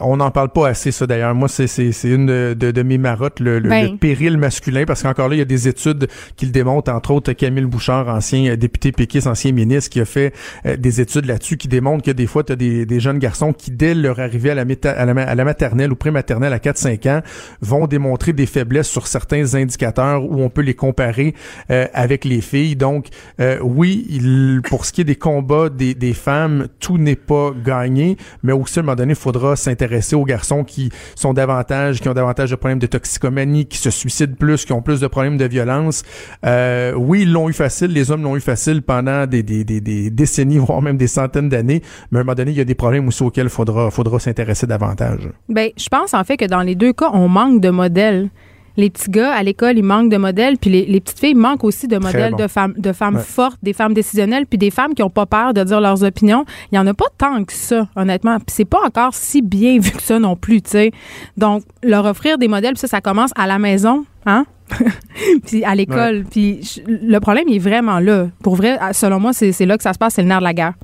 On 0.00 0.16
n'en 0.18 0.30
parle 0.30 0.50
pas 0.50 0.68
assez, 0.68 0.92
ça, 0.92 1.06
d'ailleurs. 1.06 1.34
Moi, 1.34 1.48
c'est, 1.48 1.66
c'est, 1.66 1.92
c'est 1.92 2.08
une 2.08 2.26
de, 2.26 2.54
de, 2.58 2.70
de 2.70 2.82
mes 2.82 2.98
marottes, 2.98 3.40
le, 3.40 3.58
le- 3.58 3.68
Ben. 3.68 3.92
le 3.92 3.96
péril 3.96 4.36
masculin, 4.38 4.84
parce 4.86 5.02
qu'encore 5.02 5.28
là, 5.28 5.34
il 5.34 5.38
y 5.38 5.42
a 5.42 5.46
des 5.46 5.66
études 5.68 6.06
qui 6.36 6.46
le 6.46 6.52
démontrent, 6.52 6.92
entre 6.92 7.10
autres, 7.10 7.32
Camille 7.32 7.64
Bouchard, 7.64 8.08
ancien 8.08 8.52
euh, 8.52 8.56
député 8.56 8.92
péquiste, 8.92 9.26
ancien 9.26 9.52
ministre, 9.52 9.90
qui 9.90 10.00
a 10.00 10.04
fait 10.04 10.32
euh, 10.66 10.76
des 10.76 11.00
études 11.00 11.24
là-dessus, 11.26 11.56
qui 11.56 11.66
démontrent 11.68 12.04
que 12.04 12.10
des 12.10 12.26
fois, 12.26 12.44
tu 12.44 12.52
as 12.52 12.56
des, 12.56 12.86
des 12.86 13.00
jeunes 13.00 13.18
garçons 13.18 13.52
qui, 13.52 13.70
dès 13.70 13.94
leur 13.94 14.20
arrivée 14.20 14.50
à 14.50 14.54
la, 14.54 14.64
méta- 14.64 14.94
à 14.94 15.04
la, 15.04 15.14
ma- 15.14 15.22
à 15.24 15.34
la 15.34 15.44
maternelle 15.44 15.90
ou 15.90 15.96
prématernelle 15.96 16.52
à 16.52 16.58
4-5 16.58 17.08
ans, 17.10 17.22
vont 17.60 17.86
démontrer 17.86 18.32
des 18.32 18.46
faiblesses 18.46 18.88
sur 18.88 19.06
certains 19.08 19.54
indicateurs 19.54 20.22
où 20.24 20.42
on 20.42 20.50
peut 20.50 20.62
les 20.62 20.74
comparer 20.74 21.34
euh, 21.70 21.86
avec 21.92 22.24
les 22.24 22.40
filles. 22.40 22.76
Donc, 22.76 23.06
euh, 23.40 23.58
oui, 23.62 24.06
il, 24.10 24.60
pour 24.68 24.84
ce 24.84 24.92
qui 24.92 25.00
est 25.00 25.04
des 25.04 25.16
combats 25.16 25.70
des, 25.70 25.94
des 25.94 26.12
femmes, 26.14 26.68
tout 26.78 26.98
n'est 26.98 27.16
pas 27.16 27.52
gagné, 27.64 28.16
mais 28.44 28.52
aussi 28.52 28.78
à 28.78 28.82
un 28.82 28.84
moment 28.84 28.94
donné, 28.94 29.12
il 29.12 29.16
faudra 29.16 29.56
s'intéresser 29.56 29.87
aux 30.14 30.24
garçons 30.24 30.64
qui 30.64 30.90
sont 31.14 31.32
davantage, 31.32 32.00
qui 32.00 32.08
ont 32.08 32.14
davantage 32.14 32.50
de 32.50 32.56
problèmes 32.56 32.78
de 32.78 32.86
toxicomanie, 32.86 33.66
qui 33.66 33.78
se 33.78 33.90
suicident 33.90 34.34
plus, 34.38 34.64
qui 34.64 34.72
ont 34.72 34.82
plus 34.82 35.00
de 35.00 35.06
problèmes 35.06 35.36
de 35.36 35.44
violence. 35.44 36.02
Euh, 36.44 36.92
oui, 36.94 37.22
ils 37.22 37.32
l'ont 37.32 37.48
eu 37.48 37.52
facile, 37.52 37.92
les 37.92 38.10
hommes 38.10 38.22
l'ont 38.22 38.36
eu 38.36 38.40
facile 38.40 38.82
pendant 38.82 39.26
des 39.26 39.42
décennies, 39.42 40.58
voire 40.58 40.82
même 40.82 40.96
des 40.96 41.06
centaines 41.06 41.48
d'années, 41.48 41.82
mais 42.10 42.18
à 42.18 42.20
un 42.20 42.24
moment 42.24 42.34
donné, 42.34 42.50
il 42.50 42.56
y 42.56 42.60
a 42.60 42.64
des 42.64 42.74
problèmes 42.74 43.08
aussi 43.08 43.22
auxquels 43.22 43.46
il 43.46 43.50
faudra, 43.50 43.90
faudra 43.90 44.18
s'intéresser 44.18 44.66
davantage. 44.66 45.28
Ben, 45.48 45.70
je 45.76 45.88
pense 45.88 46.14
en 46.14 46.24
fait 46.24 46.36
que 46.36 46.44
dans 46.44 46.62
les 46.62 46.74
deux 46.74 46.92
cas, 46.92 47.10
on 47.12 47.28
manque 47.28 47.60
de 47.60 47.70
modèles. 47.70 48.28
Les 48.78 48.88
petits 48.90 49.10
gars 49.10 49.32
à 49.34 49.42
l'école, 49.42 49.76
ils 49.76 49.82
manquent 49.82 50.08
de 50.10 50.16
modèles, 50.16 50.56
puis 50.56 50.70
les, 50.70 50.86
les 50.86 51.00
petites 51.00 51.18
filles 51.18 51.34
manquent 51.34 51.64
aussi 51.64 51.86
de 51.88 51.98
modèles 51.98 52.30
bon. 52.30 52.38
de 52.38 52.46
femmes, 52.46 52.74
de 52.78 52.92
femmes 52.92 53.16
Ouais. 53.16 53.22
fortes, 53.22 53.58
des 53.62 53.72
femmes 53.72 53.92
décisionnelles, 53.92 54.46
puis 54.46 54.56
des 54.56 54.70
femmes 54.70 54.94
qui 54.94 55.02
ont 55.02 55.10
pas 55.10 55.26
peur 55.26 55.52
de 55.52 55.64
dire 55.64 55.80
leurs 55.80 56.04
opinions. 56.04 56.44
Il 56.72 56.76
y 56.76 56.78
en 56.78 56.86
a 56.86 56.94
pas 56.94 57.06
tant 57.18 57.44
que 57.44 57.52
ça, 57.52 57.88
honnêtement. 57.96 58.36
Puis 58.38 58.46
c'est 58.54 58.64
pas 58.64 58.78
encore 58.86 59.12
si 59.14 59.42
bien 59.42 59.78
vu 59.80 59.90
que 59.90 60.00
ça 60.02 60.18
non 60.18 60.36
plus, 60.36 60.62
tu 60.62 60.70
sais. 60.70 60.92
Donc 61.36 61.64
leur 61.82 62.04
offrir 62.06 62.38
des 62.38 62.46
modèles, 62.48 62.72
puis 62.74 62.80
ça, 62.80 62.86
ça 62.86 63.00
commence 63.00 63.30
à 63.36 63.46
la 63.48 63.58
maison, 63.58 64.04
hein? 64.26 64.46
puis 65.46 65.64
à 65.64 65.74
l'école. 65.74 66.24
Puis 66.30 66.60
le 66.86 67.18
problème 67.18 67.44
il 67.48 67.56
est 67.56 67.58
vraiment 67.58 67.98
là. 67.98 68.28
Pour 68.42 68.54
vrai, 68.54 68.78
selon 68.92 69.18
moi, 69.18 69.32
c'est 69.32 69.50
c'est 69.52 69.66
là 69.66 69.76
que 69.76 69.82
ça 69.82 69.92
se 69.92 69.98
passe, 69.98 70.14
c'est 70.14 70.22
le 70.22 70.28
nerf 70.28 70.38
de 70.38 70.44
la 70.44 70.54
guerre. 70.54 70.74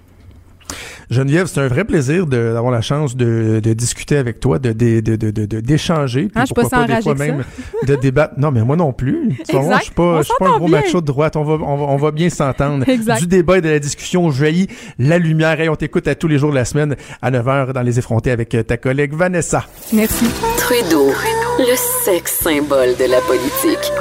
Geneviève, 1.11 1.46
c'est 1.46 1.61
un 1.61 1.68
vrai 1.68 1.84
plaisir 1.84 2.26
d'avoir 2.26 2.72
la 2.72 2.80
chance 2.80 3.16
de, 3.16 3.61
de 3.62 3.72
discuter 3.72 4.16
avec 4.16 4.40
toi, 4.40 4.59
de 4.59 4.72
de- 4.72 5.00
de- 5.00 5.16
de- 5.16 5.30
de- 5.30 5.46
de- 5.46 5.61
d'échanger, 5.61 6.22
puis 6.22 6.30
Ah, 6.34 6.44
pas 6.55 6.64
si 6.64 6.86
des 6.86 7.02
fois 7.02 7.14
même 7.14 7.44
de 7.86 7.94
débattre. 7.96 8.34
Non, 8.38 8.50
mais 8.50 8.62
moi 8.62 8.76
non 8.76 8.92
plus. 8.92 9.36
Tu 9.48 9.57
Exact. 9.57 9.78
je 9.78 9.82
suis 9.84 9.92
pas, 9.94 10.18
je 10.18 10.22
suis 10.24 10.34
pas 10.38 10.48
un 10.48 10.59
gros 10.59 10.66
bien. 10.68 10.80
macho 10.80 11.00
de 11.00 11.07
droite. 11.07 11.36
On 11.36 11.44
va, 11.44 11.55
on 11.64 11.76
va, 11.76 11.84
on 11.84 11.96
va 11.96 12.11
bien 12.11 12.30
s'entendre. 12.30 12.84
Du 13.18 13.26
débat 13.26 13.59
et 13.59 13.61
de 13.61 13.68
la 13.68 13.78
discussion 13.78 14.30
jaillit 14.30 14.68
la 14.98 15.18
lumière 15.18 15.61
et 15.61 15.68
on 15.68 15.76
t'écoute 15.76 16.09
à 16.09 16.14
tous 16.14 16.28
les 16.28 16.38
jours 16.38 16.50
de 16.50 16.55
la 16.57 16.64
semaine 16.64 16.96
à 17.22 17.30
9h 17.30 17.72
dans 17.72 17.82
les 17.82 17.98
effrontés 17.98 18.30
avec 18.30 18.55
euh, 18.55 18.62
ta 18.62 18.76
collègue 18.76 19.14
Vanessa. 19.14 19.64
Merci. 19.92 20.26
Trudeau, 20.57 21.11
le 21.59 21.76
sexe 22.05 22.38
symbole 22.42 22.96
de 22.98 23.11
la 23.11 23.20
politique. 23.20 23.92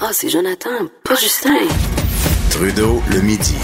Ah, 0.00 0.10
c'est 0.12 0.28
Jonathan, 0.28 0.70
pas 1.04 1.14
Justin. 1.16 1.50
Trudeau 2.50 3.02
le 3.10 3.20
midi. 3.20 3.54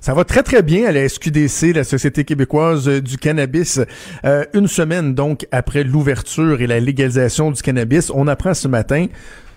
Ça 0.00 0.12
va 0.12 0.24
très 0.24 0.42
très 0.42 0.60
bien 0.60 0.88
à 0.88 0.90
la 0.90 1.08
SQDC, 1.08 1.72
la 1.72 1.84
Société 1.84 2.24
québécoise 2.24 2.88
euh, 2.88 3.00
du 3.00 3.18
cannabis. 3.18 3.78
Euh, 4.24 4.44
une 4.52 4.66
semaine 4.66 5.14
donc 5.14 5.46
après 5.52 5.84
l'ouverture 5.84 6.60
et 6.60 6.66
la 6.66 6.80
légalisation 6.80 7.52
du 7.52 7.62
cannabis, 7.62 8.10
on 8.12 8.26
apprend 8.26 8.52
ce 8.52 8.66
matin 8.66 9.06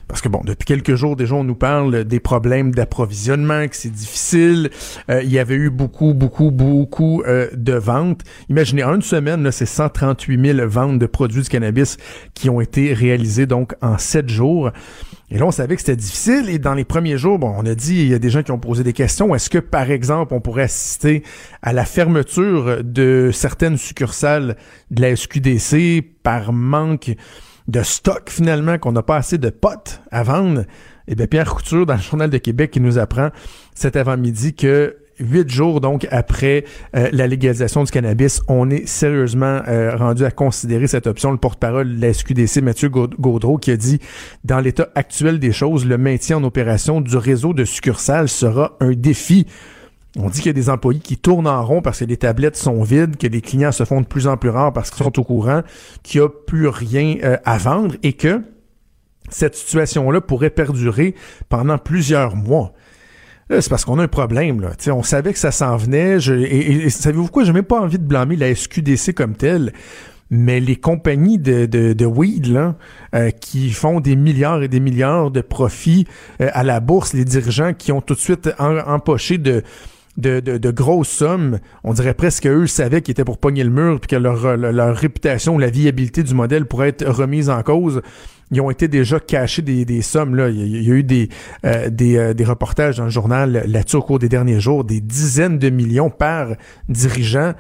parce 0.10 0.22
que 0.22 0.28
bon, 0.28 0.41
depuis 0.43 0.66
quelques 0.66 0.95
jours 0.95 1.16
déjà, 1.16 1.36
on 1.36 1.43
nous 1.43 1.55
parle 1.55 2.03
des 2.03 2.20
problèmes 2.20 2.74
d'approvisionnement, 2.74 3.68
que 3.68 3.76
c'est 3.76 3.91
difficile. 3.91 4.72
Euh, 5.10 5.22
il 5.24 5.30
y 5.30 5.38
avait 5.38 5.55
eu 5.55 5.70
beaucoup, 5.70 6.16
beaucoup, 6.16 6.49
beaucoup 6.49 7.22
euh, 7.22 7.47
de 7.53 7.74
ventes. 7.74 8.22
Imaginez, 8.49 8.84
en 8.84 8.95
une 8.95 9.03
semaine, 9.03 9.51
c'est 9.51 9.68
138 9.68 10.55
000 10.55 10.68
ventes 10.68 10.97
de 10.97 11.05
produits 11.05 11.43
du 11.43 11.49
cannabis 11.49 11.97
qui 12.34 12.49
ont 12.49 12.60
été 12.60 12.91
réalisées 12.93 13.45
donc 13.45 13.76
en 13.84 13.99
sept 13.99 14.30
jours. 14.30 14.72
Et 15.30 15.38
là, 15.38 15.45
on 15.45 15.51
savait 15.51 15.76
que 15.76 15.82
c'était 15.82 15.95
difficile. 15.95 16.49
Et 16.49 16.57
dans 16.57 16.74
les 16.74 16.86
premiers 16.86 17.20
jours, 17.20 17.38
bon, 17.38 17.53
on 17.55 17.66
a 17.68 17.76
dit, 17.76 18.01
il 18.01 18.07
y 18.07 18.16
a 18.16 18.20
des 18.20 18.32
gens 18.32 18.41
qui 18.41 18.51
ont 18.51 18.57
posé 18.57 18.84
des 18.84 18.93
questions. 18.93 19.36
Est-ce 19.36 19.51
que, 19.51 19.60
par 19.60 19.91
exemple, 19.91 20.34
on 20.34 20.41
pourrait 20.41 20.64
assister 20.64 21.22
à 21.62 21.72
la 21.72 21.86
fermeture 21.86 22.84
de 22.84 23.30
certaines 23.32 23.78
succursales 23.78 24.57
de 24.89 25.03
la 25.03 25.16
SQDC 25.16 26.03
par 26.24 26.51
manque 26.51 27.12
de 27.70 27.82
stock, 27.84 28.30
finalement, 28.30 28.78
qu'on 28.78 28.91
n'a 28.91 29.03
pas 29.03 29.17
assez 29.17 29.38
de 29.38 29.49
potes 29.49 30.01
à 30.11 30.24
vendre? 30.24 30.63
Eh 31.07 31.15
bien, 31.15 31.28
Pierre 31.28 31.53
Couture, 31.53 31.86
dans 31.86 31.95
le 31.95 32.01
Journal 32.01 32.30
de 32.30 32.38
Québec, 32.38 32.72
qui 32.72 32.82
nous 32.82 32.97
apprend 32.99 33.30
cet 33.76 33.95
avant-midi 33.95 34.53
que 34.53 34.95
huit 35.22 35.49
jours 35.49 35.82
donc 35.82 36.07
après 36.11 36.63
euh, 36.95 37.09
la 37.11 37.28
légalisation 37.28 37.84
du 37.84 37.91
cannabis, 37.91 38.41
on 38.47 38.70
est 38.70 38.88
sérieusement 38.88 39.61
euh, 39.67 39.93
rendu 39.97 40.24
à 40.24 40.32
considérer 40.32 40.88
cette 40.88 41.07
option. 41.07 41.32
Le 41.32 41.38
porte-parole 41.38 41.97
de 41.97 42.01
la 42.01 42.13
SQDC, 42.13 42.61
Mathieu 42.61 42.88
Gaud- 42.89 43.15
Gaudreau, 43.20 43.57
qui 43.57 43.72
a 43.72 43.76
dit 43.78 43.99
dans 44.45 44.59
l'état 44.61 44.88
actuel 44.95 45.39
des 45.39 45.51
choses, 45.51 45.86
le 45.86 45.97
maintien 45.97 46.38
en 46.38 46.43
opération 46.45 47.01
du 47.01 47.17
réseau 47.17 47.53
de 47.53 47.65
succursales 47.65 48.30
sera 48.30 48.78
un 48.80 48.91
défi. 48.91 49.45
On 50.18 50.30
dit 50.30 50.39
qu'il 50.39 50.47
y 50.47 50.49
a 50.49 50.53
des 50.53 50.70
employés 50.70 50.99
qui 50.99 51.18
tournent 51.18 51.47
en 51.47 51.64
rond 51.64 51.82
parce 51.82 51.99
que 51.99 52.05
les 52.05 52.18
tablettes 52.18 52.55
sont 52.55 52.82
vides, 52.82 53.18
que 53.18 53.28
les 53.28 53.41
clients 53.41 53.72
se 53.72 53.86
font 53.86 54.01
de 54.01 54.07
plus 54.07 54.28
en 54.28 54.38
plus 54.38 54.49
rares 54.49 54.74
parce 54.74 54.89
qu'ils 54.89 55.03
sont 55.03 55.20
au 55.20 55.24
courant 55.24 55.62
qu'il 56.01 56.22
n'y 56.22 56.26
a 56.26 56.30
plus 56.30 56.68
rien 56.68 57.18
euh, 57.24 57.38
à 57.45 57.57
vendre 57.57 57.95
et 58.01 58.14
que 58.14 58.41
cette 59.30 59.55
situation-là 59.55 60.22
pourrait 60.22 60.49
perdurer 60.49 61.14
pendant 61.47 61.78
plusieurs 61.78 62.36
mois. 62.36 62.74
C'est 63.49 63.70
parce 63.70 63.84
qu'on 63.84 63.97
a 63.97 64.03
un 64.03 64.07
problème. 64.07 64.62
Là. 64.62 64.72
On 64.93 65.01
savait 65.01 65.34
que 65.34 65.39
ça 65.39 65.51
s'en 65.51 65.76
venait. 65.76 66.20
Je, 66.20 66.34
et, 66.34 66.89
savez-vous 66.89 67.30
quoi? 67.30 67.43
J'ai 67.43 67.53
même 67.53 67.64
pas 67.64 67.82
envie 67.82 67.97
de 67.97 68.03
blâmer 68.03 68.36
la 68.36 68.53
SQDC 68.53 69.14
comme 69.14 69.36
telle. 69.36 69.74
Mais 70.30 70.60
les 70.60 70.76
compagnies 70.76 71.39
de, 71.39 71.66
de, 71.66 72.05
weed 72.05 72.55
euh, 73.16 73.32
qui 73.32 73.72
font 73.72 73.99
des 73.99 74.16
milliards 74.16 74.62
et 74.62 74.68
des 74.68 74.80
milliards 74.80 75.32
de 75.32 75.41
profits 75.41 76.05
euh, 76.39 76.51
à 76.53 76.64
la 76.64 76.80
bourse, 76.80 77.14
les 77.14 77.26
dirigeants 77.26 77.74
qui 77.74 77.91
ont 77.91 78.01
tout 78.01 78.14
de 78.14 78.20
suite 78.20 78.51
empoché 78.60 79.39
de, 79.39 79.64
de, 80.20 80.39
de, 80.39 80.72
grosses 80.72 81.09
sommes, 81.09 81.59
on 81.84 81.93
dirait 81.93 82.13
presque 82.13 82.43
qu'eux 82.43 82.67
savaient 82.67 83.01
qu'ils 83.01 83.13
étaient 83.13 83.26
pour 83.26 83.38
pogner 83.38 83.63
le 83.63 83.70
mur 83.70 83.99
puis 83.99 84.07
que 84.07 84.15
leur, 84.15 84.57
leur, 84.57 84.72
leur 84.72 84.95
réputation, 84.95 85.57
la 85.57 85.70
viabilité 85.70 86.24
du 86.24 86.34
modèle 86.34 86.65
pourrait 86.65 86.89
être 86.89 87.05
remise 87.07 87.49
en 87.49 87.61
cause. 87.63 88.01
Ils 88.51 88.61
ont 88.61 88.72
été 88.72 88.88
déjà 88.88 89.20
cachés 89.20 89.61
des, 89.61 89.86
des 89.86 90.01
sommes. 90.01 90.36
Là. 90.36 90.49
Il, 90.49 90.57
y 90.57 90.61
a, 90.61 90.65
il 90.65 90.88
y 90.88 90.91
a 90.91 90.95
eu 90.95 91.03
des, 91.03 91.30
euh, 91.65 91.89
des, 91.89 92.17
euh, 92.17 92.34
des 92.34 92.45
reportages 92.45 92.97
dans 92.97 93.03
le 93.05 93.09
journal 93.09 93.63
là-dessus 93.67 93.97
au 93.97 94.01
cours 94.01 94.20
des 94.20 94.30
derniers 94.30 94.59
jours, 94.59 94.84
des 94.84 95.01
dizaines 95.01 95.59
de 95.59 95.70
millions 95.70 96.09
par 96.09 96.49
dirigeant. 96.88 97.53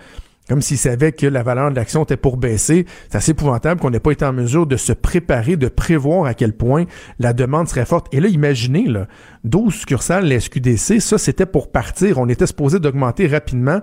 Comme 0.49 0.61
s'ils 0.63 0.79
savaient 0.79 1.11
que 1.11 1.27
la 1.27 1.43
valeur 1.43 1.69
de 1.69 1.75
l'action 1.75 2.03
était 2.03 2.17
pour 2.17 2.37
baisser. 2.37 2.87
C'est 3.09 3.17
assez 3.17 3.31
épouvantable 3.31 3.79
qu'on 3.79 3.91
n'ait 3.91 3.99
pas 3.99 4.11
été 4.11 4.25
en 4.25 4.33
mesure 4.33 4.65
de 4.65 4.75
se 4.75 4.91
préparer, 4.91 5.55
de 5.55 5.67
prévoir 5.67 6.25
à 6.25 6.33
quel 6.33 6.53
point 6.53 6.85
la 7.19 7.33
demande 7.33 7.67
serait 7.67 7.85
forte. 7.85 8.07
Et 8.11 8.19
là, 8.19 8.27
imaginez, 8.27 8.87
là, 8.87 9.07
12 9.43 9.73
succursales, 9.73 10.27
la 10.27 10.39
SQDC, 10.39 10.99
ça, 10.99 11.19
c'était 11.19 11.45
pour 11.45 11.71
partir. 11.71 12.17
On 12.17 12.27
était 12.27 12.47
supposé 12.47 12.79
d'augmenter 12.79 13.27
rapidement 13.27 13.81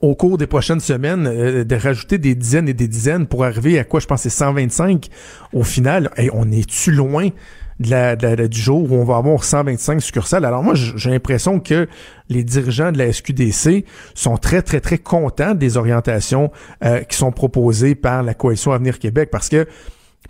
au 0.00 0.14
cours 0.14 0.38
des 0.38 0.46
prochaines 0.46 0.80
semaines, 0.80 1.26
euh, 1.26 1.64
de 1.64 1.76
rajouter 1.76 2.18
des 2.18 2.34
dizaines 2.34 2.68
et 2.68 2.74
des 2.74 2.88
dizaines 2.88 3.26
pour 3.26 3.44
arriver 3.44 3.78
à 3.78 3.84
quoi 3.84 4.00
je 4.00 4.06
pense 4.06 4.22
c'est 4.22 4.30
125 4.30 5.08
au 5.52 5.64
final. 5.64 6.10
On 6.32 6.50
est-tu 6.50 6.92
loin 6.92 7.28
de 7.80 7.90
la, 7.90 8.16
du 8.16 8.60
jour 8.60 8.90
où 8.90 8.94
on 8.94 9.04
va 9.04 9.16
avoir 9.16 9.44
125 9.44 10.00
succursales. 10.00 10.44
Alors 10.44 10.62
moi, 10.62 10.74
j'ai 10.74 11.10
l'impression 11.10 11.60
que 11.60 11.88
les 12.28 12.42
dirigeants 12.42 12.92
de 12.92 12.98
la 12.98 13.12
SQDC 13.12 13.84
sont 14.14 14.36
très, 14.36 14.62
très, 14.62 14.80
très 14.80 14.98
contents 14.98 15.54
des 15.54 15.76
orientations 15.76 16.50
euh, 16.84 17.00
qui 17.00 17.16
sont 17.16 17.32
proposées 17.32 17.94
par 17.94 18.22
la 18.22 18.34
Coalition 18.34 18.72
Avenir 18.72 18.98
Québec 18.98 19.28
parce 19.30 19.48
que 19.48 19.66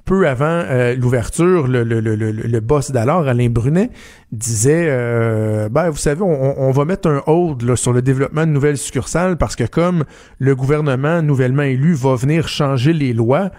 peu 0.07 0.29
avant 0.29 0.47
euh, 0.47 0.95
l'ouverture, 0.95 1.67
le, 1.67 1.83
le, 1.83 2.01
le, 2.01 2.15
le, 2.15 2.61
boss 2.61 2.93
d'alors, 2.93 3.27
Alain 3.27 3.49
Brunet, 3.49 3.91
disait 4.31 4.87
euh, 4.89 5.69
ben, 5.69 5.91
vous 5.91 5.97
savez, 5.97 6.23
on, 6.23 6.71
va 6.71 6.85
mettre 6.85 7.09
un 7.11 7.23
hold 7.27 7.75
sur 7.75 7.93
le 7.93 8.03
développement 8.03 8.47
de 8.47 8.53
nouvelles 8.53 8.79
succursales 8.79 9.37
parce 9.37 9.57
que 9.57 9.65
comme 9.65 10.05
le 10.39 10.55
gouvernement 10.55 11.23
nouvellement 11.23 11.65
élu 11.65 11.95
va 11.95 12.15
venir 12.15 12.47
changer 12.47 12.93
les 12.93 13.13
lois, 13.13 13.51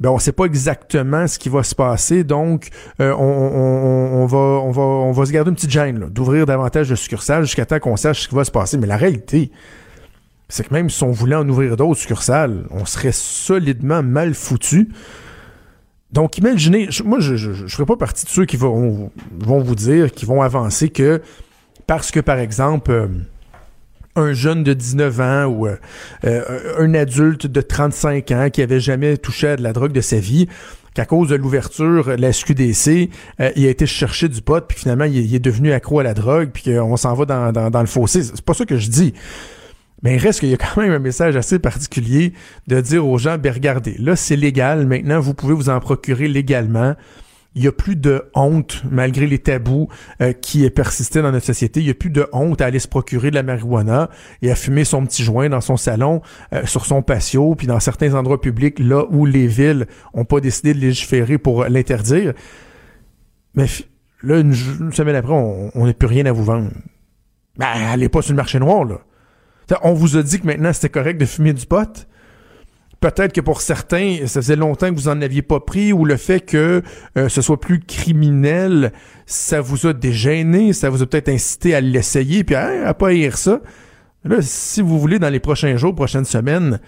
ben 0.00 0.10
on 0.10 0.18
sait 0.18 0.32
pas 0.32 0.46
exactement 0.46 1.26
ce 1.26 1.38
qui 1.38 1.48
va 1.48 1.62
se 1.62 1.74
passer, 1.74 2.24
donc 2.24 2.68
euh, 3.00 3.14
on, 3.14 4.26
va 4.26 4.38
on 4.38 4.70
va 4.70 4.82
on 4.82 5.12
va 5.12 5.26
se 5.26 5.32
garder 5.32 5.50
une 5.50 5.54
petite 5.54 5.70
gêne 5.70 6.08
d'ouvrir 6.08 6.46
davantage 6.46 6.88
de 6.88 6.94
succursales 6.94 7.44
jusqu'à 7.44 7.66
temps 7.66 7.78
qu'on 7.78 7.96
sache 7.96 8.22
ce 8.22 8.28
qui 8.28 8.34
va 8.34 8.44
se 8.44 8.50
passer. 8.50 8.78
Mais 8.78 8.86
la 8.86 8.96
réalité, 8.96 9.50
c'est 10.48 10.66
que 10.66 10.74
même 10.74 10.90
si 10.90 11.02
on 11.04 11.12
voulait 11.12 11.36
en 11.36 11.48
ouvrir 11.48 11.76
d'autres 11.76 12.00
succursales, 12.00 12.64
on 12.70 12.84
serait 12.84 13.12
solidement 13.12 14.02
mal 14.02 14.34
foutu. 14.34 14.88
Donc 16.10 16.36
imaginez, 16.36 16.88
moi 17.04 17.20
je, 17.20 17.36
je 17.36 17.66
ferai 17.66 17.86
pas 17.86 17.96
partie 17.96 18.24
de 18.24 18.30
ceux 18.30 18.44
qui 18.44 18.56
vont 18.56 19.10
vont 19.38 19.60
vous 19.60 19.74
dire, 19.74 20.10
qui 20.10 20.26
vont 20.26 20.42
avancer 20.42 20.88
que 20.88 21.22
parce 21.86 22.10
que 22.10 22.20
par 22.20 22.38
exemple 22.38 22.90
euh, 22.90 23.08
un 24.16 24.32
jeune 24.32 24.62
de 24.62 24.72
19 24.74 25.20
ans 25.20 25.44
ou 25.46 25.66
euh, 25.66 25.76
euh, 26.24 26.74
un 26.78 26.94
adulte 26.94 27.46
de 27.46 27.60
35 27.60 28.30
ans 28.32 28.48
qui 28.52 28.62
avait 28.62 28.80
jamais 28.80 29.16
touché 29.16 29.48
à 29.48 29.56
de 29.56 29.62
la 29.62 29.72
drogue 29.72 29.92
de 29.92 30.00
sa 30.00 30.18
vie, 30.18 30.48
qu'à 30.94 31.06
cause 31.06 31.28
de 31.28 31.36
l'ouverture 31.36 32.14
la 32.18 32.32
SQDC, 32.32 33.10
euh, 33.40 33.50
il 33.56 33.66
a 33.66 33.70
été 33.70 33.86
chercher 33.86 34.28
du 34.28 34.42
pot, 34.42 34.66
puis 34.66 34.78
finalement, 34.78 35.04
il, 35.04 35.34
est 35.34 35.38
devenu 35.38 35.72
accro 35.72 36.00
à 36.00 36.02
la 36.02 36.14
drogue, 36.14 36.50
puis 36.52 36.64
qu'on 36.64 36.96
s'en 36.96 37.14
va 37.14 37.24
dans, 37.24 37.52
dans, 37.52 37.70
dans, 37.70 37.80
le 37.80 37.86
fossé. 37.86 38.22
C'est 38.22 38.42
pas 38.42 38.54
ça 38.54 38.66
que 38.66 38.76
je 38.76 38.90
dis. 38.90 39.14
Mais 40.02 40.16
il 40.16 40.18
reste 40.18 40.40
qu'il 40.40 40.50
y 40.50 40.54
a 40.54 40.56
quand 40.56 40.80
même 40.80 40.92
un 40.92 40.98
message 40.98 41.36
assez 41.36 41.58
particulier 41.58 42.32
de 42.66 42.80
dire 42.80 43.06
aux 43.06 43.18
gens, 43.18 43.38
ben 43.38 43.52
regardez, 43.52 43.94
là, 43.98 44.16
c'est 44.16 44.36
légal, 44.36 44.86
maintenant, 44.86 45.20
vous 45.20 45.32
pouvez 45.32 45.54
vous 45.54 45.70
en 45.70 45.78
procurer 45.80 46.28
légalement 46.28 46.94
il 47.54 47.62
n'y 47.62 47.68
a 47.68 47.72
plus 47.72 47.96
de 47.96 48.30
honte, 48.34 48.82
malgré 48.90 49.26
les 49.26 49.38
tabous 49.38 49.88
euh, 50.20 50.32
qui 50.32 50.68
persistaient 50.70 51.20
dans 51.20 51.32
notre 51.32 51.44
société, 51.44 51.80
il 51.80 51.84
n'y 51.84 51.90
a 51.90 51.94
plus 51.94 52.10
de 52.10 52.26
honte 52.32 52.60
à 52.60 52.66
aller 52.66 52.78
se 52.78 52.88
procurer 52.88 53.30
de 53.30 53.34
la 53.34 53.42
marijuana 53.42 54.08
et 54.40 54.50
à 54.50 54.54
fumer 54.54 54.84
son 54.84 55.04
petit 55.04 55.22
joint 55.22 55.48
dans 55.50 55.60
son 55.60 55.76
salon, 55.76 56.22
euh, 56.54 56.64
sur 56.64 56.86
son 56.86 57.02
patio, 57.02 57.54
puis 57.54 57.66
dans 57.66 57.80
certains 57.80 58.14
endroits 58.14 58.40
publics, 58.40 58.78
là 58.78 59.04
où 59.10 59.26
les 59.26 59.46
villes 59.46 59.86
ont 60.14 60.24
pas 60.24 60.40
décidé 60.40 60.72
de 60.72 60.78
légiférer 60.78 61.36
pour 61.36 61.64
l'interdire. 61.64 62.32
Mais 63.54 63.66
là, 64.22 64.38
une, 64.38 64.54
semaine 64.54 65.16
après, 65.16 65.34
on 65.34 65.86
n'a 65.86 65.92
plus 65.92 66.08
rien 66.08 66.24
à 66.24 66.32
vous 66.32 66.44
vendre. 66.44 66.70
Ben, 67.58 67.66
allez 67.66 68.08
pas 68.08 68.22
sur 68.22 68.32
le 68.32 68.36
marché 68.36 68.58
noir, 68.58 68.84
là. 68.84 69.00
on 69.82 69.92
vous 69.92 70.16
a 70.16 70.22
dit 70.22 70.40
que 70.40 70.46
maintenant 70.46 70.72
c'était 70.72 70.88
correct 70.88 71.18
de 71.18 71.26
fumer 71.26 71.52
du 71.52 71.66
pot 71.66 72.06
peut-être 73.02 73.34
que 73.34 73.42
pour 73.42 73.60
certains, 73.60 74.20
ça 74.26 74.40
faisait 74.40 74.56
longtemps 74.56 74.88
que 74.88 74.94
vous 74.94 75.08
en 75.08 75.20
aviez 75.20 75.42
pas 75.42 75.60
pris, 75.60 75.92
ou 75.92 76.06
le 76.06 76.16
fait 76.16 76.40
que 76.40 76.82
euh, 77.18 77.28
ce 77.28 77.42
soit 77.42 77.60
plus 77.60 77.80
criminel, 77.80 78.92
ça 79.26 79.60
vous 79.60 79.86
a 79.86 79.92
dégêné, 79.92 80.72
ça 80.72 80.88
vous 80.88 81.02
a 81.02 81.06
peut-être 81.06 81.28
incité 81.28 81.74
à 81.74 81.82
l'essayer, 81.82 82.44
puis 82.44 82.54
à, 82.54 82.88
à 82.88 82.94
pas 82.94 83.08
haïr 83.08 83.36
ça. 83.36 83.60
Là, 84.24 84.36
si 84.40 84.80
vous 84.80 84.98
voulez, 84.98 85.18
dans 85.18 85.28
les 85.28 85.40
prochains 85.40 85.76
jours, 85.76 85.94
prochaines 85.94 86.24
semaines, 86.24 86.80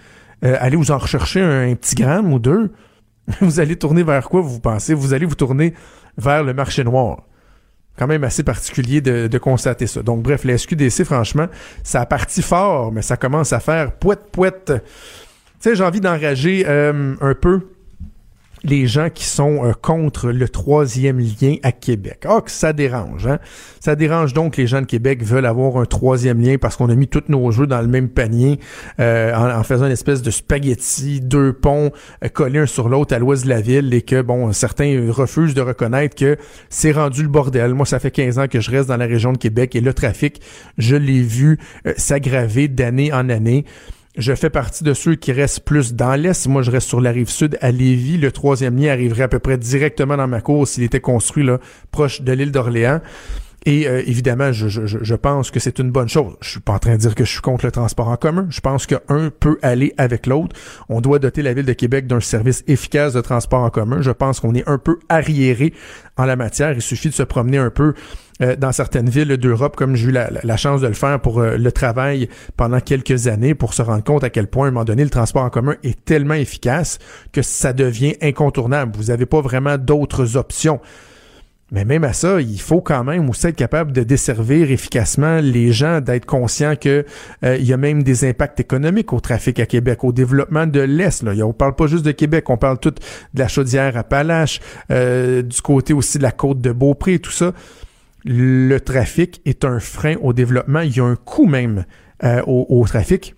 euh, 0.43 0.57
aller 0.59 0.77
vous 0.77 0.91
en 0.91 0.97
rechercher 0.97 1.41
un, 1.41 1.75
petit 1.75 1.95
gramme 1.95 2.33
ou 2.33 2.39
deux, 2.39 2.71
vous 3.41 3.59
allez 3.59 3.75
tourner 3.75 4.03
vers 4.03 4.27
quoi, 4.27 4.41
vous 4.41 4.59
pensez? 4.59 4.93
Vous 4.93 5.13
allez 5.13 5.25
vous 5.25 5.35
tourner 5.35 5.73
vers 6.17 6.43
le 6.43 6.53
marché 6.53 6.83
noir 6.83 7.23
quand 7.97 8.07
même 8.07 8.25
assez 8.25 8.43
particulier 8.43 8.99
de, 8.99 9.37
constater 9.37 9.87
ça. 9.87 10.03
Donc 10.03 10.21
bref, 10.21 10.43
la 10.43 10.57
SQDC, 10.57 11.05
franchement, 11.05 11.47
ça 11.83 12.01
a 12.01 12.05
parti 12.05 12.41
fort, 12.41 12.91
mais 12.91 13.01
ça 13.01 13.15
commence 13.15 13.53
à 13.53 13.61
faire 13.61 13.93
pouette 13.93 14.73
pouette 15.59 15.63
sais, 15.63 15.75
j'ai 15.75 15.83
envie 15.83 16.01
d'enrager 16.01 16.65
euh, 16.67 17.15
un 17.21 17.33
peu 17.33 17.61
les 18.63 18.87
gens 18.87 19.09
qui 19.09 19.25
sont 19.25 19.63
euh, 19.63 19.73
contre 19.79 20.31
le 20.31 20.49
troisième 20.49 21.19
lien 21.19 21.55
à 21.61 21.71
Québec. 21.71 22.25
Ah, 22.27 22.41
que 22.41 22.49
ça 22.49 22.73
dérange, 22.73 23.27
hein? 23.27 23.37
Ça 23.79 23.95
dérange 23.95 24.33
donc 24.33 24.57
les 24.57 24.65
gens 24.65 24.81
de 24.81 24.87
Québec 24.87 25.23
veulent 25.23 25.45
avoir 25.45 25.77
un 25.77 25.85
troisième 25.85 26.41
lien 26.41 26.57
parce 26.59 26.75
qu'on 26.75 26.89
a 26.89 26.95
mis 26.95 27.07
tous 27.07 27.25
nos 27.27 27.51
jeux 27.51 27.67
dans 27.67 27.81
le 27.81 27.87
même 27.87 28.09
panier 28.09 28.59
euh, 28.99 29.35
en, 29.35 29.63
faisant 29.63 29.85
une 29.85 29.91
espèce 29.91 30.23
de 30.23 30.31
spaghetti, 30.31 31.19
deux 31.21 31.53
ponts 31.53 31.91
collés 32.33 32.59
un 32.59 32.65
sur 32.65 32.89
l'autre 32.89 33.13
à 33.13 33.19
l'ouest 33.19 33.43
de 33.43 33.49
la 33.49 33.61
ville 33.61 33.93
et 33.93 34.01
que, 34.01 34.21
bon, 34.21 34.51
certains 34.51 35.11
refusent 35.11 35.53
de 35.53 35.61
reconnaître 35.61 36.15
que 36.15 36.37
c'est 36.69 36.91
rendu 36.91 37.21
le 37.21 37.29
bordel. 37.29 37.75
Moi, 37.75 37.85
ça 37.85 37.99
fait 37.99 38.11
15 38.11 38.39
ans 38.39 38.47
que 38.47 38.59
je 38.59 38.71
reste 38.71 38.89
dans 38.89 38.97
la 38.97 39.05
région 39.05 39.31
de 39.31 39.37
Québec 39.37 39.75
et 39.75 39.81
le 39.81 39.93
trafic, 39.93 40.41
je 40.79 40.95
l'ai 40.95 41.21
vu 41.21 41.59
s'aggraver 41.97 42.67
d'année 42.67 43.13
en 43.13 43.29
année. 43.29 43.65
Je 44.17 44.33
fais 44.33 44.49
partie 44.49 44.85
de 44.85 44.93
ceux 44.93 45.15
qui 45.15 45.33
restent 45.33 45.59
plus 45.65 45.93
dans 45.93 46.15
l'Est. 46.15 46.47
Moi, 46.47 46.61
je 46.61 46.71
reste 46.71 46.87
sur 46.87 47.01
la 47.01 47.11
rive 47.11 47.27
sud 47.27 47.57
à 47.59 47.71
Lévis. 47.71 48.17
Le 48.17 48.31
troisième 48.31 48.77
lien 48.77 48.93
arriverait 48.93 49.23
à 49.23 49.27
peu 49.27 49.39
près 49.39 49.57
directement 49.57 50.15
dans 50.15 50.27
ma 50.27 50.39
cour 50.39 50.65
s'il 50.65 50.83
était 50.83 51.01
construit 51.01 51.43
là, 51.43 51.59
proche 51.91 52.21
de 52.21 52.31
l'île 52.31 52.51
d'Orléans. 52.51 53.01
Et 53.65 53.87
euh, 53.87 54.03
évidemment, 54.05 54.51
je, 54.51 54.67
je, 54.67 54.85
je, 54.85 55.15
pense 55.15 55.49
que 55.49 55.59
c'est 55.59 55.79
une 55.79 55.89
bonne 55.89 56.07
chose. 56.07 56.35
Je 56.41 56.49
suis 56.51 56.59
pas 56.59 56.73
en 56.73 56.79
train 56.79 56.93
de 56.93 56.97
dire 56.97 57.15
que 57.15 57.25
je 57.25 57.31
suis 57.31 57.41
contre 57.41 57.65
le 57.65 57.71
transport 57.71 58.09
en 58.09 58.15
commun. 58.15 58.45
Je 58.49 58.61
pense 58.61 58.85
qu'un 58.85 59.31
peut 59.39 59.57
aller 59.63 59.93
avec 59.97 60.27
l'autre. 60.27 60.55
On 60.87 61.01
doit 61.01 61.17
doter 61.17 61.41
la 61.41 61.53
ville 61.53 61.65
de 61.65 61.73
Québec 61.73 62.05
d'un 62.05 62.19
service 62.19 62.63
efficace 62.67 63.13
de 63.13 63.21
transport 63.21 63.61
en 63.61 63.71
commun. 63.71 64.01
Je 64.01 64.11
pense 64.11 64.39
qu'on 64.39 64.53
est 64.53 64.67
un 64.69 64.77
peu 64.77 64.99
arriéré 65.09 65.73
en 66.15 66.25
la 66.25 66.35
matière. 66.35 66.73
Il 66.73 66.81
suffit 66.81 67.09
de 67.09 67.15
se 67.15 67.23
promener 67.23 67.57
un 67.57 67.71
peu 67.71 67.95
euh, 68.41 68.55
dans 68.57 68.73
certaines 68.73 69.09
villes 69.09 69.37
d'Europe, 69.37 69.77
comme 69.77 69.95
j'ai 69.95 70.09
eu 70.09 70.11
la, 70.11 70.57
chance 70.57 70.81
de 70.81 70.87
le 70.87 70.93
faire 70.93 71.21
pour 71.21 71.39
euh, 71.39 71.55
le 71.55 71.71
travail 71.71 72.27
pendant 72.57 72.81
quelques 72.81 73.27
années, 73.27 73.55
pour 73.55 73.73
se 73.73 73.81
rendre 73.81 74.03
compte 74.03 74.25
à 74.25 74.29
quel 74.29 74.47
point, 74.47 74.65
à 74.65 74.67
un 74.67 74.71
moment 74.71 74.83
donné, 74.83 75.05
le 75.05 75.09
transport 75.09 75.43
en 75.43 75.49
commun 75.49 75.75
est 75.83 76.03
tellement 76.03 76.33
efficace 76.33 76.99
que 77.31 77.41
ça 77.41 77.71
devient 77.71 78.15
incontournable. 78.21 78.91
Vous 78.97 79.05
n'avez 79.05 79.25
pas 79.25 79.39
vraiment 79.39 79.77
d'autres 79.77 80.35
options. 80.35 80.81
Mais 81.75 81.83
même 81.83 82.05
à 82.05 82.13
ça, 82.13 82.39
il 82.39 82.61
faut 82.61 82.79
quand 82.79 83.03
même 83.03 83.29
aussi 83.29 83.47
être 83.47 83.57
capable 83.57 83.91
de 83.91 84.01
desservir 84.01 84.71
efficacement 84.71 85.41
les 85.41 85.73
gens, 85.73 85.99
d'être 85.99 86.25
conscient 86.25 86.77
que 86.77 87.05
euh, 87.43 87.57
il 87.57 87.65
y 87.65 87.73
a 87.73 87.77
même 87.77 88.01
des 88.01 88.23
impacts 88.23 88.61
économiques 88.61 89.11
au 89.11 89.19
trafic 89.19 89.59
à 89.59 89.65
Québec, 89.65 90.05
au 90.05 90.13
développement 90.13 90.67
de 90.67 90.79
l'Est. 90.79 91.21
Là. 91.23 91.33
On 91.45 91.51
parle 91.51 91.75
pas 91.75 91.87
juste 91.87 92.05
de 92.05 92.13
Québec, 92.13 92.49
on 92.49 92.55
parle 92.55 92.79
tout 92.79 92.91
de 92.91 93.39
la 93.39 93.49
chaudière 93.49 93.97
à 93.97 94.05
Palache, 94.05 94.61
euh, 94.89 95.41
du 95.41 95.61
côté 95.61 95.91
aussi 95.91 96.17
de 96.17 96.23
la 96.23 96.31
côte 96.31 96.61
de 96.61 96.71
Beaupré, 96.71 97.19
tout 97.19 97.31
ça. 97.31 97.51
Le 98.23 98.77
trafic 98.79 99.41
est 99.43 99.65
un 99.65 99.81
frein 99.81 100.15
au 100.21 100.31
développement. 100.31 100.79
Il 100.79 100.95
y 100.95 101.01
a 101.01 101.03
un 101.03 101.17
coût 101.17 101.45
même 101.45 101.83
euh, 102.23 102.41
au, 102.47 102.85
trafic. 102.87 103.35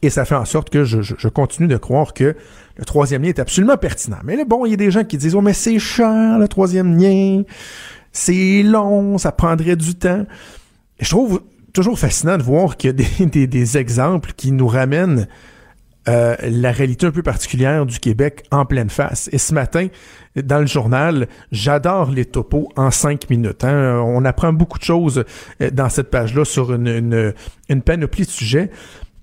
Et 0.00 0.08
ça 0.08 0.24
fait 0.24 0.34
en 0.34 0.46
sorte 0.46 0.70
que 0.70 0.82
je, 0.84 1.28
continue 1.28 1.68
de 1.68 1.76
croire 1.76 2.14
que 2.14 2.34
le 2.80 2.86
troisième 2.86 3.22
lien 3.22 3.28
est 3.28 3.38
absolument 3.38 3.76
pertinent. 3.76 4.16
Mais 4.24 4.36
là, 4.36 4.44
bon, 4.46 4.64
il 4.64 4.70
y 4.70 4.72
a 4.72 4.76
des 4.78 4.90
gens 4.90 5.04
qui 5.04 5.18
disent, 5.18 5.34
oh, 5.34 5.42
mais 5.42 5.52
c'est 5.52 5.78
cher, 5.78 6.38
le 6.38 6.48
troisième 6.48 6.98
lien. 6.98 7.42
C'est 8.10 8.62
long, 8.62 9.18
ça 9.18 9.32
prendrait 9.32 9.76
du 9.76 9.94
temps. 9.94 10.24
je 10.98 11.10
trouve 11.10 11.42
toujours 11.74 11.98
fascinant 11.98 12.38
de 12.38 12.42
voir 12.42 12.78
qu'il 12.78 12.98
y 12.98 13.22
a 13.22 13.46
des, 13.46 13.78
exemples 13.78 14.32
qui 14.34 14.50
nous 14.50 14.66
ramènent 14.66 15.28
euh, 16.08 16.34
la 16.42 16.72
réalité 16.72 17.04
un 17.04 17.10
peu 17.10 17.22
particulière 17.22 17.84
du 17.84 17.98
Québec 18.00 18.44
en 18.50 18.64
pleine 18.64 18.88
face. 18.88 19.28
Et 19.30 19.36
ce 19.38 19.52
matin, 19.52 19.88
dans 20.42 20.60
le 20.60 20.66
journal, 20.66 21.28
j'adore 21.52 22.10
les 22.10 22.24
topos 22.24 22.70
en 22.76 22.90
cinq 22.90 23.28
minutes. 23.28 23.62
Hein. 23.62 24.00
On 24.02 24.24
apprend 24.24 24.54
beaucoup 24.54 24.78
de 24.78 24.84
choses 24.84 25.24
euh, 25.60 25.70
dans 25.70 25.90
cette 25.90 26.10
page-là 26.10 26.46
sur 26.46 26.72
une, 26.72 26.88
une, 26.88 27.34
une 27.68 27.82
panoplie 27.82 28.24
de 28.24 28.30
sujets. 28.30 28.70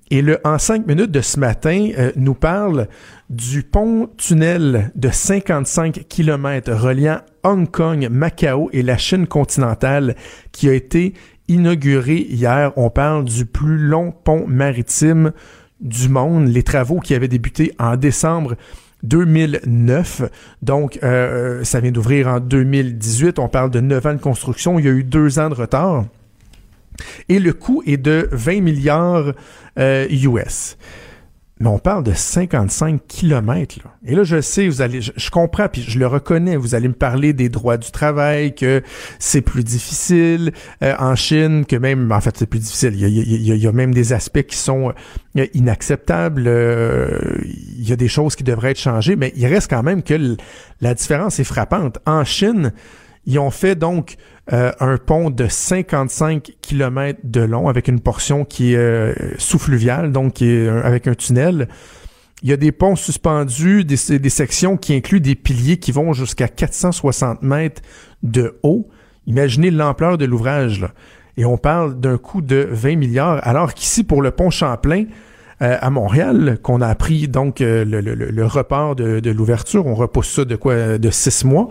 Et 0.10 0.22
le 0.22 0.40
En 0.46 0.58
5 0.58 0.88
minutes 0.88 1.12
de 1.12 1.22
ce 1.22 1.40
matin 1.40 1.90
euh, 1.98 2.12
nous 2.16 2.34
parle 2.34 2.88
du 3.30 3.64
pont-tunnel 3.64 4.92
de 4.96 5.10
55 5.10 6.06
km 6.08 6.72
reliant 6.72 7.20
Hong 7.44 7.70
Kong, 7.70 8.08
Macao 8.10 8.70
et 8.72 8.84
la 8.84 8.98
Chine 8.98 9.28
continentale 9.28 10.16
qui 10.54 10.70
a 10.70 10.74
été 10.74 11.14
inauguré 11.50 12.16
hier. 12.16 12.72
On 12.78 12.90
parle 12.90 13.26
du 13.26 13.46
plus 13.46 13.78
long 13.78 14.12
pont 14.12 14.46
maritime 14.48 15.34
du 15.82 16.08
monde. 16.08 16.48
Les 16.48 16.64
travaux 16.64 17.00
qui 17.00 17.14
avaient 17.14 17.28
débuté 17.28 17.74
en 17.78 17.98
décembre 17.98 18.56
2009. 19.04 20.24
Donc, 20.62 21.00
euh, 21.04 21.60
euh, 21.60 21.64
ça 21.64 21.80
vient 21.82 21.92
d'ouvrir 21.92 22.28
en 22.28 22.40
2018. 22.40 23.40
On 23.40 23.50
parle 23.50 23.72
de 23.72 23.82
9 23.82 24.06
ans 24.06 24.14
de 24.14 24.22
construction. 24.22 24.80
Il 24.80 24.86
y 24.86 24.90
a 24.90 24.92
eu 24.92 25.04
deux 25.04 25.40
ans 25.40 25.50
de 25.50 25.56
retard. 25.56 26.06
Et 27.30 27.40
le 27.40 27.54
coût 27.54 27.84
est 27.86 27.98
de 27.98 28.30
20 28.32 28.62
milliards 28.62 29.34
US. 29.78 30.78
Mais 31.60 31.70
on 31.70 31.80
parle 31.80 32.04
de 32.04 32.14
55 32.14 33.08
kilomètres. 33.08 33.80
Et 34.06 34.14
là, 34.14 34.24
je 34.24 34.42
sais, 34.42 34.68
vous 34.68 34.84
allez, 34.84 35.02
je, 35.02 35.32
comprends, 35.32 35.68
puis 35.68 35.82
je 35.82 35.98
le 35.98 36.06
reconnais. 36.06 36.56
Vous 36.56 36.76
allez 36.76 36.88
me 36.88 36.94
parler 36.94 37.34
des 37.34 37.50
droits 37.50 37.78
du 37.78 37.90
travail, 37.90 38.54
que 38.54 38.84
c'est 39.18 39.42
plus 39.42 39.64
difficile 39.64 40.52
euh, 40.84 40.94
en 41.00 41.16
Chine, 41.16 41.66
que 41.66 41.76
même, 41.76 42.12
en 42.12 42.22
fait, 42.22 42.38
c'est 42.38 42.46
plus 42.46 42.60
difficile. 42.60 42.92
Il 42.94 43.00
y, 43.00 43.06
a, 43.06 43.08
il, 43.08 43.58
y 43.58 43.68
a, 43.68 43.72
même 43.72 43.92
des 43.92 44.14
aspects 44.14 44.44
qui 44.44 44.56
sont 44.56 44.94
euh, 45.36 45.48
inacceptables. 45.56 46.44
Euh, 46.46 47.40
il 47.44 47.90
y 47.90 47.92
a 47.92 47.96
des 47.96 48.08
choses 48.08 48.36
qui 48.36 48.44
devraient 48.44 48.72
être 48.72 48.80
changées, 48.80 49.16
mais 49.16 49.34
il 49.36 49.48
reste 49.48 49.68
quand 49.68 49.84
même 49.84 50.04
que 50.04 50.38
la 50.82 50.94
différence 50.94 51.40
est 51.40 51.44
frappante. 51.44 51.98
En 52.06 52.24
Chine, 52.24 52.72
ils 53.26 53.40
ont 53.40 53.52
fait 53.52 53.76
donc 53.76 54.18
euh, 54.54 54.72
un 54.80 54.98
pont 54.98 55.30
de 55.30 55.46
55 55.48 56.54
km 56.62 57.20
de 57.26 57.42
long 57.42 57.68
avec 57.68 57.90
une 57.90 58.00
portion 58.00 58.46
qui 58.46 58.74
est 58.74 58.78
euh, 58.78 59.14
sous-fluviale, 59.38 60.14
donc 60.14 60.36
qui 60.36 60.50
est 60.50 60.70
avec 60.70 61.08
un 61.08 61.16
tunnel. 61.16 61.68
Il 62.44 62.50
y 62.50 62.54
a 62.54 62.58
des 62.58 62.72
ponts 62.72 62.96
suspendus, 62.96 63.84
des, 63.84 64.20
des 64.20 64.30
sections 64.30 64.78
qui 64.78 64.94
incluent 64.96 65.20
des 65.20 65.36
piliers 65.36 65.78
qui 65.78 65.92
vont 65.92 66.14
jusqu'à 66.14 66.48
460 66.48 67.42
mètres 67.42 67.82
de 68.24 68.58
haut. 68.64 68.88
Imaginez 69.26 69.70
l'ampleur 69.70 70.18
de 70.18 70.24
l'ouvrage. 70.24 70.86
Et 71.36 71.44
on 71.44 71.58
parle 71.58 72.00
d'un 72.00 72.18
coût 72.18 72.42
de 72.42 72.70
20 72.72 72.96
milliards, 72.96 73.46
alors 73.46 73.74
qu'ici, 73.74 74.04
pour 74.04 74.22
le 74.22 74.32
pont 74.32 74.50
Champlain, 74.50 75.06
euh, 75.62 75.78
à 75.82 75.90
Montréal, 75.90 76.58
qu'on 76.62 76.82
a 76.82 76.88
appris 76.88 77.28
donc 77.28 77.60
le, 77.60 77.84
le, 77.84 78.00
le, 78.02 78.46
report 78.46 78.96
de, 78.96 79.20
de 79.20 79.32
l'ouverture, 79.32 79.86
on 79.88 79.94
repousse 79.94 80.30
ça 80.30 80.46
de 80.46 80.56
quoi 80.56 80.98
de 80.98 81.10
six 81.10 81.44
mois 81.44 81.70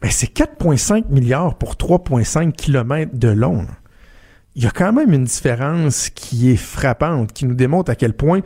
ben 0.00 0.10
c'est 0.10 0.32
4,5 0.32 1.04
milliards 1.10 1.56
pour 1.56 1.74
3,5 1.74 2.52
kilomètres 2.52 3.16
de 3.16 3.28
long. 3.28 3.66
Il 4.54 4.64
y 4.64 4.66
a 4.66 4.70
quand 4.70 4.92
même 4.92 5.12
une 5.12 5.24
différence 5.24 6.10
qui 6.10 6.50
est 6.50 6.56
frappante, 6.56 7.32
qui 7.32 7.46
nous 7.46 7.54
démontre 7.54 7.90
à 7.90 7.94
quel 7.94 8.14
point 8.14 8.40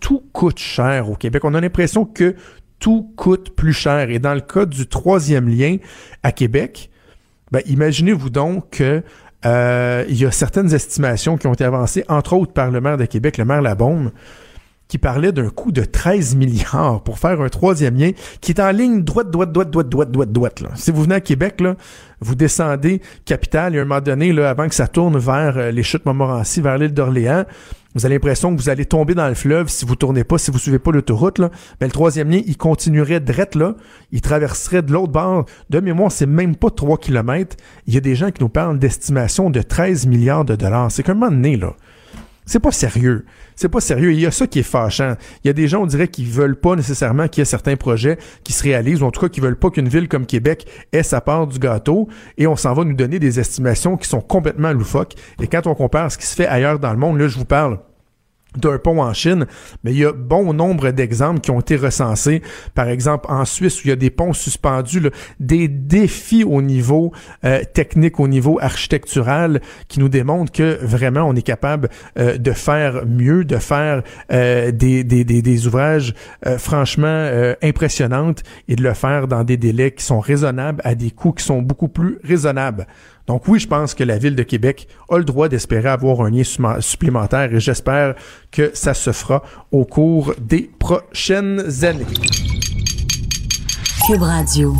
tout 0.00 0.22
coûte 0.32 0.58
cher 0.58 1.08
au 1.08 1.14
Québec. 1.14 1.44
On 1.44 1.54
a 1.54 1.60
l'impression 1.60 2.04
que 2.04 2.34
tout 2.78 3.12
coûte 3.16 3.54
plus 3.54 3.72
cher. 3.72 4.10
Et 4.10 4.18
dans 4.18 4.34
le 4.34 4.40
cas 4.40 4.66
du 4.66 4.86
troisième 4.86 5.48
lien 5.48 5.76
à 6.22 6.32
Québec, 6.32 6.90
ben, 7.52 7.62
imaginez-vous 7.66 8.30
donc 8.30 8.70
que 8.70 9.02
euh, 9.44 10.04
il 10.08 10.16
y 10.16 10.24
a 10.24 10.30
certaines 10.30 10.72
estimations 10.74 11.36
qui 11.36 11.46
ont 11.46 11.54
été 11.54 11.64
avancées, 11.64 12.04
entre 12.08 12.32
autres 12.34 12.52
par 12.52 12.70
le 12.70 12.80
maire 12.80 12.96
de 12.96 13.04
Québec, 13.04 13.38
le 13.38 13.44
maire 13.44 13.62
Labaume, 13.62 14.10
qui 14.92 14.98
parlait 14.98 15.32
d'un 15.32 15.48
coût 15.48 15.72
de 15.72 15.86
13 15.86 16.36
milliards 16.36 17.00
pour 17.02 17.18
faire 17.18 17.40
un 17.40 17.48
troisième 17.48 17.96
lien 17.96 18.10
qui 18.42 18.52
est 18.52 18.60
en 18.60 18.70
ligne 18.72 19.02
droite, 19.02 19.30
droite, 19.30 19.50
droite, 19.50 19.70
droite, 19.70 19.88
droite, 19.88 20.10
droite, 20.10 20.30
droite. 20.30 20.62
Si 20.74 20.90
vous 20.90 21.04
venez 21.04 21.14
à 21.14 21.22
Québec, 21.22 21.62
vous 22.20 22.34
descendez 22.34 23.00
Capitale 23.24 23.74
et 23.74 23.78
à 23.78 23.80
un 23.80 23.84
moment 23.86 24.02
donné, 24.02 24.38
avant 24.42 24.68
que 24.68 24.74
ça 24.74 24.88
tourne 24.88 25.16
vers 25.16 25.56
euh, 25.56 25.70
les 25.70 25.82
chutes 25.82 26.04
Montmorency, 26.04 26.60
vers 26.60 26.76
l'île 26.76 26.92
d'Orléans, 26.92 27.46
vous 27.94 28.04
avez 28.04 28.16
l'impression 28.16 28.54
que 28.54 28.60
vous 28.60 28.68
allez 28.68 28.84
tomber 28.84 29.14
dans 29.14 29.28
le 29.28 29.34
fleuve 29.34 29.68
si 29.68 29.86
vous 29.86 29.96
tournez 29.96 30.24
pas, 30.24 30.36
si 30.36 30.50
vous 30.50 30.58
suivez 30.58 30.78
pas 30.78 30.92
l'autoroute. 30.92 31.38
Là. 31.38 31.50
Mais 31.80 31.86
le 31.86 31.92
troisième 31.92 32.28
lien, 32.28 32.42
il 32.44 32.58
continuerait 32.58 33.20
drette 33.20 33.54
là, 33.54 33.76
il 34.10 34.20
traverserait 34.20 34.82
de 34.82 34.92
l'autre 34.92 35.12
bord. 35.12 35.46
De 35.70 35.80
mémoire, 35.80 36.12
c'est 36.12 36.26
même 36.26 36.54
pas 36.54 36.68
3 36.68 36.98
kilomètres. 36.98 37.56
Il 37.86 37.94
y 37.94 37.96
a 37.96 38.00
des 38.00 38.14
gens 38.14 38.30
qui 38.30 38.42
nous 38.42 38.50
parlent 38.50 38.78
d'estimation 38.78 39.48
de 39.48 39.62
13 39.62 40.06
milliards 40.06 40.44
de 40.44 40.54
dollars. 40.54 40.92
C'est 40.92 41.02
comme 41.02 41.22
un 41.22 41.30
moment 41.30 41.32
donné, 41.32 41.56
là. 41.56 41.76
C'est 42.52 42.60
pas 42.60 42.70
sérieux. 42.70 43.24
C'est 43.56 43.70
pas 43.70 43.80
sérieux. 43.80 44.12
Il 44.12 44.20
y 44.20 44.26
a 44.26 44.30
ça 44.30 44.46
qui 44.46 44.58
est 44.58 44.62
fâchant. 44.62 45.14
Il 45.42 45.46
y 45.46 45.50
a 45.50 45.54
des 45.54 45.68
gens, 45.68 45.84
on 45.84 45.86
dirait, 45.86 46.08
qui 46.08 46.26
veulent 46.26 46.60
pas 46.60 46.76
nécessairement 46.76 47.26
qu'il 47.26 47.40
y 47.40 47.42
ait 47.42 47.46
certains 47.46 47.76
projets 47.76 48.18
qui 48.44 48.52
se 48.52 48.62
réalisent, 48.62 49.00
ou 49.00 49.06
en 49.06 49.10
tout 49.10 49.22
cas 49.22 49.30
qui 49.30 49.40
veulent 49.40 49.58
pas 49.58 49.70
qu'une 49.70 49.88
ville 49.88 50.06
comme 50.06 50.26
Québec 50.26 50.66
ait 50.92 51.02
sa 51.02 51.22
part 51.22 51.46
du 51.46 51.58
gâteau, 51.58 52.10
et 52.36 52.46
on 52.46 52.54
s'en 52.54 52.74
va 52.74 52.84
nous 52.84 52.92
donner 52.92 53.18
des 53.18 53.40
estimations 53.40 53.96
qui 53.96 54.06
sont 54.06 54.20
complètement 54.20 54.70
loufoques. 54.70 55.14
Et 55.40 55.46
quand 55.46 55.66
on 55.66 55.74
compare 55.74 56.12
ce 56.12 56.18
qui 56.18 56.26
se 56.26 56.34
fait 56.34 56.46
ailleurs 56.46 56.78
dans 56.78 56.92
le 56.92 56.98
monde, 56.98 57.18
là, 57.18 57.26
je 57.26 57.38
vous 57.38 57.46
parle 57.46 57.78
d'un 58.56 58.78
pont 58.78 59.02
en 59.02 59.12
Chine, 59.12 59.46
mais 59.84 59.92
il 59.92 59.98
y 59.98 60.04
a 60.04 60.12
bon 60.12 60.52
nombre 60.52 60.90
d'exemples 60.90 61.40
qui 61.40 61.50
ont 61.50 61.60
été 61.60 61.76
recensés. 61.76 62.42
Par 62.74 62.88
exemple, 62.88 63.26
en 63.28 63.44
Suisse, 63.44 63.78
où 63.80 63.82
il 63.86 63.90
y 63.90 63.92
a 63.92 63.96
des 63.96 64.10
ponts 64.10 64.32
suspendus, 64.32 65.02
des 65.40 65.68
défis 65.68 66.44
au 66.44 66.62
niveau 66.62 67.12
euh, 67.44 67.62
technique, 67.72 68.20
au 68.20 68.28
niveau 68.28 68.58
architectural, 68.60 69.60
qui 69.88 70.00
nous 70.00 70.08
démontrent 70.08 70.52
que 70.52 70.78
vraiment 70.82 71.22
on 71.22 71.34
est 71.34 71.42
capable 71.42 71.88
euh, 72.18 72.38
de 72.38 72.52
faire 72.52 73.06
mieux, 73.06 73.44
de 73.44 73.56
faire 73.56 74.02
euh, 74.32 74.70
des, 74.70 75.04
des, 75.04 75.24
des, 75.24 75.42
des, 75.42 75.66
ouvrages 75.66 76.14
franchement 76.58 77.30
impressionnantes 77.62 78.42
et 78.68 78.76
de 78.76 78.82
le 78.82 78.94
faire 78.94 79.28
dans 79.28 79.44
des 79.44 79.56
délais 79.56 79.92
qui 79.92 80.04
sont 80.04 80.20
raisonnables, 80.20 80.80
à 80.84 80.94
des 80.94 81.10
coûts 81.10 81.32
qui 81.32 81.44
sont 81.44 81.62
beaucoup 81.62 81.88
plus 81.88 82.18
raisonnables. 82.24 82.86
Donc 83.26 83.46
oui, 83.48 83.60
je 83.60 83.68
pense 83.68 83.94
que 83.94 84.04
la 84.04 84.18
ville 84.18 84.34
de 84.34 84.42
Québec 84.42 84.88
a 85.08 85.18
le 85.18 85.24
droit 85.24 85.48
d'espérer 85.48 85.88
avoir 85.88 86.22
un 86.22 86.30
lien 86.30 86.42
supplémentaire 86.80 87.52
et 87.52 87.60
j'espère 87.60 88.14
que 88.50 88.70
ça 88.74 88.94
se 88.94 89.12
fera 89.12 89.42
au 89.70 89.84
cours 89.84 90.34
des 90.40 90.70
prochaines 90.78 91.84
années. 91.84 92.06
Cube 94.06 94.22
Radio. 94.22 94.74